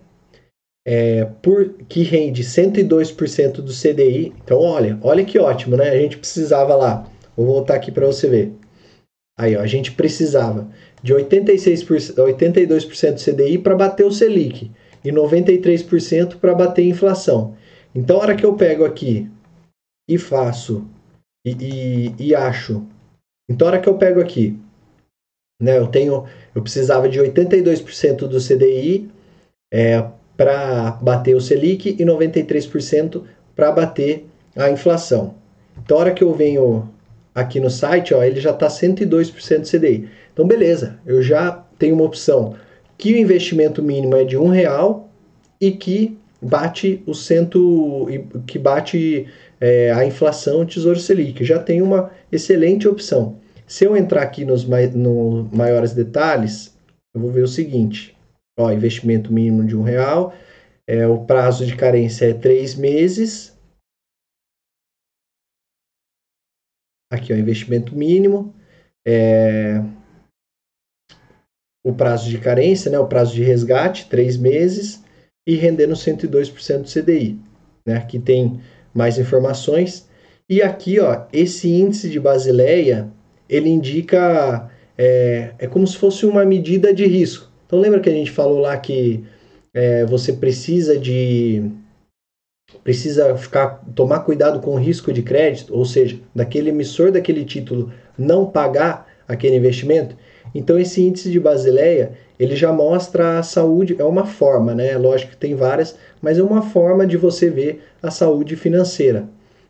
é, 0.86 1.26
por, 1.42 1.74
que 1.90 2.04
rende 2.04 2.44
102% 2.44 3.54
do 3.54 3.74
CDI. 3.74 4.34
Então, 4.44 4.60
olha, 4.60 5.00
olha 5.02 5.26
que 5.26 5.40
ótimo, 5.40 5.76
né? 5.76 5.90
A 5.90 5.98
gente 5.98 6.18
precisava 6.18 6.76
lá. 6.76 7.10
Vou 7.36 7.48
voltar 7.48 7.76
aqui 7.76 7.92
para 7.92 8.06
você 8.06 8.30
ver. 8.30 8.54
Aí, 9.38 9.56
ó, 9.56 9.62
a 9.62 9.68
gente 9.68 9.92
precisava 9.92 10.70
de 11.02 11.14
86%, 11.14 12.16
82% 12.16 13.14
do 13.14 13.22
CDI 13.22 13.58
para 13.58 13.76
bater 13.76 14.06
o 14.06 14.12
Selic 14.12 14.72
e 15.04 15.12
93% 15.12 16.38
para 16.38 16.56
bater 16.56 16.84
a 16.84 16.90
inflação. 16.90 17.56
Então, 17.94 18.18
a 18.18 18.22
hora 18.22 18.36
que 18.36 18.46
eu 18.46 18.56
pego 18.56 18.86
aqui 18.86 19.30
e 20.10 20.18
faço 20.18 20.88
e, 21.46 21.52
e, 21.52 22.28
e 22.28 22.36
acho. 22.36 22.86
Então, 23.50 23.68
a 23.68 23.72
hora 23.72 23.80
que 23.80 23.90
eu 23.90 23.98
pego 23.98 24.22
aqui, 24.22 24.58
né, 25.62 25.78
eu 25.78 25.88
tenho, 25.88 26.26
eu 26.54 26.62
precisava 26.62 27.10
de 27.10 27.20
82% 27.20 28.28
do 28.28 28.40
CDI 28.40 29.10
é, 29.74 30.10
para 30.38 30.92
bater 31.02 31.36
o 31.36 31.42
Selic 31.42 31.90
e 31.90 32.06
93% 32.06 33.24
para 33.56 33.72
bater 33.72 34.26
a 34.56 34.70
inflação. 34.70 35.36
Então, 35.84 35.98
a 35.98 36.00
hora 36.02 36.14
que 36.14 36.24
eu 36.24 36.34
venho 36.34 36.90
aqui 37.34 37.60
no 37.60 37.70
site, 37.70 38.14
ó, 38.14 38.24
ele 38.24 38.40
já 38.40 38.52
está 38.52 38.68
102% 38.68 39.60
do 39.60 39.70
CDI. 39.70 40.10
Então, 40.34 40.48
beleza, 40.48 41.00
eu 41.06 41.22
já 41.22 41.64
tenho 41.78 41.96
uma 41.96 42.06
opção 42.06 42.56
que 42.98 43.14
o 43.14 43.18
investimento 43.18 43.84
mínimo 43.84 44.16
é 44.16 44.24
de 44.24 44.38
um 44.38 44.48
real 44.48 45.10
e 45.60 45.72
que 45.72 46.18
bate 46.42 47.02
o 47.06 47.14
cento, 47.14 48.08
que 48.46 48.60
bate 48.60 49.28
é, 49.60 49.92
a 49.92 50.06
inflação 50.06 50.66
Tesouro 50.66 51.00
Selic. 51.00 51.44
Já 51.44 51.60
tem 51.60 51.82
uma 51.82 52.12
excelente 52.32 52.88
opção. 52.88 53.38
Se 53.68 53.84
eu 53.84 53.98
entrar 53.98 54.22
aqui 54.22 54.46
nos 54.46 54.66
no 54.94 55.50
maiores 55.52 55.94
detalhes, 55.94 56.76
eu 57.14 57.22
vou 57.22 57.32
ver 57.32 57.44
o 57.44 57.48
seguinte: 57.48 58.15
Ó, 58.58 58.72
investimento 58.72 59.32
mínimo 59.32 59.66
de 59.66 59.76
um 59.76 59.84
real. 59.84 60.34
É, 60.88 61.06
o 61.08 61.26
prazo 61.26 61.66
de 61.66 61.76
carência 61.76 62.30
é 62.30 62.34
três 62.34 62.76
meses. 62.76 63.58
Aqui, 67.12 67.34
ó, 67.34 67.36
investimento 67.36 67.96
mínimo. 67.96 68.54
É, 69.06 69.80
o 71.84 71.94
prazo 71.94 72.30
de 72.30 72.40
carência, 72.40 72.90
né, 72.90 72.98
o 72.98 73.08
prazo 73.08 73.36
de 73.36 73.44
resgate, 73.44 74.10
três 74.10 74.38
meses. 74.38 75.04
E 75.48 75.56
rendendo 75.56 75.94
102% 75.94 76.82
do 76.82 76.90
CDI. 76.90 77.40
Né? 77.86 77.98
Aqui 77.98 78.20
tem 78.20 78.60
mais 78.94 79.20
informações. 79.20 80.10
E 80.50 80.62
aqui, 80.62 81.00
ó, 81.00 81.26
esse 81.32 81.70
índice 81.70 82.10
de 82.10 82.20
Basileia, 82.20 83.12
ele 83.48 83.70
indica, 83.70 84.72
é, 84.98 85.54
é 85.60 85.68
como 85.68 85.86
se 85.86 85.98
fosse 85.98 86.26
uma 86.26 86.46
medida 86.46 86.94
de 86.94 87.06
risco. 87.06 87.55
Então 87.76 87.84
lembra 87.84 88.00
que 88.00 88.10
a 88.10 88.14
gente 88.14 88.32
falou 88.32 88.60
lá 88.60 88.78
que 88.78 89.26
é, 89.74 90.06
você 90.06 90.32
precisa 90.32 90.98
de 90.98 91.70
precisa 92.86 93.36
ficar 93.36 93.84
tomar 93.94 94.22
cuidado 94.22 94.62
com 94.62 94.72
o 94.72 94.80
risco 94.80 95.12
de 95.12 95.22
crédito, 95.22 95.76
ou 95.76 95.84
seja, 95.84 96.18
daquele 96.34 96.70
emissor 96.70 97.12
daquele 97.12 97.44
título 97.44 97.92
não 98.18 98.46
pagar 98.46 99.08
aquele 99.28 99.58
investimento. 99.58 100.16
Então 100.54 100.80
esse 100.80 101.02
índice 101.02 101.30
de 101.30 101.38
Basileia 101.38 102.14
ele 102.40 102.56
já 102.56 102.72
mostra 102.72 103.40
a 103.40 103.44
saúde, 103.44 103.98
é 104.00 104.04
uma 104.06 104.26
forma, 104.26 104.74
né? 104.74 104.98
Lógico 104.98 105.32
que 105.32 105.38
tem 105.38 105.54
várias, 105.54 105.98
mas 106.22 106.40
é 106.40 106.44
uma 106.44 106.62
forma 106.62 107.06
de 107.06 107.18
você 107.18 107.50
ver 107.50 107.84
a 108.02 108.10
saúde 108.10 108.56
financeira. 108.56 109.28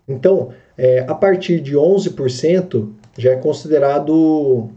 Então, 0.08 0.50
é, 0.78 1.04
a 1.08 1.16
partir 1.16 1.60
de 1.60 1.76
11%, 1.76 2.88
já 3.18 3.32
é 3.32 3.36
considerado 3.36 4.14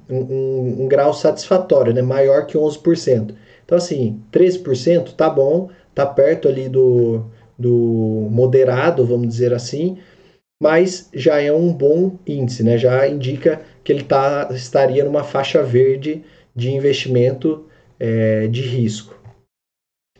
um, 0.08 0.16
um, 0.16 0.82
um, 0.82 0.88
grau 0.88 1.12
satisfatório, 1.12 1.92
né? 1.92 2.02
maior 2.02 2.46
que 2.46 2.56
11%. 2.56 3.34
Então, 3.64 3.76
assim, 3.76 4.22
13% 4.32 5.14
tá 5.14 5.28
bom, 5.28 5.70
tá 5.94 6.06
perto 6.06 6.48
ali 6.48 6.68
do, 6.68 7.24
do 7.58 8.28
moderado, 8.30 9.04
vamos 9.04 9.28
dizer 9.28 9.52
assim, 9.52 9.98
mas 10.62 11.08
já 11.12 11.40
é 11.40 11.52
um 11.52 11.72
bom 11.72 12.16
índice, 12.26 12.62
né? 12.62 12.78
já 12.78 13.06
indica 13.08 13.60
que 13.82 13.92
ele 13.92 14.04
tá, 14.04 14.48
estaria 14.52 15.04
numa 15.04 15.24
faixa 15.24 15.62
verde 15.62 16.22
de 16.54 16.70
investimento 16.70 17.66
é, 17.98 18.46
de 18.46 18.62
risco. 18.62 19.18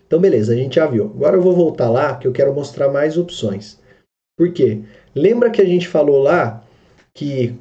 Então, 0.07 0.21
beleza, 0.21 0.53
a 0.53 0.57
gente 0.57 0.77
já 0.77 0.87
viu. 0.87 1.05
Agora 1.05 1.37
eu 1.37 1.43
vou 1.43 1.55
voltar 1.55 1.91
lá 1.91 2.17
que 2.17 2.27
eu 2.27 2.33
quero 2.33 2.55
mostrar 2.55 2.89
mais 2.89 3.19
opções. 3.19 3.79
Por 4.37 4.53
quê? 4.53 4.81
Lembra 5.15 5.51
que 5.51 5.61
a 5.61 5.67
gente 5.67 5.87
falou 5.87 6.23
lá 6.23 6.65
que 7.13 7.59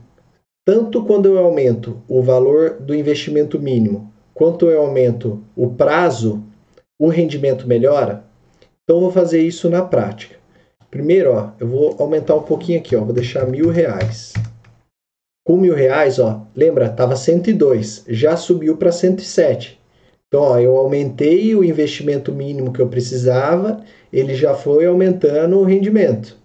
tanto 0.67 1.05
quando 1.05 1.27
eu 1.29 1.37
aumento 1.37 2.03
o 2.09 2.21
valor 2.21 2.71
do 2.71 2.93
investimento 2.93 3.57
mínimo, 3.57 4.11
quanto 4.33 4.69
eu 4.69 4.81
aumento 4.81 5.41
o 5.55 5.69
prazo, 5.69 6.43
o 6.99 7.07
rendimento 7.07 7.65
melhora? 7.65 8.25
Então, 8.83 8.99
vou 8.99 9.09
fazer 9.09 9.41
isso 9.41 9.69
na 9.69 9.81
prática. 9.81 10.35
Primeiro, 10.91 11.31
ó, 11.31 11.51
eu 11.57 11.69
vou 11.69 11.95
aumentar 11.97 12.35
um 12.35 12.41
pouquinho 12.41 12.79
aqui, 12.79 12.97
ó, 12.97 13.01
vou 13.05 13.13
deixar 13.13 13.47
mil 13.47 13.69
reais. 13.69 14.33
Com 15.45 15.55
mil 15.55 15.73
reais, 15.73 16.19
ó, 16.19 16.45
lembra, 16.53 16.87
estava 16.87 17.15
102, 17.15 18.03
já 18.09 18.35
subiu 18.35 18.75
para 18.75 18.91
107. 18.91 19.79
Então, 20.27 20.41
ó, 20.41 20.59
eu 20.59 20.75
aumentei 20.75 21.55
o 21.55 21.63
investimento 21.63 22.33
mínimo 22.33 22.73
que 22.73 22.81
eu 22.81 22.89
precisava, 22.89 23.85
ele 24.11 24.35
já 24.35 24.53
foi 24.53 24.85
aumentando 24.85 25.59
o 25.59 25.63
rendimento. 25.63 26.37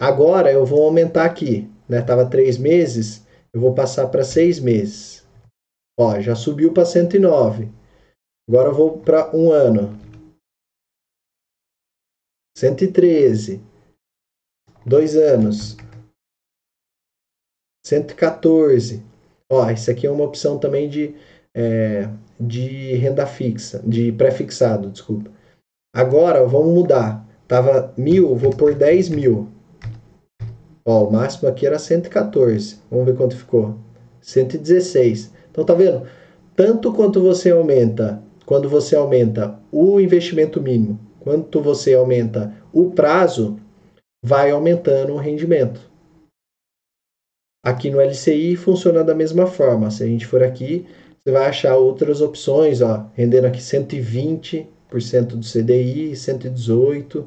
Agora 0.00 0.50
eu 0.50 0.64
vou 0.64 0.82
aumentar 0.84 1.26
aqui, 1.26 1.68
né? 1.86 2.00
Tava 2.00 2.24
três 2.24 2.56
meses, 2.56 3.25
eu 3.56 3.60
vou 3.60 3.74
passar 3.74 4.08
para 4.08 4.22
seis 4.22 4.60
meses. 4.60 5.26
Ó, 5.98 6.20
já 6.20 6.36
subiu 6.36 6.74
para 6.74 6.84
109. 6.84 7.70
Agora 8.46 8.68
eu 8.68 8.74
vou 8.74 8.98
para 8.98 9.34
um 9.34 9.50
ano. 9.50 9.98
113. 12.58 13.62
Dois 14.84 15.16
anos. 15.16 15.74
114. 17.86 19.02
Ó, 19.50 19.70
isso 19.70 19.90
aqui 19.90 20.06
é 20.06 20.10
uma 20.10 20.24
opção 20.24 20.58
também 20.58 20.90
de, 20.90 21.14
é, 21.54 22.02
de 22.38 22.92
renda 22.96 23.26
fixa, 23.26 23.82
de 23.88 24.12
pré-fixado, 24.12 24.90
desculpa. 24.90 25.30
Agora, 25.94 26.46
vamos 26.46 26.74
mudar. 26.74 27.26
Tava 27.48 27.94
mil, 27.96 28.36
vou 28.36 28.54
por 28.54 28.74
10 28.74 29.08
mil. 29.08 29.50
Ó, 30.86 31.04
o 31.04 31.12
máximo 31.12 31.48
aqui 31.48 31.66
era 31.66 31.78
114. 31.78 32.78
Vamos 32.88 33.06
ver 33.06 33.16
quanto 33.16 33.36
ficou. 33.36 33.74
116. 34.20 35.32
Então 35.50 35.64
tá 35.64 35.74
vendo? 35.74 36.06
Tanto 36.54 36.92
quanto 36.92 37.20
você 37.20 37.50
aumenta, 37.50 38.22
quando 38.46 38.68
você 38.68 38.94
aumenta 38.94 39.58
o 39.72 40.00
investimento 40.00 40.62
mínimo, 40.62 40.98
quanto 41.20 41.60
você 41.60 41.92
aumenta 41.92 42.54
o 42.72 42.90
prazo, 42.92 43.58
vai 44.24 44.50
aumentando 44.52 45.12
o 45.12 45.18
rendimento. 45.18 45.90
Aqui 47.64 47.90
no 47.90 48.00
LCI 48.00 48.54
funciona 48.54 49.02
da 49.02 49.14
mesma 49.14 49.46
forma. 49.46 49.90
Se 49.90 50.04
a 50.04 50.06
gente 50.06 50.24
for 50.24 50.42
aqui, 50.42 50.86
você 51.18 51.32
vai 51.32 51.48
achar 51.48 51.76
outras 51.76 52.20
opções, 52.20 52.80
ó, 52.80 53.10
rendendo 53.12 53.46
aqui 53.46 53.58
120% 53.60 54.68
do 55.34 55.44
CDI, 55.44 56.14
118. 56.14 57.26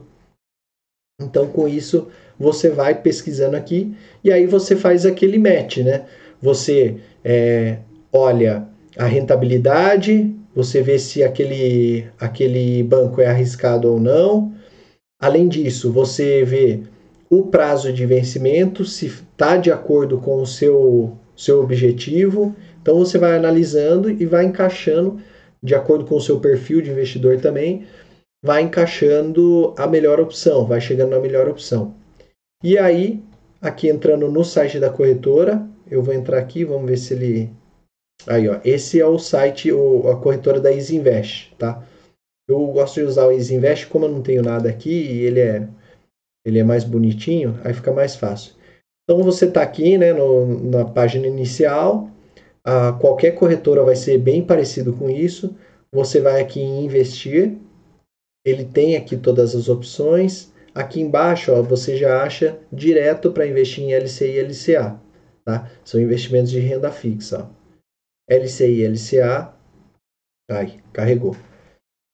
Então, 1.21 1.51
com 1.51 1.67
isso, 1.67 2.07
você 2.39 2.69
vai 2.69 2.95
pesquisando 2.95 3.57
aqui 3.57 3.93
e 4.23 4.31
aí 4.31 4.45
você 4.45 4.75
faz 4.75 5.05
aquele 5.05 5.37
match, 5.37 5.77
né? 5.79 6.05
Você 6.41 6.97
é, 7.23 7.79
olha 8.13 8.65
a 8.97 9.05
rentabilidade, 9.05 10.33
você 10.55 10.81
vê 10.81 10.97
se 10.97 11.23
aquele, 11.23 12.07
aquele 12.17 12.81
banco 12.83 13.21
é 13.21 13.27
arriscado 13.27 13.91
ou 13.91 13.99
não. 13.99 14.53
Além 15.21 15.47
disso, 15.47 15.91
você 15.91 16.43
vê 16.45 16.81
o 17.29 17.43
prazo 17.43 17.93
de 17.93 18.05
vencimento, 18.05 18.85
se 18.85 19.05
está 19.05 19.57
de 19.57 19.71
acordo 19.71 20.17
com 20.17 20.41
o 20.41 20.47
seu, 20.47 21.17
seu 21.35 21.61
objetivo. 21.61 22.55
Então 22.81 22.97
você 22.97 23.17
vai 23.17 23.35
analisando 23.35 24.09
e 24.09 24.25
vai 24.25 24.45
encaixando, 24.45 25.19
de 25.61 25.75
acordo 25.75 26.05
com 26.05 26.15
o 26.15 26.21
seu 26.21 26.39
perfil 26.39 26.81
de 26.81 26.89
investidor 26.89 27.39
também, 27.39 27.85
vai 28.41 28.61
encaixando 28.61 29.73
a 29.77 29.85
melhor 29.85 30.19
opção, 30.19 30.65
vai 30.65 30.79
chegando 30.79 31.11
na 31.11 31.19
melhor 31.19 31.47
opção. 31.49 31.93
E 32.61 32.77
aí, 32.77 33.23
aqui 33.61 33.87
entrando 33.87 34.29
no 34.29 34.43
site 34.43 34.79
da 34.79 34.89
corretora, 34.89 35.65
eu 35.89 36.03
vou 36.03 36.13
entrar 36.13 36.37
aqui, 36.37 36.65
vamos 36.65 36.89
ver 36.89 36.97
se 36.97 37.13
ele. 37.13 37.49
Aí, 38.27 38.49
ó, 38.49 38.59
esse 38.65 38.99
é 38.99 39.05
o 39.05 39.17
site, 39.17 39.71
o, 39.71 40.09
a 40.09 40.19
corretora 40.19 40.59
da 40.59 40.71
Easy 40.71 40.97
Invest, 40.97 41.55
tá? 41.57 41.87
Eu 42.49 42.65
gosto 42.67 42.95
de 42.95 43.05
usar 43.05 43.27
o 43.27 43.31
Easy 43.31 43.55
Invest, 43.55 43.87
como 43.87 44.05
eu 44.05 44.09
não 44.09 44.21
tenho 44.21 44.41
nada 44.41 44.69
aqui 44.69 44.89
e 44.89 45.21
ele 45.21 45.39
é, 45.39 45.67
ele 46.45 46.59
é 46.59 46.63
mais 46.63 46.83
bonitinho, 46.83 47.57
aí 47.63 47.73
fica 47.73 47.93
mais 47.93 48.15
fácil. 48.15 48.53
Então 49.03 49.23
você 49.23 49.45
está 49.45 49.61
aqui 49.61 49.97
né, 49.97 50.11
no, 50.11 50.69
na 50.69 50.83
página 50.83 51.27
inicial, 51.27 52.09
a, 52.63 52.91
qualquer 52.93 53.35
corretora 53.35 53.83
vai 53.83 53.95
ser 53.95 54.17
bem 54.17 54.43
parecido 54.43 54.91
com 54.93 55.09
isso. 55.09 55.55
Você 55.93 56.19
vai 56.19 56.41
aqui 56.41 56.59
em 56.59 56.83
investir, 56.83 57.57
ele 58.45 58.65
tem 58.65 58.97
aqui 58.97 59.15
todas 59.15 59.55
as 59.55 59.69
opções. 59.69 60.51
Aqui 60.79 61.01
embaixo 61.01 61.51
ó, 61.51 61.61
você 61.61 61.97
já 61.97 62.23
acha 62.23 62.57
direto 62.71 63.33
para 63.33 63.45
investir 63.45 63.83
em 63.83 63.93
LCI 63.93 64.37
e 64.37 64.41
LCA. 64.41 64.97
Tá? 65.43 65.69
São 65.83 65.99
investimentos 65.99 66.49
de 66.49 66.59
renda 66.61 66.89
fixa. 66.89 67.49
Ó. 67.49 68.33
LCI 68.33 68.83
e 68.83 68.87
LCA. 68.87 69.53
Aí, 70.49 70.79
carregou. 70.93 71.35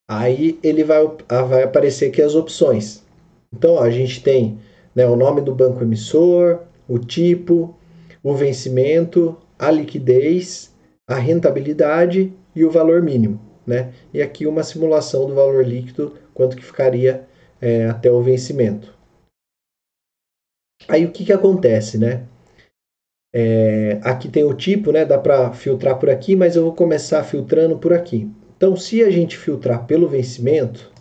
Aí 0.09 0.59
ele 0.63 0.83
vai, 0.83 0.97
ah, 1.29 1.43
vai 1.43 1.61
aparecer 1.61 2.09
aqui 2.09 2.23
as 2.23 2.33
opções. 2.33 3.05
Então 3.53 3.75
ó, 3.75 3.83
a 3.83 3.91
gente 3.91 4.23
tem 4.23 4.57
né, 4.95 5.05
o 5.05 5.15
nome 5.15 5.41
do 5.41 5.53
banco 5.53 5.83
emissor, 5.83 6.63
o 6.87 6.97
tipo, 6.97 7.77
o 8.23 8.33
vencimento, 8.33 9.37
a 9.59 9.69
liquidez, 9.69 10.73
a 11.07 11.13
rentabilidade 11.13 12.33
e 12.55 12.65
o 12.65 12.71
valor 12.71 13.03
mínimo. 13.03 13.39
Né? 13.65 13.93
E 14.11 14.23
aqui 14.23 14.47
uma 14.47 14.63
simulação 14.63 15.27
do 15.27 15.35
valor 15.35 15.63
líquido, 15.63 16.15
quanto 16.33 16.57
que 16.57 16.65
ficaria 16.65 17.27
é, 17.61 17.87
até 17.87 18.11
o 18.11 18.21
vencimento. 18.21 18.93
Aí 20.87 21.05
o 21.05 21.11
que, 21.11 21.25
que 21.25 21.33
acontece, 21.33 21.97
né? 21.97 22.27
É, 23.33 23.99
aqui 24.01 24.29
tem 24.29 24.43
o 24.43 24.53
tipo, 24.53 24.91
né? 24.91 25.03
Dá 25.05 25.17
para 25.17 25.51
filtrar 25.53 25.99
por 25.99 26.09
aqui, 26.09 26.35
mas 26.35 26.55
eu 26.55 26.63
vou 26.63 26.73
começar 26.73 27.23
filtrando 27.23 27.77
por 27.77 27.91
aqui. 27.91 28.29
Então, 28.55 28.75
se 28.75 29.03
a 29.03 29.09
gente 29.09 29.37
filtrar 29.37 29.85
pelo 29.85 30.07
vencimento, 30.07 30.91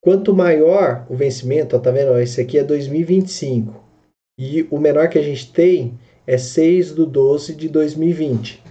quanto 0.00 0.32
maior 0.32 1.06
o 1.10 1.16
vencimento, 1.16 1.76
ó, 1.76 1.78
tá 1.80 1.90
vendo? 1.90 2.18
Esse 2.18 2.40
aqui 2.40 2.58
é 2.58 2.62
2025 2.62 3.84
e 4.38 4.68
o 4.70 4.78
menor 4.78 5.08
que 5.08 5.18
a 5.18 5.22
gente 5.22 5.52
tem 5.52 5.98
é 6.24 6.38
6 6.38 6.92
do 6.92 7.04
12 7.04 7.54
de 7.56 7.68
2020. 7.68 8.62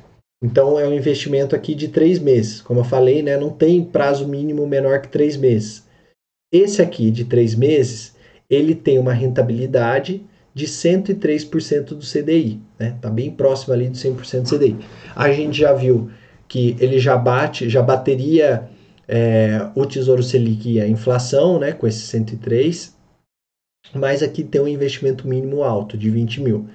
Então 0.44 0.80
é 0.80 0.88
um 0.88 0.94
investimento 0.94 1.56
aqui 1.56 1.74
de 1.74 1.88
três 1.88 2.20
meses. 2.20 2.62
Como 2.62 2.80
eu 2.80 2.84
falei, 2.84 3.24
né, 3.24 3.38
não 3.38 3.50
tem 3.50 3.84
prazo 3.84 4.28
mínimo 4.28 4.68
menor 4.68 5.02
que 5.02 5.08
três 5.08 5.36
meses. 5.36 5.86
Esse 6.52 6.82
aqui 6.82 7.12
de 7.12 7.26
três 7.26 7.56
meses, 7.56 8.16
ele 8.50 8.76
tem 8.76 9.00
uma 9.00 9.14
rentabilidade 9.14 10.24
de 10.54 10.66
103% 10.66 11.90
do 11.90 12.06
CDI, 12.06 12.60
né? 12.80 12.98
Tá 13.00 13.10
bem 13.10 13.30
próximo 13.30 13.74
ali 13.74 13.90
do 13.90 13.98
100% 13.98 14.42
do 14.42 14.58
CDI. 14.58 14.78
A 15.16 15.32
gente 15.32 15.60
já 15.60 15.74
viu 15.74 16.10
que 16.48 16.76
ele 16.80 16.98
já 16.98 17.16
bate, 17.18 17.70
já 17.70 17.82
bateria 17.82 18.68
é, 19.08 19.70
o 19.76 19.86
Tesouro 19.86 20.24
Selic 20.24 20.72
e 20.72 20.82
a 20.82 20.88
inflação, 20.88 21.60
né, 21.60 21.74
com 21.74 21.86
esse 21.86 22.00
103, 22.00 22.96
mas 23.94 24.24
aqui 24.24 24.44
tem 24.44 24.60
um 24.60 24.68
investimento 24.68 25.28
mínimo 25.28 25.64
alto 25.64 25.98
de 25.98 26.10
20 26.10 26.42
mil. 26.42 26.68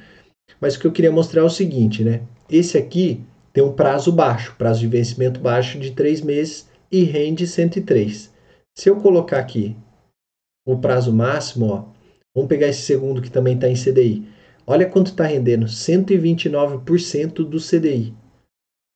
Mas 0.60 0.74
o 0.74 0.80
que 0.80 0.86
eu 0.86 0.92
queria 0.92 1.10
mostrar 1.10 1.42
é 1.42 1.44
o 1.44 1.50
seguinte, 1.50 2.04
né? 2.04 2.20
Esse 2.48 2.78
aqui 2.78 3.20
tem 3.52 3.62
um 3.62 3.72
prazo 3.72 4.10
baixo, 4.10 4.54
prazo 4.56 4.80
de 4.80 4.86
vencimento 4.86 5.40
baixo 5.40 5.78
de 5.78 5.90
3 5.92 6.22
meses 6.22 6.68
e 6.90 7.04
rende 7.04 7.46
103. 7.46 8.32
Se 8.76 8.88
eu 8.88 8.96
colocar 8.96 9.38
aqui 9.38 9.76
o 10.66 10.78
prazo 10.78 11.12
máximo, 11.12 11.66
ó, 11.66 11.84
vamos 12.34 12.48
pegar 12.48 12.68
esse 12.68 12.82
segundo 12.82 13.20
que 13.20 13.30
também 13.30 13.54
está 13.54 13.68
em 13.68 13.74
CDI. 13.74 14.26
Olha 14.66 14.88
quanto 14.88 15.08
está 15.08 15.24
rendendo, 15.24 15.66
129% 15.66 17.44
do 17.44 17.58
CDI. 17.58 18.14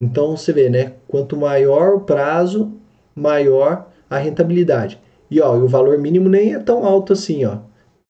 Então 0.01 0.37
você 0.37 0.53
vê, 0.53 0.71
né? 0.71 0.95
Quanto 1.09 1.37
maior 1.37 1.95
o 1.95 2.01
prazo, 2.03 2.73
maior 3.15 3.91
a 4.09 4.19
rentabilidade. 4.19 5.01
E 5.31 5.41
ó, 5.41 5.57
o 5.57 5.69
valor 5.69 5.99
mínimo 5.99 6.29
nem 6.29 6.55
é 6.55 6.59
tão 6.59 6.85
alto 6.85 7.13
assim, 7.13 7.45
ó. 7.45 7.61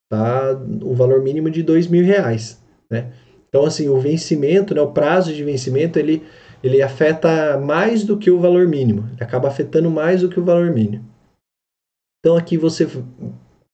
Tá 0.09 0.53
o 0.83 0.95
valor 0.95 1.23
mínimo 1.23 1.51
de 1.51 1.63
dois 1.63 1.89
mil 1.89 2.05
reais, 2.05 2.63
né? 2.91 3.13
Então 3.57 3.65
assim, 3.65 3.89
o 3.89 3.99
vencimento, 3.99 4.75
né? 4.75 4.83
O 4.83 4.93
prazo 4.93 5.33
de 5.33 5.43
vencimento 5.43 5.99
ele 5.99 6.23
ele 6.63 6.83
afeta 6.83 7.59
mais 7.59 8.05
do 8.05 8.19
que 8.19 8.31
o 8.31 8.39
valor 8.39 8.69
mínimo. 8.69 9.09
Ele 9.15 9.23
acaba 9.23 9.49
afetando 9.49 9.91
mais 9.91 10.21
do 10.21 10.29
que 10.29 10.39
o 10.39 10.45
valor 10.45 10.71
mínimo. 10.71 11.05
Então 12.19 12.37
aqui 12.37 12.59
você 12.59 12.87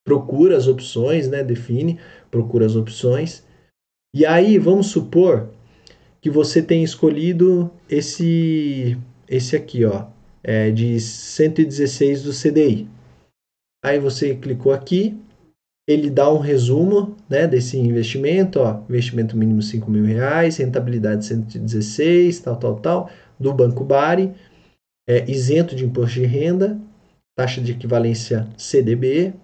procura 0.05 0.57
as 0.57 0.69
opções, 0.69 1.29
né? 1.29 1.43
Define, 1.43 1.99
procura 2.31 2.65
as 2.65 2.77
opções. 2.77 3.45
E 4.15 4.25
aí 4.25 4.57
vamos 4.57 4.87
supor 4.87 5.49
que 6.21 6.31
você 6.31 6.63
tem 6.63 6.85
escolhido 6.85 7.69
esse 7.91 8.97
esse 9.29 9.57
aqui, 9.57 9.85
ó, 9.85 10.07
é 10.45 10.71
de 10.71 11.01
116 11.01 12.23
do 12.23 12.31
CDI. 12.31 12.89
Aí 13.85 13.99
você 13.99 14.37
clicou 14.37 14.73
aqui, 14.73 15.19
ele 15.87 16.09
dá 16.09 16.33
um 16.33 16.39
resumo 16.39 17.17
né, 17.29 17.47
desse 17.47 17.77
investimento, 17.79 18.61
ó, 18.61 18.83
investimento 18.89 19.37
mínimo 19.37 19.61
5 19.61 19.91
mil 19.91 20.05
reais, 20.05 20.57
rentabilidade 20.57 21.25
116, 21.25 22.41
tal, 22.41 22.57
tal, 22.57 22.77
tal, 22.77 23.11
do 23.39 23.53
Banco 23.53 23.85
Bari, 23.85 24.33
é, 25.09 25.29
isento 25.31 25.75
de 25.75 25.85
imposto 25.85 26.21
de 26.21 26.27
renda, 26.27 26.79
taxa 27.37 27.61
de 27.61 27.73
equivalência 27.73 28.47
CDB, 28.57 29.35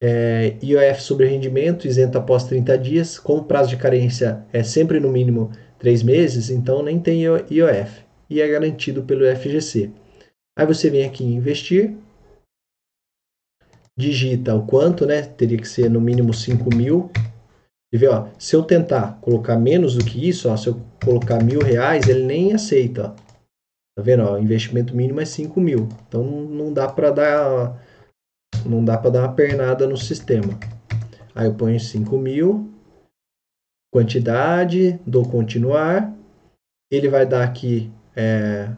é, 0.00 0.56
IOF 0.62 1.02
sobre 1.02 1.26
rendimento, 1.26 1.88
isento 1.88 2.16
após 2.16 2.44
30 2.44 2.78
dias, 2.78 3.18
como 3.18 3.42
o 3.42 3.44
prazo 3.44 3.70
de 3.70 3.76
carência 3.76 4.44
é 4.52 4.62
sempre 4.62 5.00
no 5.00 5.10
mínimo 5.10 5.50
três 5.78 6.02
meses, 6.02 6.50
então 6.50 6.82
nem 6.82 7.00
tem 7.00 7.22
IOF 7.24 8.06
e 8.30 8.40
é 8.40 8.48
garantido 8.48 9.02
pelo 9.02 9.24
FGC. 9.36 9.90
Aí 10.56 10.66
você 10.66 10.90
vem 10.90 11.04
aqui 11.04 11.24
em 11.24 11.34
investir, 11.34 11.94
digita 13.98 14.54
o 14.54 14.64
quanto, 14.64 15.04
né? 15.04 15.22
Teria 15.22 15.58
que 15.58 15.68
ser 15.68 15.90
no 15.90 16.00
mínimo 16.00 16.32
5 16.32 16.74
mil. 16.74 17.10
E 17.92 17.98
vê, 17.98 18.06
ó, 18.08 18.28
se 18.38 18.54
eu 18.54 18.62
tentar 18.62 19.18
colocar 19.20 19.58
menos 19.58 19.96
do 19.96 20.04
que 20.04 20.28
isso, 20.28 20.48
ó, 20.48 20.56
se 20.56 20.68
eu 20.68 20.80
colocar 21.04 21.42
mil 21.42 21.60
reais, 21.60 22.08
ele 22.08 22.24
nem 22.24 22.54
aceita. 22.54 23.08
Ó. 23.08 23.08
Tá 23.96 24.02
vendo? 24.02 24.22
Ó, 24.22 24.34
o 24.34 24.38
investimento 24.38 24.94
mínimo 24.94 25.20
é 25.20 25.24
5 25.24 25.60
mil. 25.60 25.88
Então 26.06 26.22
não 26.22 26.72
dá 26.72 26.88
para 26.88 27.10
dar 27.10 27.84
não 28.64 28.84
dá 28.84 28.96
para 28.96 29.10
dar 29.10 29.20
uma 29.22 29.34
pernada 29.34 29.86
no 29.86 29.96
sistema. 29.96 30.58
Aí 31.34 31.46
eu 31.46 31.54
ponho 31.54 31.78
5 31.78 32.16
mil 32.16 32.78
quantidade, 33.90 34.98
dou 35.06 35.28
continuar, 35.28 36.14
ele 36.90 37.08
vai 37.08 37.26
dar 37.26 37.44
aqui 37.44 37.90
é, 38.14 38.70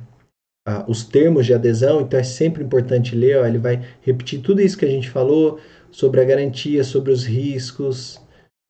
a, 0.70 0.84
os 0.86 1.04
termos 1.04 1.46
de 1.46 1.54
adesão, 1.54 2.00
então 2.00 2.18
é 2.18 2.22
sempre 2.22 2.62
importante 2.62 3.16
ler, 3.16 3.38
ó, 3.38 3.46
ele 3.46 3.58
vai 3.58 3.82
repetir 4.02 4.40
tudo 4.40 4.60
isso 4.60 4.78
que 4.78 4.84
a 4.84 4.90
gente 4.90 5.10
falou 5.10 5.58
sobre 5.90 6.20
a 6.20 6.24
garantia, 6.24 6.84
sobre 6.84 7.10
os 7.10 7.24
riscos, 7.24 8.20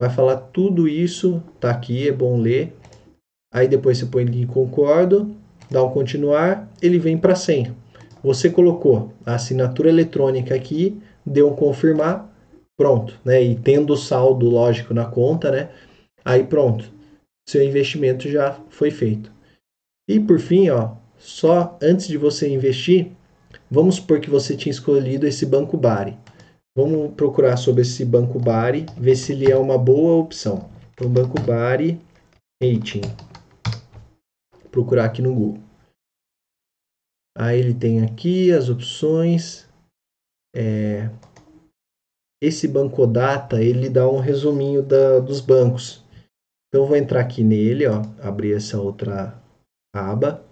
vai 0.01 0.09
falar 0.09 0.37
tudo 0.37 0.87
isso, 0.87 1.41
tá 1.59 1.69
aqui, 1.69 2.07
é 2.07 2.11
bom 2.11 2.39
ler. 2.39 2.73
Aí 3.53 3.67
depois 3.67 3.97
você 3.97 4.05
põe 4.05 4.23
em 4.23 4.47
concordo, 4.47 5.35
dá 5.69 5.83
um 5.83 5.91
continuar, 5.91 6.67
ele 6.81 6.97
vem 6.97 7.17
para 7.17 7.35
senha. 7.35 7.75
Você 8.23 8.49
colocou 8.49 9.13
a 9.25 9.35
assinatura 9.35 9.89
eletrônica 9.89 10.55
aqui, 10.55 10.99
deu 11.25 11.49
um 11.49 11.55
confirmar, 11.55 12.29
pronto, 12.77 13.19
né? 13.23 13.43
E 13.43 13.55
tendo 13.55 13.93
o 13.93 13.97
saldo 13.97 14.49
lógico 14.49 14.93
na 14.93 15.05
conta, 15.05 15.51
né? 15.51 15.69
Aí 16.23 16.43
pronto, 16.43 16.85
seu 17.47 17.63
investimento 17.63 18.29
já 18.29 18.59
foi 18.69 18.89
feito. 18.91 19.31
E 20.07 20.19
por 20.19 20.39
fim, 20.39 20.69
ó, 20.69 20.95
só 21.21 21.77
antes 21.79 22.07
de 22.07 22.17
você 22.17 22.51
investir, 22.51 23.11
vamos 23.69 23.95
supor 23.95 24.19
que 24.19 24.29
você 24.29 24.57
tinha 24.57 24.71
escolhido 24.71 25.27
esse 25.27 25.45
banco 25.45 25.77
Bari. 25.77 26.17
Vamos 26.75 27.13
procurar 27.13 27.57
sobre 27.57 27.83
esse 27.83 28.03
banco 28.03 28.39
Bari, 28.39 28.87
ver 28.97 29.15
se 29.15 29.33
ele 29.33 29.51
é 29.51 29.55
uma 29.55 29.77
boa 29.77 30.19
opção. 30.19 30.69
Então, 30.93 31.07
banco 31.07 31.39
Bari 31.41 32.01
Rating. 32.61 33.01
Procurar 34.71 35.05
aqui 35.05 35.21
no 35.21 35.33
Google. 35.33 35.63
Aí 37.37 37.59
ele 37.59 37.73
tem 37.73 38.03
aqui 38.03 38.51
as 38.51 38.67
opções. 38.67 39.67
É... 40.55 41.09
Esse 42.41 42.67
Banco 42.67 43.05
Data 43.05 43.61
ele 43.61 43.89
dá 43.89 44.09
um 44.09 44.19
resuminho 44.19 44.81
da, 44.81 45.19
dos 45.19 45.39
bancos. 45.39 46.03
Então, 46.67 46.87
vou 46.87 46.95
entrar 46.95 47.19
aqui 47.19 47.43
nele, 47.43 47.85
ó, 47.85 48.01
abrir 48.19 48.53
essa 48.53 48.81
outra 48.81 49.39
aba. 49.93 50.43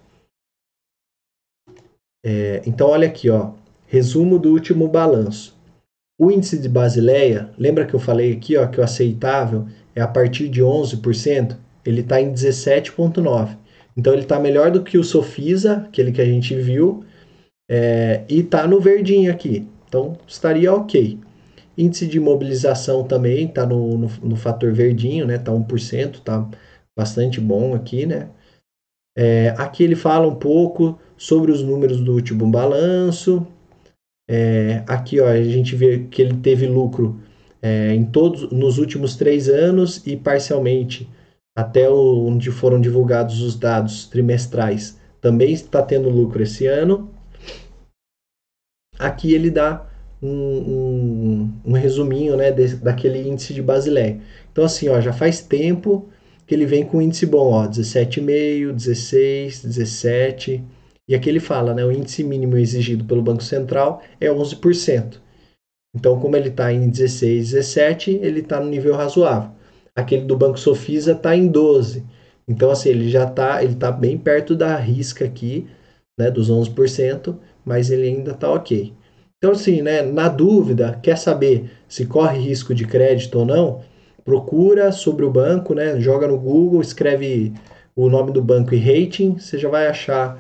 É, 2.24 2.62
então, 2.66 2.90
olha 2.90 3.08
aqui, 3.08 3.30
ó, 3.30 3.52
resumo 3.88 4.38
do 4.38 4.52
último 4.52 4.88
balanço. 4.88 5.58
O 6.20 6.30
índice 6.30 6.60
de 6.60 6.68
Basileia, 6.68 7.50
lembra 7.58 7.86
que 7.86 7.94
eu 7.94 8.00
falei 8.00 8.34
aqui 8.34 8.58
ó, 8.58 8.68
que 8.68 8.80
o 8.80 8.84
aceitável 8.84 9.68
é 9.96 10.02
a 10.02 10.08
partir 10.08 10.50
de 10.50 10.62
11%? 10.62 11.56
Ele 11.86 12.02
está 12.02 12.22
em 12.22 12.34
17,9%. 12.34 13.58
Então, 13.96 14.14
ele 14.14 14.22
está 14.22 14.40
melhor 14.40 14.72
do 14.72 14.84
que 14.84 14.98
o 14.98 15.04
Sofisa, 15.04 15.86
aquele 15.88 16.12
que 16.12 16.22
a 16.22 16.26
gente 16.26 16.56
viu, 16.56 17.04
é, 17.70 18.24
e 18.30 18.40
está 18.40 18.66
no 18.66 18.80
verdinho 18.80 19.32
aqui. 19.32 19.68
Então, 19.88 20.18
estaria 20.28 20.74
ok. 20.74 21.20
Índice 21.78 22.08
de 22.08 22.20
mobilização 22.20 23.04
também 23.04 23.46
está 23.46 23.66
no, 23.66 23.98
no, 23.98 24.08
no, 24.22 24.36
fator 24.36 24.72
verdinho, 24.72 25.26
né? 25.26 25.36
Está 25.36 25.52
1%, 25.52 26.16
está 26.16 26.48
bastante 26.98 27.40
bom 27.40 27.74
aqui, 27.74 28.06
né? 28.06 28.30
É, 29.18 29.54
aqui 29.58 29.84
ele 29.84 29.96
fala 29.96 30.28
um 30.28 30.36
pouco 30.36 31.00
sobre 31.20 31.52
os 31.52 31.62
números 31.62 32.00
do 32.00 32.14
último 32.14 32.50
balanço. 32.50 33.46
É, 34.30 34.84
aqui 34.88 35.20
ó, 35.20 35.28
a 35.28 35.44
gente 35.44 35.76
vê 35.76 36.08
que 36.10 36.22
ele 36.22 36.38
teve 36.38 36.66
lucro 36.66 37.20
é, 37.62 37.94
em 37.94 38.06
todos 38.06 38.50
nos 38.52 38.78
últimos 38.78 39.18
três 39.18 39.50
anos 39.50 40.02
e 40.08 40.16
parcialmente 40.16 41.10
até 41.58 41.90
onde 41.90 42.50
foram 42.52 42.80
divulgados 42.80 43.42
os 43.42 43.60
dados 43.60 44.08
trimestrais 44.08 44.98
também 45.20 45.52
está 45.52 45.82
tendo 45.82 46.10
lucro 46.10 46.42
esse 46.42 46.66
ano. 46.68 47.12
Aqui 48.98 49.34
ele 49.34 49.50
dá 49.50 49.86
um, 50.22 50.30
um, 50.30 51.54
um 51.66 51.72
resuminho 51.74 52.38
né, 52.38 52.50
de, 52.50 52.78
daquele 52.78 53.28
índice 53.28 53.54
de 53.54 53.62
Basileia. 53.62 54.22
Então 54.52 54.64
assim, 54.64 54.88
ó, 54.88 55.02
já 55.02 55.12
faz 55.12 55.42
tempo 55.42 56.08
que 56.48 56.56
ele 56.56 56.66
vem 56.66 56.86
com 56.86 57.02
índice 57.02 57.26
bom, 57.26 57.52
ó, 57.52 57.68
17,5, 57.68 58.72
16, 58.72 59.64
17. 59.64 60.64
E 61.10 61.16
aqui 61.16 61.28
ele 61.28 61.40
fala, 61.40 61.74
né, 61.74 61.84
o 61.84 61.92
índice 61.92 62.24
mínimo 62.24 62.56
exigido 62.56 63.04
pelo 63.04 63.24
Banco 63.24 63.42
Central 63.42 64.04
é 64.22 64.28
11%. 64.28 65.20
Então, 65.96 66.20
como 66.20 66.36
ele 66.36 66.50
está 66.50 66.72
em 66.72 66.88
16, 66.88 67.50
17, 67.50 68.12
ele 68.22 68.42
está 68.42 68.60
no 68.60 68.70
nível 68.70 68.96
razoável. 68.96 69.50
Aquele 69.96 70.26
do 70.26 70.38
Banco 70.38 70.60
Sofisa 70.60 71.14
está 71.14 71.36
em 71.36 71.48
12. 71.48 72.06
Então, 72.48 72.70
assim, 72.70 72.90
ele 72.90 73.10
já 73.10 73.26
está 73.26 73.64
ele 73.64 73.74
tá 73.74 73.92
bem 73.92 74.20
perto 74.20 74.56
da 74.56 74.76
risca 74.76 75.26
aqui, 75.26 75.68
né, 76.20 76.30
dos 76.30 76.52
11%, 76.52 77.36
mas 77.66 77.90
ele 77.90 78.08
ainda 78.08 78.32
está 78.32 78.52
ok. 78.52 78.94
Então, 79.38 79.54
assim, 79.54 79.82
né, 79.82 80.04
na 80.04 80.30
dúvida, 80.30 81.00
quer 81.02 81.18
saber 81.18 81.72
se 81.88 82.06
corre 82.06 82.38
risco 82.38 82.76
de 82.76 82.86
crédito 82.86 83.40
ou 83.40 83.46
não? 83.46 83.82
Procura 84.24 84.92
sobre 84.92 85.26
o 85.26 85.32
banco, 85.32 85.74
né, 85.74 86.00
joga 86.00 86.28
no 86.28 86.38
Google, 86.38 86.82
escreve 86.82 87.52
o 87.96 88.10
nome 88.10 88.32
do 88.32 88.44
banco 88.44 88.76
e 88.76 88.78
rating, 88.78 89.40
você 89.40 89.58
já 89.58 89.70
vai 89.70 89.88
achar 89.88 90.40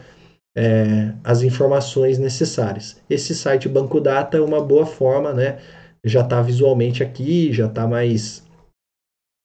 é, 0.55 1.13
as 1.23 1.41
informações 1.41 2.17
necessárias. 2.17 3.01
Esse 3.09 3.35
site 3.35 3.69
Banco 3.69 3.99
Data 3.99 4.37
é 4.37 4.41
uma 4.41 4.61
boa 4.61 4.85
forma, 4.85 5.33
né? 5.33 5.59
Já 6.03 6.21
está 6.21 6.41
visualmente 6.41 7.03
aqui, 7.03 7.51
já 7.53 7.67
está 7.67 7.87
mais, 7.87 8.43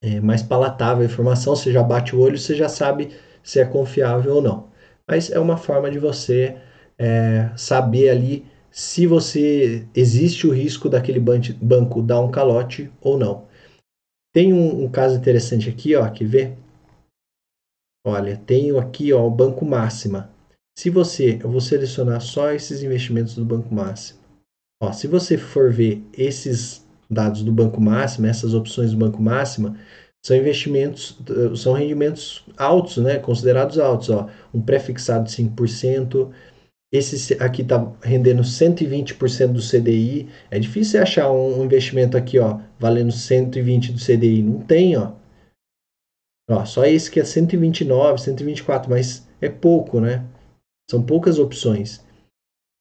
é, 0.02 0.20
mais 0.20 0.42
palatável 0.42 1.02
a 1.02 1.06
informação, 1.06 1.56
você 1.56 1.72
já 1.72 1.82
bate 1.82 2.14
o 2.14 2.20
olho, 2.20 2.38
você 2.38 2.54
já 2.54 2.68
sabe 2.68 3.10
se 3.42 3.60
é 3.60 3.64
confiável 3.64 4.36
ou 4.36 4.42
não. 4.42 4.68
Mas 5.06 5.30
é 5.30 5.38
uma 5.38 5.56
forma 5.56 5.90
de 5.90 5.98
você 5.98 6.56
é, 6.98 7.50
saber 7.56 8.08
ali 8.10 8.46
se 8.70 9.06
você 9.06 9.86
existe 9.94 10.46
o 10.46 10.52
risco 10.52 10.88
daquele 10.88 11.20
banco 11.20 12.02
dar 12.02 12.20
um 12.20 12.30
calote 12.30 12.90
ou 13.00 13.16
não. 13.16 13.46
Tem 14.32 14.52
um, 14.52 14.84
um 14.84 14.90
caso 14.90 15.16
interessante 15.16 15.68
aqui, 15.68 15.94
ó, 15.94 16.10
que 16.10 16.24
vê. 16.24 16.56
Olha, 18.04 18.36
tenho 18.36 18.78
aqui 18.78 19.12
ó, 19.12 19.24
o 19.24 19.30
Banco 19.30 19.64
Máxima. 19.64 20.33
Se 20.76 20.90
você, 20.90 21.38
eu 21.42 21.50
vou 21.50 21.60
selecionar 21.60 22.20
só 22.20 22.52
esses 22.52 22.82
investimentos 22.82 23.34
do 23.34 23.44
Banco 23.44 23.72
Máximo. 23.72 24.18
Ó, 24.82 24.92
se 24.92 25.06
você 25.06 25.38
for 25.38 25.72
ver 25.72 26.02
esses 26.12 26.84
dados 27.08 27.42
do 27.42 27.52
Banco 27.52 27.80
Máximo, 27.80 28.26
essas 28.26 28.54
opções 28.54 28.90
do 28.90 28.96
Banco 28.96 29.22
Máximo, 29.22 29.76
são 30.24 30.36
investimentos, 30.36 31.18
são 31.56 31.74
rendimentos 31.74 32.44
altos, 32.56 32.96
né? 32.96 33.18
Considerados 33.18 33.78
altos, 33.78 34.10
ó. 34.10 34.28
Um 34.52 34.60
pré-fixado 34.60 35.24
de 35.24 35.30
5%, 35.30 36.32
esse 36.92 37.34
aqui 37.42 37.62
está 37.62 37.92
rendendo 38.02 38.42
120% 38.42 39.52
do 39.52 39.60
CDI. 39.60 40.28
É 40.50 40.58
difícil 40.58 41.00
achar 41.00 41.30
um 41.30 41.64
investimento 41.64 42.16
aqui, 42.16 42.38
ó, 42.38 42.58
valendo 42.78 43.12
120 43.12 43.92
do 43.92 43.98
CDI. 43.98 44.42
Não 44.42 44.60
tem, 44.60 44.96
ó. 44.96 45.12
Ó, 46.50 46.64
só 46.64 46.84
esse 46.84 47.10
que 47.10 47.20
é 47.20 47.24
129, 47.24 48.20
124, 48.20 48.90
mas 48.90 49.28
é 49.40 49.48
pouco, 49.48 50.00
né? 50.00 50.24
São 50.90 51.02
poucas 51.02 51.38
opções. 51.38 52.04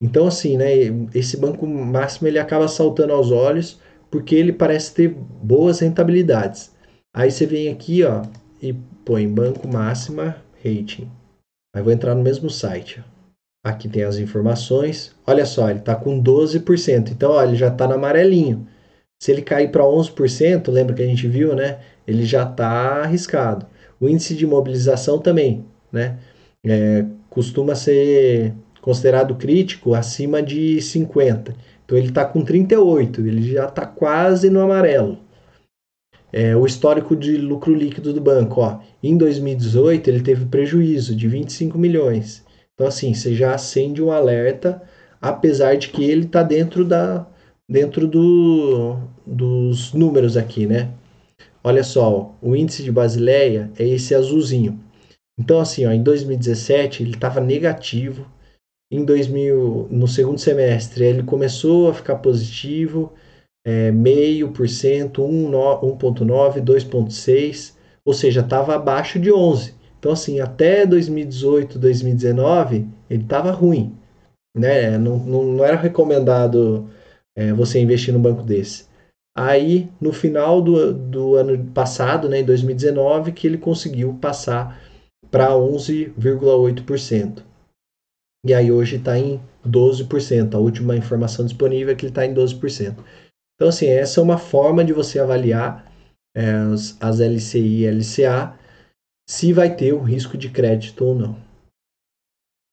Então, 0.02 0.28
assim, 0.28 0.58
né, 0.58 0.70
esse 1.14 1.38
banco 1.38 1.66
máximo 1.66 2.28
ele 2.28 2.40
acaba 2.40 2.68
saltando 2.68 3.14
aos 3.14 3.32
olhos 3.32 3.80
porque 4.12 4.36
ele 4.36 4.54
parece 4.54 4.94
ter 4.94 5.10
boas 5.10 5.80
rentabilidades. 5.80 6.72
Aí 7.16 7.32
você 7.32 7.46
vem 7.46 7.70
aqui 7.70 8.04
ó, 8.04 8.22
e 8.62 8.74
põe 9.06 9.28
banco 9.28 9.68
máxima 9.68 10.38
rating. 10.64 11.10
Aí 11.76 11.82
vou 11.82 11.92
entrar 11.92 12.14
no 12.14 12.22
mesmo 12.22 12.50
site. 12.50 13.04
Aqui 13.66 13.88
tem 13.88 14.04
as 14.04 14.18
informações. 14.18 15.16
Olha 15.26 15.46
só, 15.46 15.70
ele 15.70 15.80
está 15.80 15.96
com 15.96 16.22
12%. 16.22 17.12
Então, 17.12 17.32
olha, 17.32 17.48
ele 17.48 17.56
já 17.56 17.70
está 17.70 17.88
no 17.88 17.94
amarelinho. 17.94 18.68
Se 19.22 19.32
ele 19.32 19.42
cair 19.42 19.72
para 19.72 19.84
11%, 19.84 20.70
lembra 20.70 20.94
que 20.94 21.02
a 21.02 21.08
gente 21.08 21.28
viu, 21.28 21.56
né? 21.56 21.80
Ele 22.06 22.26
já 22.26 22.44
está 22.44 23.04
arriscado. 23.04 23.66
O 24.00 24.10
índice 24.10 24.36
de 24.36 24.46
mobilização 24.46 25.18
também, 25.18 25.66
né? 25.92 26.20
É, 26.66 27.06
costuma 27.34 27.74
ser 27.74 28.54
considerado 28.80 29.34
crítico 29.34 29.96
acima 29.96 30.42
de 30.42 30.80
50. 30.80 31.56
Então 31.84 31.98
ele 31.98 32.10
está 32.10 32.24
com 32.24 32.44
38, 32.44 33.22
ele 33.22 33.52
já 33.52 33.66
está 33.66 33.88
quase 33.88 34.52
no 34.52 34.62
amarelo. 34.62 35.18
É, 36.32 36.56
o 36.56 36.66
histórico 36.66 37.16
de 37.16 37.36
lucro 37.38 37.74
líquido 37.74 38.14
do 38.14 38.22
banco, 38.22 38.62
ó, 38.62 38.80
em 39.02 39.18
2018 39.18 40.08
ele 40.10 40.22
teve 40.22 40.46
prejuízo 40.46 41.16
de 41.16 41.28
25 41.28 41.76
milhões. 41.76 42.44
Então 42.76 42.86
assim, 42.86 43.16
você 43.16 43.34
já 43.34 43.56
acende 43.56 44.02
um 44.02 44.12
alerta, 44.12 44.82
apesar 45.20 45.76
de 45.76 45.90
que 45.90 46.04
ele 46.04 46.26
está 46.26 46.44
dentro 46.44 46.86
da 46.86 47.26
dentro 47.68 48.08
do, 48.08 48.98
dos 49.26 49.92
números 49.94 50.38
aqui, 50.38 50.68
né? 50.68 50.92
Olha 51.64 51.84
só, 51.84 52.36
o 52.42 52.56
índice 52.56 52.84
de 52.84 52.92
Basileia 52.92 53.72
é 53.80 53.88
esse 53.88 54.14
azulzinho. 54.14 54.83
Então, 55.40 55.60
assim, 55.60 55.86
ó, 55.86 55.92
em 55.92 56.04
2017 56.04 57.04
ele 57.04 57.14
estava 57.14 57.40
negativo. 57.40 58.26
Em 58.92 59.04
2000, 59.04 59.88
no 59.90 60.08
segundo 60.08 60.40
semestre 60.40 61.04
ele 61.04 61.24
começou 61.24 61.90
a 61.90 61.94
ficar 61.94 62.18
positivo, 62.18 63.12
é, 63.66 63.92
meio 63.92 64.52
por 64.52 64.70
cento, 64.70 65.24
1,9, 65.24 66.62
2,6, 66.62 67.76
ou 68.06 68.14
seja, 68.14 68.42
estava 68.42 68.76
abaixo 68.76 69.20
de 69.20 69.32
11. 69.32 69.74
Então, 69.98 70.12
assim, 70.12 70.40
até 70.40 70.86
2018, 70.86 71.80
2019 71.80 72.88
ele 73.10 73.24
estava 73.24 73.52
ruim, 73.52 73.98
né? 74.56 74.98
Não, 74.98 75.18
não, 75.18 75.44
não 75.44 75.66
era 75.66 75.78
recomendado 75.78 76.90
é, 77.36 77.54
você 77.54 77.80
investir 77.80 78.14
num 78.14 78.22
banco 78.22 78.44
desse. 78.44 78.86
Aí, 79.36 79.90
no 80.00 80.14
final 80.14 80.62
do, 80.62 80.94
do 80.94 81.36
ano 81.36 81.72
passado, 81.72 82.30
né, 82.30 82.42
em 82.42 82.46
2019, 82.46 83.32
que 83.32 83.48
ele 83.48 83.58
conseguiu 83.58 84.14
passar 84.22 84.80
para 85.34 85.50
11,8%. 85.50 87.44
E 88.46 88.54
aí 88.54 88.72
hoje 88.72 88.98
está 88.98 89.18
em 89.18 89.42
12%. 89.68 90.54
A 90.54 90.60
última 90.60 90.96
informação 90.96 91.44
disponível 91.44 91.92
é 91.92 91.96
que 91.96 92.06
ele 92.06 92.12
está 92.12 92.24
em 92.24 92.36
12%. 92.36 93.04
Então, 93.56 93.68
assim, 93.68 93.88
essa 93.88 94.20
é 94.20 94.24
uma 94.24 94.38
forma 94.38 94.86
de 94.86 94.94
você 94.94 95.18
avaliar 95.18 95.92
é, 96.38 96.52
as, 97.02 97.20
LCI 97.20 97.82
e 97.84 97.90
LCA 97.90 98.60
se 99.28 99.52
vai 99.52 99.76
ter 99.76 99.92
o 99.94 100.04
risco 100.04 100.38
de 100.38 100.52
crédito 100.52 101.04
ou 101.04 101.16
não. 101.16 101.36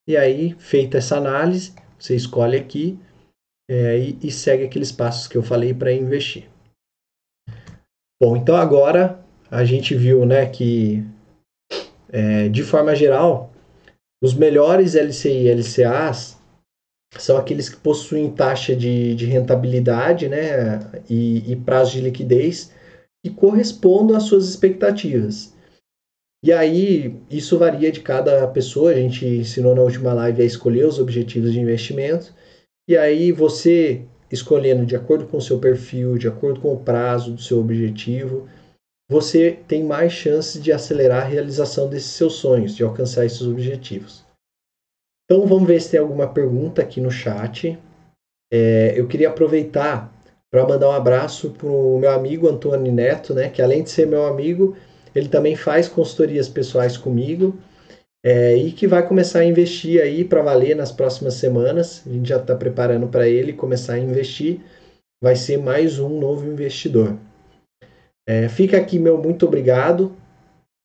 E 0.07 0.15
aí, 0.15 0.55
feita 0.59 0.99
essa 0.99 1.17
análise, 1.17 1.75
você 1.99 2.15
escolhe 2.15 2.59
aqui 2.59 2.99
é, 3.71 3.99
e, 3.99 4.19
e 4.23 4.31
segue 4.31 4.65
aqueles 4.65 4.93
passos 4.93 5.27
que 5.27 5.39
eu 5.39 5.43
falei 5.43 5.73
para 5.73 5.95
investir. 5.95 6.47
Bom, 8.21 8.37
então 8.37 8.55
agora 8.55 9.25
a 9.51 9.65
gente 9.65 9.95
viu 9.95 10.27
né, 10.27 10.45
que 10.45 11.03
é, 12.13 12.49
de 12.49 12.63
forma 12.63 12.95
geral, 12.95 13.53
os 14.23 14.35
melhores 14.35 14.95
LCI 14.95 15.47
e 15.47 15.51
LCAs 15.51 16.39
são 17.19 17.37
aqueles 17.37 17.69
que 17.69 17.77
possuem 17.77 18.31
taxa 18.31 18.75
de, 18.77 19.15
de 19.15 19.27
rentabilidade 19.27 20.29
né, 20.29 20.79
e, 21.09 21.51
e 21.51 21.57
prazo 21.57 21.93
de 21.93 22.01
liquidez 22.01 22.73
que 23.25 23.31
correspondam 23.31 24.17
às 24.17 24.25
suas 24.25 24.49
expectativas. 24.49 25.55
E 26.43 26.53
aí, 26.53 27.21
isso 27.31 27.59
varia 27.59 27.93
de 27.93 28.01
cada 28.01 28.47
pessoa. 28.49 28.93
A 28.93 28.95
gente 28.95 29.27
ensinou 29.27 29.75
na 29.75 29.83
última 29.83 30.15
live 30.15 30.43
a 30.43 30.47
escolher 30.47 30.87
os 30.87 30.99
objetivos 30.99 31.53
de 31.53 31.61
investimento. 31.61 32.33
E 32.89 32.97
aí, 32.97 33.31
você 33.31 34.07
escolhendo 34.31 34.87
de 34.87 34.97
acordo 34.97 35.27
com 35.27 35.37
o 35.37 35.43
seu 35.43 35.59
perfil, 35.59 36.17
de 36.17 36.29
acordo 36.29 36.61
com 36.61 36.73
o 36.73 36.79
prazo 36.79 37.33
do 37.33 37.43
seu 37.43 37.59
objetivo, 37.59 38.49
você 39.11 39.59
tem 39.67 39.83
mais 39.83 40.13
chances 40.13 40.63
de 40.63 40.71
acelerar 40.73 41.25
a 41.25 41.29
realização 41.29 41.89
desses 41.89 42.13
seus 42.13 42.35
sonhos, 42.35 42.77
de 42.77 42.85
alcançar 42.85 43.27
esses 43.27 43.43
objetivos. 43.43 44.25
Então 45.25 45.49
vamos 45.49 45.67
ver 45.67 45.81
se 45.83 45.91
tem 45.91 45.99
alguma 45.99 46.29
pergunta 46.29 46.81
aqui 46.81 47.01
no 47.01 47.11
chat. 47.11 47.77
É, 48.53 48.95
eu 48.97 49.09
queria 49.09 49.29
aproveitar 49.29 50.15
para 50.49 50.65
mandar 50.65 50.89
um 50.89 50.93
abraço 50.93 51.51
para 51.51 51.67
o 51.67 51.99
meu 51.99 52.13
amigo 52.13 52.49
Antônio 52.49 52.93
Neto, 52.93 53.35
né, 53.35 53.49
que 53.49 53.61
além 53.61 53.83
de 53.83 53.91
ser 53.91 54.07
meu 54.07 54.27
amigo, 54.27 54.77
ele 55.13 55.29
também 55.29 55.57
faz 55.57 55.89
consultorias 55.89 56.49
pessoais 56.49 56.97
comigo 56.97 57.59
é, 58.25 58.55
e 58.57 58.71
que 58.71 58.87
vai 58.87 59.05
começar 59.07 59.41
a 59.41 59.45
investir 59.45 60.01
aí 60.01 60.25
para 60.25 60.41
valer 60.41 60.77
nas 60.77 60.93
próximas 60.93 61.35
semanas. 61.35 62.05
A 62.07 62.11
gente 62.11 62.29
já 62.29 62.37
está 62.37 62.55
preparando 62.55 63.09
para 63.09 63.29
ele 63.29 63.53
começar 63.53 63.95
a 63.95 63.99
investir. 63.99 64.61
Vai 65.21 65.35
ser 65.35 65.59
mais 65.59 65.99
um 65.99 66.21
novo 66.21 66.49
investidor. 66.49 67.17
É, 68.31 68.49
fica 68.49 68.77
aqui 68.77 68.97
meu 68.97 69.19
muito 69.19 69.45
obrigado 69.45 70.13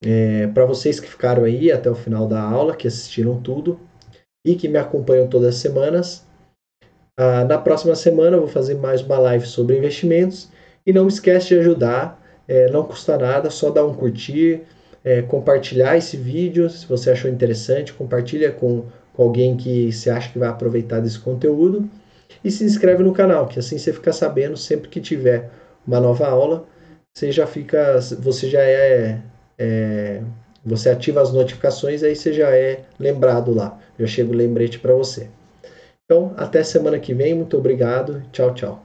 é, 0.04 0.48
para 0.48 0.66
vocês 0.66 1.00
que 1.00 1.08
ficaram 1.08 1.44
aí 1.44 1.72
até 1.72 1.88
o 1.88 1.94
final 1.94 2.28
da 2.28 2.42
aula, 2.42 2.76
que 2.76 2.88
assistiram 2.88 3.40
tudo. 3.40 3.80
e 4.44 4.56
que 4.56 4.68
me 4.68 4.80
acompanham 4.80 5.28
todas 5.28 5.50
as 5.50 5.56
semanas. 5.56 6.26
Ah, 7.16 7.46
na 7.46 7.60
próxima 7.60 7.94
semana 7.96 8.36
eu 8.36 8.42
vou 8.42 8.50
fazer 8.50 8.76
mais 8.76 9.02
uma 9.02 9.20
live 9.20 9.46
sobre 9.46 9.78
investimentos. 9.78 10.50
E 10.88 10.92
não 10.92 11.08
esquece 11.08 11.50
de 11.50 11.60
ajudar, 11.60 12.20
é, 12.48 12.70
não 12.72 12.84
custa 12.84 13.16
nada, 13.18 13.52
só 13.52 13.70
dar 13.70 13.86
um 13.86 13.94
curtir, 13.94 14.62
é, 15.04 15.22
compartilhar 15.22 15.98
esse 15.98 16.18
vídeo 16.18 16.68
se 16.68 16.88
você 16.88 17.12
achou 17.12 17.30
interessante, 17.30 17.94
compartilha 17.94 18.52
com, 18.52 18.86
com 19.14 19.24
alguém 19.24 19.56
que 19.56 19.92
você 19.92 20.10
acha 20.10 20.32
que 20.32 20.40
vai 20.40 20.50
aproveitar 20.50 21.00
desse 21.00 21.20
conteúdo 21.20 21.88
e 22.44 22.50
se 22.50 22.64
inscreve 22.64 23.04
no 23.04 23.14
canal, 23.14 23.48
que 23.48 23.60
assim 23.60 23.78
você 23.78 23.94
fica 23.94 24.12
sabendo 24.12 24.58
sempre 24.58 24.90
que 24.90 25.00
tiver 25.00 25.52
uma 25.88 26.00
nova 26.00 26.28
aula, 26.28 26.66
você 27.16 27.32
já 27.32 27.48
fica, 27.48 28.00
você 28.20 28.50
já 28.50 28.62
é, 28.62 29.22
é 29.58 30.22
você 30.66 30.90
ativa 30.90 31.22
as 31.22 31.32
notificações, 31.32 32.04
aí 32.04 32.16
você 32.16 32.34
já 32.34 32.50
é 32.56 32.86
lembrado 33.00 33.54
lá, 33.54 33.80
já 34.00 34.08
chega 34.08 34.32
o 34.32 34.36
lembrete 34.36 34.80
para 34.80 34.94
você. 34.94 35.30
Então, 36.06 36.34
até 36.38 36.64
semana 36.64 37.00
que 37.00 37.14
vem, 37.14 37.36
muito 37.36 37.58
obrigado, 37.58 38.24
tchau, 38.32 38.54
tchau. 38.54 38.85